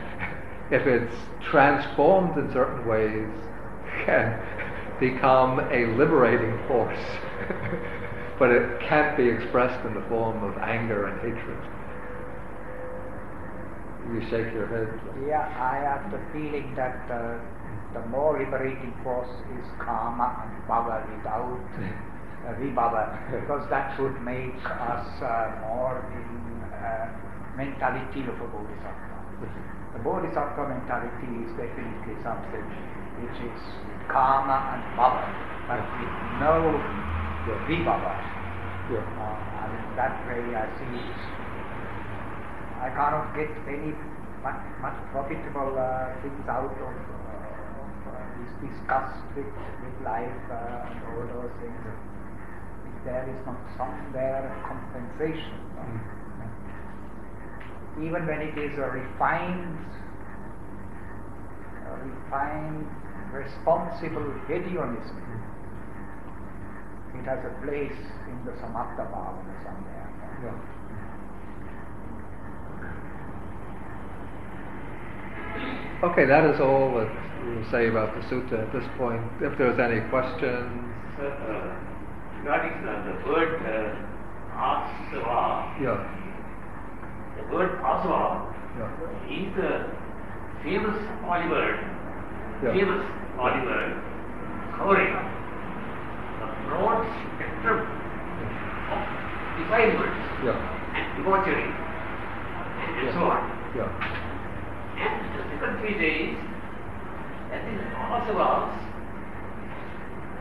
if 0.70 0.86
it's 0.86 1.14
transformed 1.50 2.38
in 2.38 2.52
certain 2.52 2.86
ways, 2.86 3.28
can 4.06 4.38
become 5.00 5.58
a 5.58 5.86
liberating 5.96 6.56
force. 6.68 6.98
but 8.38 8.50
it 8.50 8.80
can't 8.80 9.16
be 9.18 9.28
expressed 9.28 9.84
in 9.86 9.92
the 9.92 10.00
form 10.08 10.42
of 10.42 10.56
anger 10.62 11.06
and 11.06 11.20
hatred. 11.20 11.60
You 14.10 14.20
shake 14.30 14.52
your 14.54 14.66
head. 14.66 14.88
Yeah, 15.28 15.44
I 15.60 15.76
have 15.84 16.10
the 16.10 16.18
feeling 16.32 16.74
that 16.74 17.04
uh, 17.12 17.38
the 17.92 18.02
more 18.08 18.38
liberating 18.38 18.94
force 19.02 19.30
is 19.58 19.66
kama 19.78 20.46
and 20.46 20.52
bhava 20.68 21.02
without 21.10 21.58
uh, 22.46 22.54
vibhava, 22.58 23.18
because 23.30 23.68
that 23.70 23.98
would 23.98 24.14
make 24.22 24.62
us 24.64 25.06
uh, 25.22 25.50
more 25.66 25.98
in 26.14 26.28
uh, 26.70 27.06
mentality 27.56 28.22
of 28.22 28.38
a 28.38 28.46
bodhisattva. 28.46 29.16
The 29.94 30.00
bodhisattva 30.06 30.62
mentality 30.70 31.30
is 31.44 31.50
definitely 31.58 32.14
something 32.22 32.66
which 33.20 33.38
is 33.42 33.60
kama 34.06 34.78
and 34.78 34.82
bhava, 34.94 35.26
but 35.66 35.82
with 35.98 36.14
no 36.38 36.54
vibhava. 37.66 38.14
Yeah. 38.90 39.06
Uh, 39.18 39.62
and 39.62 39.70
in 39.70 39.96
that 39.96 40.14
way 40.26 40.42
I 40.54 40.66
see 40.78 40.98
I 42.80 42.88
cannot 42.96 43.36
get 43.36 43.52
any 43.68 43.92
much, 44.42 44.56
much 44.80 44.96
profitable 45.12 45.76
uh, 45.76 46.16
things 46.24 46.48
out 46.48 46.72
of, 46.72 46.94
of 48.50 48.60
this 48.62 48.70
disgust 48.70 49.22
with, 49.36 49.46
with 49.46 49.96
life 50.04 50.50
uh, 50.50 50.88
and 50.90 50.98
all 51.06 51.26
those 51.42 51.52
things. 51.60 51.84
If 52.86 53.04
there 53.04 53.28
is 53.28 53.46
not 53.46 53.58
somewhere 53.76 54.46
a 54.46 54.54
compensation. 54.66 55.58
Mm. 55.78 56.00
Even 58.06 58.26
when 58.26 58.40
it 58.40 58.56
is 58.56 58.78
a 58.78 58.88
refined, 58.90 59.78
a 61.86 61.92
refined, 62.06 62.86
responsible 63.32 64.32
hedonism, 64.48 65.20
it 67.14 67.24
has 67.26 67.44
a 67.44 67.50
place 67.66 67.98
in 68.30 68.44
the 68.46 68.52
samatha 68.52 69.04
bhavana 69.10 69.54
somewhere. 69.64 70.08
Yeah. 70.42 70.54
Okay, 76.02 76.24
that 76.24 76.44
is 76.44 76.60
all 76.60 76.94
that 76.96 77.29
say 77.70 77.88
about 77.88 78.14
the 78.14 78.20
sutta 78.28 78.56
at 78.66 78.72
this 78.72 78.84
point. 78.98 79.22
If 79.40 79.56
there's 79.58 79.78
any 79.78 80.00
questions, 80.10 80.70
uh, 81.20 81.74
regarding 82.40 82.76
uh, 82.86 82.92
the 83.04 83.14
word 83.28 83.60
uh, 83.60 84.56
asava, 84.56 85.80
yeah, 85.80 86.00
the 87.36 87.44
word 87.54 87.78
asava 87.80 88.46
yeah, 88.78 88.90
is 89.28 89.48
the 89.56 89.72
famous 90.64 90.96
word, 91.50 91.78
Yeah. 92.62 92.72
famous 92.72 93.04
word 93.40 93.92
covering 94.76 95.12
the 96.40 96.46
broad 96.68 97.00
spectrum 97.36 97.80
of 98.90 99.00
defilements 99.60 100.24
yeah, 100.44 100.56
and 100.96 101.04
debauchery 101.16 101.68
and, 101.68 102.90
and 103.00 103.08
so 103.12 103.24
on. 103.28 103.42
yeah, 103.76 103.88
And 105.00 105.14
the 105.36 105.42
second 105.52 105.80
phase 107.50 107.60
is 107.60 107.60
that 107.60 107.62
these 107.66 107.80
asavas 107.98 108.70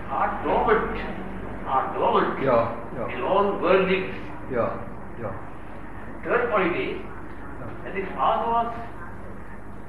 are 0.09 0.29
dormant, 0.43 0.97
are 1.67 1.93
dormant 1.93 2.43
yeah, 2.43 2.75
yeah, 2.95 3.15
in 3.15 3.21
all 3.23 3.59
worldlings. 3.61 4.15
yeah, 4.51 4.69
yeah, 5.21 5.33
Third 6.23 6.49
point 6.51 6.75
is 6.75 6.97
that 7.83 7.93
these 7.95 8.09
asavas 8.17 8.73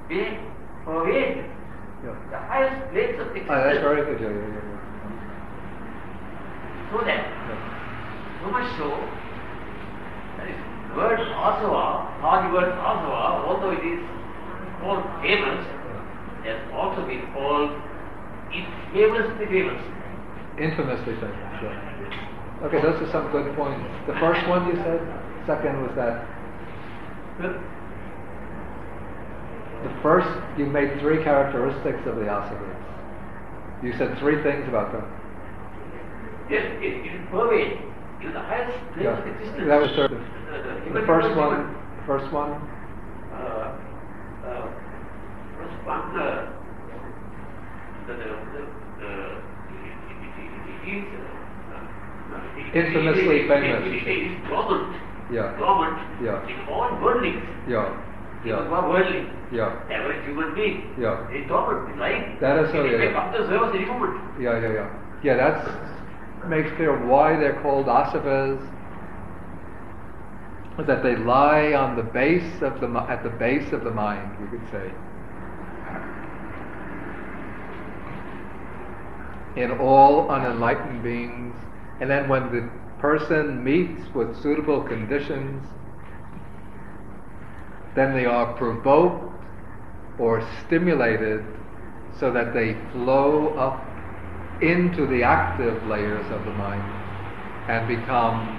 they 0.09 0.39
pervade 0.85 1.37
yeah. 2.05 2.17
the 2.31 2.39
highest 2.39 2.91
planes 2.93 3.21
of 3.21 3.27
existence. 3.29 3.51
Ah, 3.51 3.63
that's 3.65 3.81
very 3.81 4.03
good. 4.05 4.21
Yeah, 4.21 4.29
yeah, 4.29 4.49
yeah, 4.55 4.69
So 6.91 6.97
that, 7.07 7.23
yeah. 7.23 7.61
so 8.43 8.47
much 8.51 8.69
so, 8.79 8.89
that 10.37 10.47
is 10.51 10.57
word 10.97 11.21
asava, 11.21 11.85
Pali 12.21 12.53
word 12.53 12.73
asava, 12.73 13.47
although 13.47 13.71
it 13.71 13.85
is 13.85 14.01
called 14.83 15.05
famous, 15.23 15.63
yeah. 15.65 15.80
Has 16.45 16.61
also 16.73 17.07
been 17.07 17.27
called 17.33 17.71
infamously 18.53 19.47
famous. 19.47 19.81
Infamously 20.59 21.15
famous. 21.17 21.63
Yeah. 21.63 22.67
Okay, 22.67 22.81
those 22.83 23.01
are 23.01 23.11
some 23.13 23.31
good 23.33 23.55
points. 23.57 23.81
The 24.07 24.15
first 24.21 24.47
one 24.49 24.67
you 24.69 24.77
said. 24.77 25.01
Second 25.47 25.81
was 25.83 25.93
that 25.97 26.27
the 29.83 29.91
first 30.03 30.29
you 30.59 30.67
made 30.67 31.01
three 31.01 31.23
characteristics 31.25 32.07
of 32.07 32.17
the 32.17 32.23
asavas. 32.29 32.77
You 33.83 33.95
said 33.97 34.19
three 34.19 34.43
things 34.43 34.69
about 34.69 34.93
them. 34.93 35.05
Yes, 36.51 36.67
it, 36.83 37.07
it 37.07 37.31
pervades. 37.31 37.81
It 38.21 38.27
is 38.27 38.33
the 38.35 38.41
highest 38.41 38.77
place 38.93 39.05
Yeah. 39.05 39.17
of 39.19 39.27
existence. 39.27 39.67
That 39.67 39.81
was 39.81 39.91
sort 39.97 40.13
of 40.13 40.21
The, 40.93 41.01
first 41.07 41.35
one. 41.37 41.75
First 42.07 42.31
one. 42.33 42.51
Uh, 43.33 43.37
uh, 44.45 44.69
first 45.57 45.77
one, 45.87 46.21
uh, 46.21 46.21
the, 46.21 46.21
the, 46.21 46.21
the, 46.21 46.29
the, 46.29 46.29
it, 46.29 46.29
it, 46.29 46.29
it, 46.29 46.29
it 46.29 46.29
is, 46.29 46.29
uh, 46.29 46.29
uh, 46.29 46.85
it- 46.85 46.97
it- 47.01 48.00
Infamously 52.75 53.49
famous, 53.49 53.83
It, 53.83 54.09
is 54.09 54.49
dormant. 54.49 54.97
Yeah. 55.33 55.57
Dormant. 55.59 56.23
Yeah. 56.23 56.47
In 56.47 56.69
all 56.69 56.91
worldlings. 57.03 57.43
Yeah. 57.69 57.91
Yeah. 58.45 58.69
worldly. 58.71 59.27
Yeah. 59.53 59.75
Average 59.91 60.25
human 60.25 60.55
being. 60.55 60.95
Yeah. 60.99 61.27
Dormant, 61.49 61.91
it's 61.91 61.99
lying. 61.99 62.39
That 62.41 62.65
is 62.65 62.71
so, 62.71 62.85
yeah, 62.85 63.11
yeah. 63.11 63.33
to 63.33 63.47
serve 63.47 63.69
as 63.69 63.75
any 63.75 63.87
moment. 63.87 64.41
Yeah, 64.41 64.61
yeah, 64.61 64.73
yeah. 64.73 64.89
Yeah, 65.23 65.37
that's 65.37 65.69
makes 66.49 66.71
clear 66.77 67.07
why 67.07 67.37
they're 67.37 67.61
called 67.61 67.87
asavas. 67.87 68.59
That 70.87 71.03
they 71.03 71.17
lie 71.17 71.75
on 71.75 71.97
the 71.97 72.03
base 72.03 72.63
of 72.63 72.81
the 72.81 72.89
at 73.11 73.23
the 73.23 73.29
base 73.31 73.71
of 73.73 73.85
the 73.85 73.91
mind, 73.91 74.41
we 74.41 74.59
could 74.59 74.67
say. 74.71 74.91
In 79.61 79.73
all 79.73 80.31
unenlightened 80.31 81.03
beings, 81.03 81.55
and 82.01 82.09
then 82.09 82.31
when 82.31 82.51
the 82.51 82.67
person 82.99 83.63
meets 83.63 84.03
with 84.15 84.35
suitable 84.43 84.81
conditions, 84.81 85.63
then 87.95 88.15
they 88.15 88.25
are 88.25 88.55
provoked 88.55 89.45
or 90.19 90.43
stimulated 90.65 91.45
so 92.19 92.33
that 92.33 92.55
they 92.55 92.75
flow 92.93 93.49
up 93.59 93.85
into 94.63 95.07
the 95.07 95.23
active 95.25 95.87
layers 95.87 96.25
of 96.31 96.43
the 96.47 96.53
mind 96.53 96.83
and 97.69 97.87
become, 97.87 98.57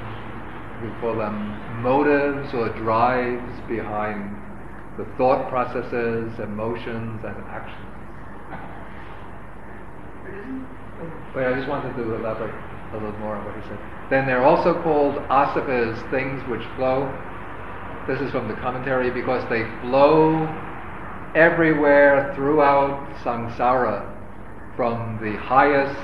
we 0.83 0.89
call 1.01 1.15
them 1.15 1.81
motives 1.81 2.53
or 2.53 2.69
drives 2.77 3.59
behind 3.67 4.37
the 4.99 5.05
thought 5.17 5.49
processes, 5.49 6.39
emotions, 6.39 7.25
and 7.25 7.37
actions. 7.49 7.91
But 11.33 11.47
I 11.47 11.53
just 11.53 11.67
wanted 11.67 11.95
to 11.95 12.15
elaborate 12.15 12.53
a 12.91 12.95
little 12.95 13.17
more 13.19 13.35
on 13.35 13.45
what 13.45 13.55
he 13.55 13.69
said. 13.69 13.79
Then 14.09 14.25
they're 14.25 14.43
also 14.43 14.81
called 14.83 15.15
asavas, 15.29 15.97
things 16.11 16.41
which 16.49 16.63
flow. 16.75 17.07
This 18.07 18.19
is 18.19 18.31
from 18.31 18.47
the 18.47 18.55
commentary 18.55 19.09
because 19.11 19.47
they 19.49 19.63
flow 19.81 20.47
everywhere 21.35 22.33
throughout 22.35 23.07
samsara, 23.23 24.05
from 24.75 25.19
the 25.21 25.37
highest 25.37 25.97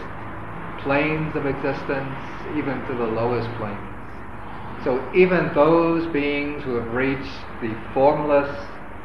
planes 0.80 1.36
of 1.36 1.46
existence 1.46 2.16
even 2.56 2.80
to 2.88 2.94
the 2.94 3.06
lowest 3.06 3.50
planes. 3.58 4.84
So 4.84 5.12
even 5.14 5.54
those 5.54 6.06
beings 6.14 6.64
who 6.64 6.76
have 6.76 6.94
reached 6.94 7.34
the 7.62 7.74
formless 7.94 8.56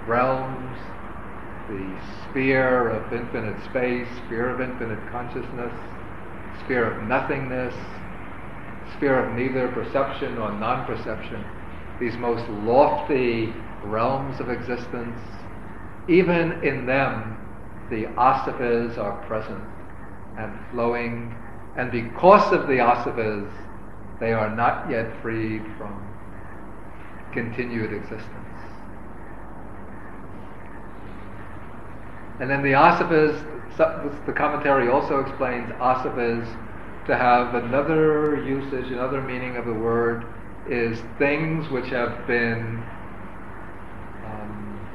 realms, 0.07 0.77
the 1.73 2.31
sphere 2.31 2.91
of 2.91 3.13
infinite 3.13 3.57
space, 3.65 4.07
sphere 4.27 4.51
of 4.51 4.61
infinite 4.61 5.01
consciousness, 5.11 5.73
sphere 6.65 6.93
of 6.93 7.09
nothingness, 7.09 7.75
sphere 8.97 9.25
of 9.25 9.37
neither 9.37 9.69
perception 9.69 10.35
nor 10.35 10.53
non 10.53 10.85
perception, 10.87 11.43
these 12.01 12.15
most 12.19 12.47
lofty 12.65 13.53
realms 13.85 14.39
of 14.41 14.51
existence, 14.51 15.19
even 16.09 16.53
in 16.63 16.87
them, 16.87 17.39
the 17.91 18.05
asavas 18.17 18.99
are 18.99 19.25
present 19.27 19.63
and 20.39 20.53
flowing, 20.71 21.35
and 21.77 21.91
because 21.91 22.53
of 22.53 22.67
the 22.67 22.75
asavas, 22.75 23.51
they 24.21 24.33
are 24.33 24.55
not 24.55 24.91
yet 24.91 25.11
freed 25.23 25.63
from 25.79 26.09
continued 27.33 27.93
existence. 27.93 28.42
And 32.41 32.51
then 32.51 32.63
the 32.63 32.73
asavas, 32.73 33.37
the 34.27 34.33
commentary 34.33 34.89
also 34.89 35.21
explains 35.21 35.71
asavas 35.73 36.47
to 37.07 37.17
have 37.17 37.55
another 37.55 38.43
usage, 38.45 38.91
another 38.93 39.21
meaning 39.21 39.57
of 39.57 39.67
the 39.67 39.75
word 39.75 40.25
is 40.69 41.01
things 41.19 41.69
which 41.71 41.89
have 41.91 42.27
been 42.27 42.83
um, 44.25 44.89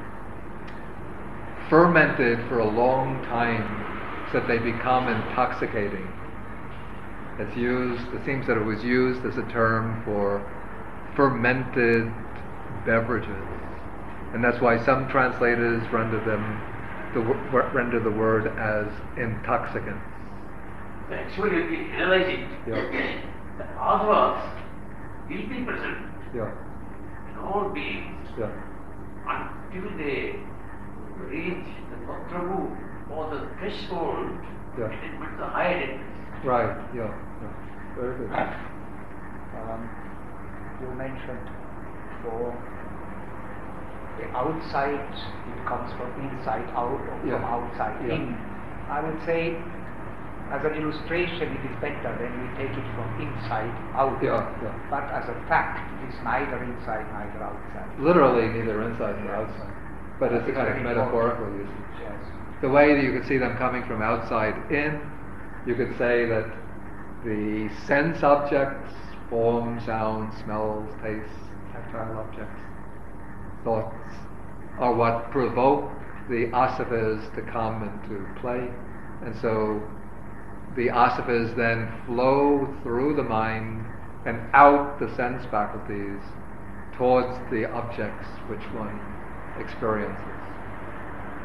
fermented 1.69 2.39
for 2.47 2.59
a 2.59 2.69
long 2.69 3.23
time 3.25 3.83
so 4.31 4.39
that 4.39 4.47
they 4.47 4.57
become 4.57 5.07
intoxicating. 5.07 6.07
It's 7.39 7.55
used, 7.55 8.01
it 8.13 8.25
seems 8.25 8.47
that 8.47 8.57
it 8.57 8.63
was 8.63 8.83
used 8.83 9.25
as 9.25 9.37
a 9.37 9.43
term 9.51 10.01
for 10.03 10.41
fermented 11.15 12.11
beverages. 12.85 13.45
And 14.33 14.43
that's 14.43 14.59
why 14.59 14.83
some 14.83 15.07
translators 15.09 15.81
render 15.91 16.19
them, 16.23 16.61
the, 17.13 17.21
wo- 17.21 17.71
render 17.73 17.99
the 18.03 18.11
word 18.11 18.47
as 18.59 18.87
intoxicants. 19.17 20.03
Actually, 21.11 21.57
if 21.63 21.71
you 21.71 21.91
analyze 21.93 22.27
it, 22.27 22.49
Yeah. 22.67 22.75
the 23.57 23.63
asavas 23.63 24.41
will 25.29 25.49
be 25.49 25.63
present 25.65 25.97
Yeah, 26.33 26.51
in 27.29 27.37
all 27.37 27.69
beings 27.73 28.27
yeah, 28.37 28.51
until 29.27 29.97
they 29.97 30.35
reach 31.17 31.67
the 31.89 31.95
Gotrabhu 31.97 32.77
or 33.09 33.29
the 33.31 33.47
threshold 33.59 34.39
Yeah. 34.77 34.87
attainment, 34.87 35.37
the 35.37 35.45
higher 35.45 35.87
depths. 35.87 36.19
right, 36.43 36.77
yeah, 36.93 37.11
yeah. 37.41 37.53
Very 37.95 38.17
good. 38.17 38.31
Um, 39.53 39.89
you 40.79 40.91
mentioned 40.93 41.49
for 42.21 42.61
the 42.75 42.76
outside, 44.33 44.97
it 44.99 45.59
comes 45.67 45.91
from 45.93 46.09
inside 46.29 46.65
out 46.75 46.97
or 46.97 47.17
from 47.23 47.43
outside 47.43 47.95
Yeah. 48.05 48.15
in. 48.15 48.37
I 48.89 49.01
would 49.01 49.21
say, 49.23 49.55
as 50.51 50.63
an 50.63 50.73
illustration, 50.75 51.51
it 51.51 51.63
is 51.69 51.75
better 51.81 52.11
when 52.17 52.31
we 52.41 52.47
take 52.57 52.71
it 52.71 52.87
from 52.95 53.09
inside 53.19 53.71
out. 53.95 54.17
Yeah, 54.23 54.47
yeah. 54.63 54.71
But 54.89 55.03
as 55.11 55.27
a 55.27 55.35
fact, 55.47 55.79
it 56.03 56.09
is 56.09 56.15
neither 56.23 56.57
inside, 56.63 57.05
neither 57.11 57.43
outside. 57.43 57.99
Literally 57.99 58.47
neither 58.47 58.81
inside 58.83 59.21
nor 59.23 59.35
outside. 59.35 59.73
But 60.19 60.31
it's 60.33 60.47
a 60.47 60.53
kind 60.53 60.69
of 60.69 60.81
metaphorical 60.83 61.45
important. 61.45 61.69
usage. 61.69 62.01
Yes. 62.01 62.31
The 62.61 62.69
way 62.69 62.95
that 62.95 63.03
you 63.03 63.11
could 63.11 63.27
see 63.27 63.37
them 63.37 63.55
coming 63.57 63.83
from 63.83 64.01
outside 64.01 64.55
in, 64.71 64.99
you 65.65 65.75
could 65.75 65.95
say 65.97 66.25
that 66.25 66.45
the 67.25 67.69
sense 67.85 68.23
objects, 68.23 68.93
form, 69.29 69.79
sound, 69.85 70.33
smells, 70.45 70.89
tastes, 71.03 71.29
tactile 71.73 72.17
objects, 72.17 72.59
thoughts, 73.67 74.15
are 74.79 74.93
what 74.93 75.29
provoke 75.29 75.91
the 76.29 76.47
asavas 76.55 77.19
to 77.35 77.41
come 77.51 77.83
into 77.83 78.23
play. 78.39 78.63
And 79.25 79.35
so 79.41 79.81
the 80.77 80.87
asavas 80.87 81.53
then 81.57 81.91
flow 82.05 82.73
through 82.83 83.17
the 83.17 83.23
mind 83.23 83.85
and 84.25 84.39
out 84.53 84.99
the 84.99 85.13
sense 85.15 85.43
faculties 85.51 86.21
towards 86.97 87.35
the 87.51 87.69
objects 87.71 88.27
which 88.47 88.63
one 88.71 88.99
experiences. 89.59 90.23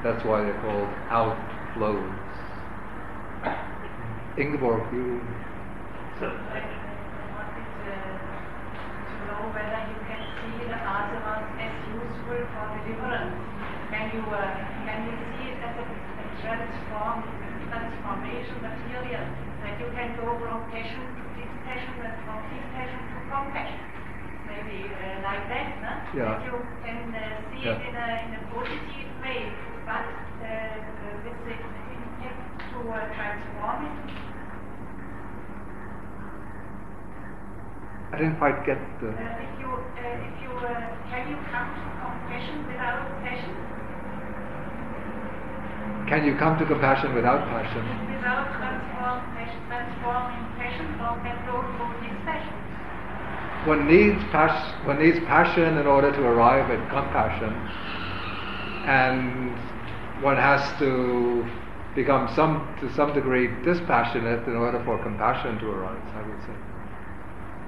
That's 0.04 0.24
why 0.24 0.42
they're 0.42 0.60
called 0.62 0.90
outflows. 1.10 2.22
Ingeborg, 4.38 4.82
you. 4.92 5.20
So, 6.20 6.26
I 6.26 6.62
wanted 7.34 7.66
to, 7.82 7.94
to 9.10 9.14
know 9.26 9.42
whether 9.50 9.80
you 9.90 9.98
can 10.06 10.22
see 10.38 10.70
the 10.70 10.78
asavas 10.78 11.31
for 12.52 12.66
deliverance. 12.80 13.44
Can 13.92 14.10
you, 14.16 14.24
uh, 14.24 14.56
can 14.84 15.04
you 15.04 15.14
see 15.28 15.52
it 15.52 15.58
as 15.60 15.76
a, 15.76 15.84
a 15.84 16.24
transform, 16.40 17.18
transformation 17.68 18.56
material? 18.62 19.26
That 19.60 19.78
you 19.80 19.90
can 19.94 20.16
go 20.16 20.40
from 20.40 20.70
passion 20.72 21.12
to 21.20 21.22
dispassion 21.36 22.00
and 22.00 22.16
from 22.24 22.40
dispassion 22.50 23.02
to 23.12 23.18
compassion. 23.28 23.84
Maybe 24.48 24.90
uh, 24.96 25.22
like 25.22 25.44
that, 25.52 25.68
no? 25.84 25.92
Yeah. 26.18 26.24
That 26.40 26.44
you 26.48 26.56
can 26.82 27.14
uh, 27.14 27.20
see 27.52 27.62
Yeah. 27.62 27.78
it 27.78 27.82
in 27.88 27.94
a, 27.94 28.08
in 28.26 28.30
a 28.40 28.42
positive 28.50 29.10
way, 29.22 29.40
but 29.86 30.08
uh, 30.40 30.46
uh, 30.48 31.22
with 31.24 31.38
the 31.46 31.56
intent 31.94 32.40
to 32.72 32.78
uh, 32.90 33.06
transform 33.14 33.78
it. 33.86 34.31
I 38.12 38.18
didn't 38.18 38.36
quite 38.36 38.66
get 38.66 38.76
the. 39.00 39.08
Uh, 39.08 39.40
if 39.40 39.52
you, 39.58 39.72
uh, 39.72 40.26
if 40.28 40.34
you, 40.44 40.52
uh, 40.52 40.68
can 41.08 41.32
you 41.32 41.38
come 41.48 41.68
to 41.72 41.82
compassion 42.04 42.56
without 42.68 43.08
passion? 43.24 43.56
Can 46.08 46.26
you 46.26 46.36
come 46.36 46.58
to 46.58 46.66
compassion 46.66 47.14
without 47.14 47.40
passion? 47.48 47.80
Without 48.12 48.52
transform, 48.60 49.24
passion, 49.32 49.60
transforming 49.64 50.44
passion 50.60 50.86
or 51.00 51.16
can 51.24 51.40
go 51.48 51.64
through 51.72 51.92
dispassion? 52.04 52.52
One 53.64 53.88
needs 53.88 54.22
pas- 54.30 54.74
one 54.84 54.98
needs 54.98 55.18
passion 55.24 55.78
in 55.78 55.86
order 55.86 56.12
to 56.12 56.22
arrive 56.22 56.68
at 56.68 56.82
compassion, 56.90 57.52
and 58.84 59.56
one 60.22 60.36
has 60.36 60.60
to 60.80 61.46
become 61.94 62.28
some 62.36 62.68
to 62.80 62.92
some 62.92 63.14
degree 63.14 63.48
dispassionate 63.64 64.46
in 64.46 64.56
order 64.56 64.82
for 64.84 64.98
compassion 65.02 65.58
to 65.60 65.70
arise. 65.70 66.12
I 66.14 66.20
would 66.28 66.40
say, 66.44 66.71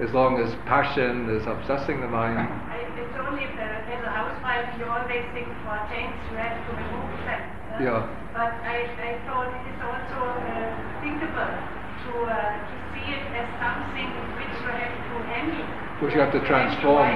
as 0.02 0.10
long 0.10 0.40
as 0.42 0.50
passion 0.66 1.30
is 1.30 1.46
obsessing 1.46 2.00
the 2.00 2.08
mind, 2.10 2.38
I, 2.38 2.82
it's 2.98 3.14
only 3.14 3.46
as 3.46 4.02
a 4.02 4.10
housewife 4.10 4.66
you 4.78 4.84
always 4.90 5.22
think 5.30 5.46
for 5.62 5.78
things 5.86 6.10
you 6.30 6.36
have 6.38 6.58
to 6.58 6.70
remove 6.74 7.14
them. 7.22 7.42
uh, 7.42 7.78
Yeah. 7.78 8.00
But 8.34 8.50
I, 8.66 8.90
I 8.90 9.10
thought 9.26 9.54
it 9.54 9.64
is 9.70 9.78
also 9.78 10.18
uh, 10.18 10.74
thinkable 10.98 11.54
to, 11.54 12.12
uh, 12.26 12.34
to 12.34 12.74
see 12.90 13.06
it 13.06 13.22
as 13.38 13.46
something 13.62 14.10
which 14.34 14.54
you 14.58 14.70
have 14.74 14.94
to 14.98 15.14
handle. 15.30 15.66
which 16.02 16.12
you 16.14 16.20
have 16.20 16.34
to 16.34 16.42
transform. 16.42 17.14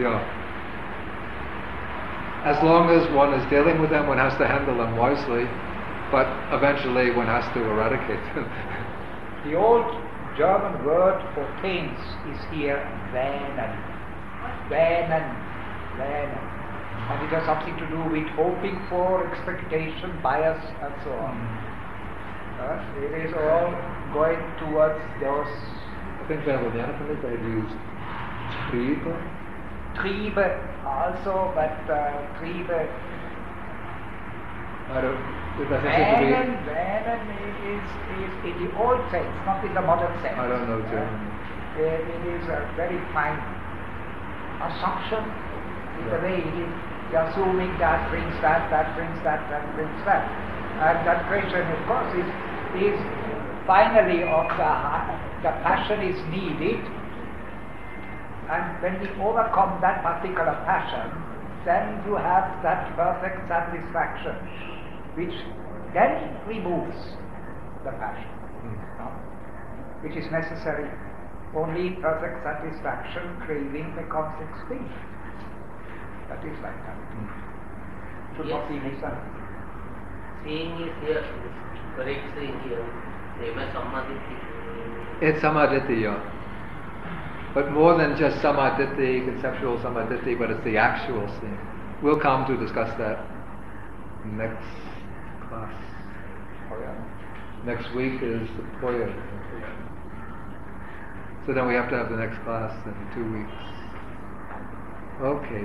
Yeah. 0.00 0.24
As 2.48 2.62
long 2.62 2.88
as 2.90 3.04
one 3.12 3.34
is 3.34 3.44
dealing 3.50 3.80
with 3.80 3.90
them, 3.90 4.06
one 4.06 4.18
has 4.18 4.32
to 4.38 4.46
handle 4.46 4.78
them 4.78 4.96
wisely, 4.96 5.44
but 6.14 6.24
eventually 6.54 7.10
one 7.12 7.26
has 7.26 7.44
to 7.52 7.60
eradicate 7.60 8.22
them. 8.34 8.48
The 9.44 9.54
old 9.54 9.86
German 10.36 10.84
word 10.84 11.22
for 11.34 11.46
pains 11.62 11.98
is 12.30 12.40
here 12.52 12.80
Wähnen. 13.12 13.72
Wähnen. 14.68 15.26
Wähnen. 15.96 16.52
And 17.08 17.22
it 17.24 17.30
has 17.30 17.46
something 17.46 17.76
to 17.76 17.86
do 17.88 18.02
with 18.10 18.26
hoping 18.34 18.80
for, 18.88 19.26
expectation, 19.32 20.18
bias, 20.22 20.60
and 20.82 20.94
so 21.04 21.12
on. 21.12 21.36
Uh, 22.60 22.84
it 22.98 23.26
is 23.26 23.34
all 23.34 23.70
going 24.12 24.40
towards 24.58 24.98
those 25.20 25.48
I 26.26 26.28
think 26.28 26.44
that 26.46 26.60
with 26.60 26.72
the 26.72 26.80
Japanese 26.80 27.22
they 27.22 27.38
use 27.38 27.70
triebe. 28.66 29.14
Triebe 29.94 30.48
also, 30.82 31.52
but 31.54 31.78
uh, 31.86 32.18
Triebe, 32.42 32.90
I 34.92 35.00
don't. 35.00 35.18
It 35.58 35.68
doesn't 35.72 35.88
seem 35.88 36.06
to 36.06 36.16
Wähnen, 36.20 36.48
be. 36.64 36.70
Wähnen 36.70 37.22
is, 37.64 37.88
is 38.22 38.32
in 38.44 38.54
the 38.66 38.70
old 38.78 39.00
sense, 39.10 39.34
not 39.46 39.64
in 39.64 39.72
the 39.74 39.80
modern 39.82 40.14
sense. 40.22 40.36
I 40.38 40.46
don't 40.46 40.68
know 40.68 40.80
Uh, 40.84 40.90
German. 40.90 41.22
it, 41.80 42.00
it 42.06 42.22
is 42.38 42.44
a 42.48 42.60
very 42.76 43.00
fine 43.12 43.40
assumption 44.62 45.24
in 46.00 46.04
the 46.12 46.16
Yeah. 46.16 46.22
way 46.22 46.36
it 46.44 46.54
is 46.54 46.72
assuming 47.16 47.72
that 47.78 48.10
brings 48.10 48.34
that, 48.42 48.68
that 48.70 48.94
brings 48.96 49.18
that, 49.24 49.48
that 49.50 49.64
brings 49.74 50.00
that. 50.04 50.24
And 50.78 51.06
that 51.06 51.26
question, 51.28 51.62
of 51.72 51.80
course, 51.86 52.12
is, 52.14 52.28
is 52.82 52.98
finally 53.66 54.22
of 54.22 54.46
the, 54.60 54.70
ha- 54.84 55.08
the 55.42 55.52
passion 55.64 56.02
is 56.02 56.18
needed. 56.30 56.80
And 58.50 58.64
when 58.82 59.00
we 59.00 59.08
overcome 59.22 59.80
that 59.80 60.02
particular 60.04 60.54
passion, 60.66 61.10
then 61.64 62.02
you 62.06 62.14
have 62.16 62.62
that 62.62 62.94
perfect 62.94 63.48
satisfaction, 63.48 64.36
which 65.16 65.34
then 65.94 66.36
removes 66.46 66.96
the 67.84 67.92
passion 67.96 68.36
mm. 68.62 68.98
no? 68.98 69.08
which 70.02 70.16
is 70.16 70.30
necessary. 70.30 70.88
Only 71.54 71.96
perfect 72.02 72.44
satisfaction, 72.44 73.40
craving 73.40 73.94
becomes 73.96 74.34
extinct. 74.44 74.92
That 76.28 76.44
is 76.44 76.58
like 76.60 76.76
that. 76.84 76.98
Mm. 77.16 78.36
Should 78.36 78.48
not 78.48 78.68
be 78.68 78.76
misunderstood. 78.76 79.46
Seeing 80.44 80.72
is 80.84 80.92
here, 81.00 81.24
correct 81.96 82.24
seeing 82.36 82.60
here. 82.68 82.84
Nema 83.40 83.72
samadhi. 83.72 84.18
It's 85.22 85.40
samadhi, 85.40 86.02
yeah. 86.02 86.20
But 87.54 87.72
more 87.72 87.96
than 87.96 88.18
just 88.18 88.42
samadhi, 88.42 89.24
conceptual 89.24 89.80
samadhi, 89.80 90.34
but 90.34 90.50
it's 90.50 90.64
the 90.64 90.76
actual 90.76 91.26
seeing. 91.40 91.58
We'll 92.02 92.20
come 92.20 92.46
to 92.46 92.56
discuss 92.62 92.90
that 92.98 93.24
next 94.26 94.66
class. 95.56 95.74
Oh, 96.70 96.78
yeah. 96.80 97.04
Next 97.64 97.94
week 97.94 98.22
is 98.22 98.48
the 98.56 98.62
Poya. 98.80 99.12
So 101.46 101.52
then 101.52 101.66
we 101.66 101.74
have 101.74 101.88
to 101.90 101.96
have 101.96 102.10
the 102.10 102.16
next 102.16 102.38
class 102.42 102.74
in 102.86 102.94
two 103.14 103.24
weeks. 103.32 103.52
Okay. 105.20 105.64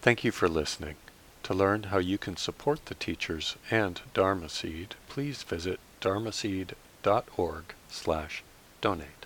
Thank 0.00 0.24
you 0.24 0.32
for 0.32 0.48
listening. 0.48 0.96
To 1.42 1.54
learn 1.54 1.84
how 1.84 1.98
you 1.98 2.16
can 2.16 2.36
support 2.36 2.86
the 2.86 2.94
teachers 2.94 3.56
and 3.70 4.00
Dharma 4.14 4.48
Seed, 4.48 4.94
please 5.08 5.42
visit 5.42 5.80
dharma 6.00 6.30
dharmaseed.org 6.30 7.74
slash 7.88 8.42
donate. 8.80 9.19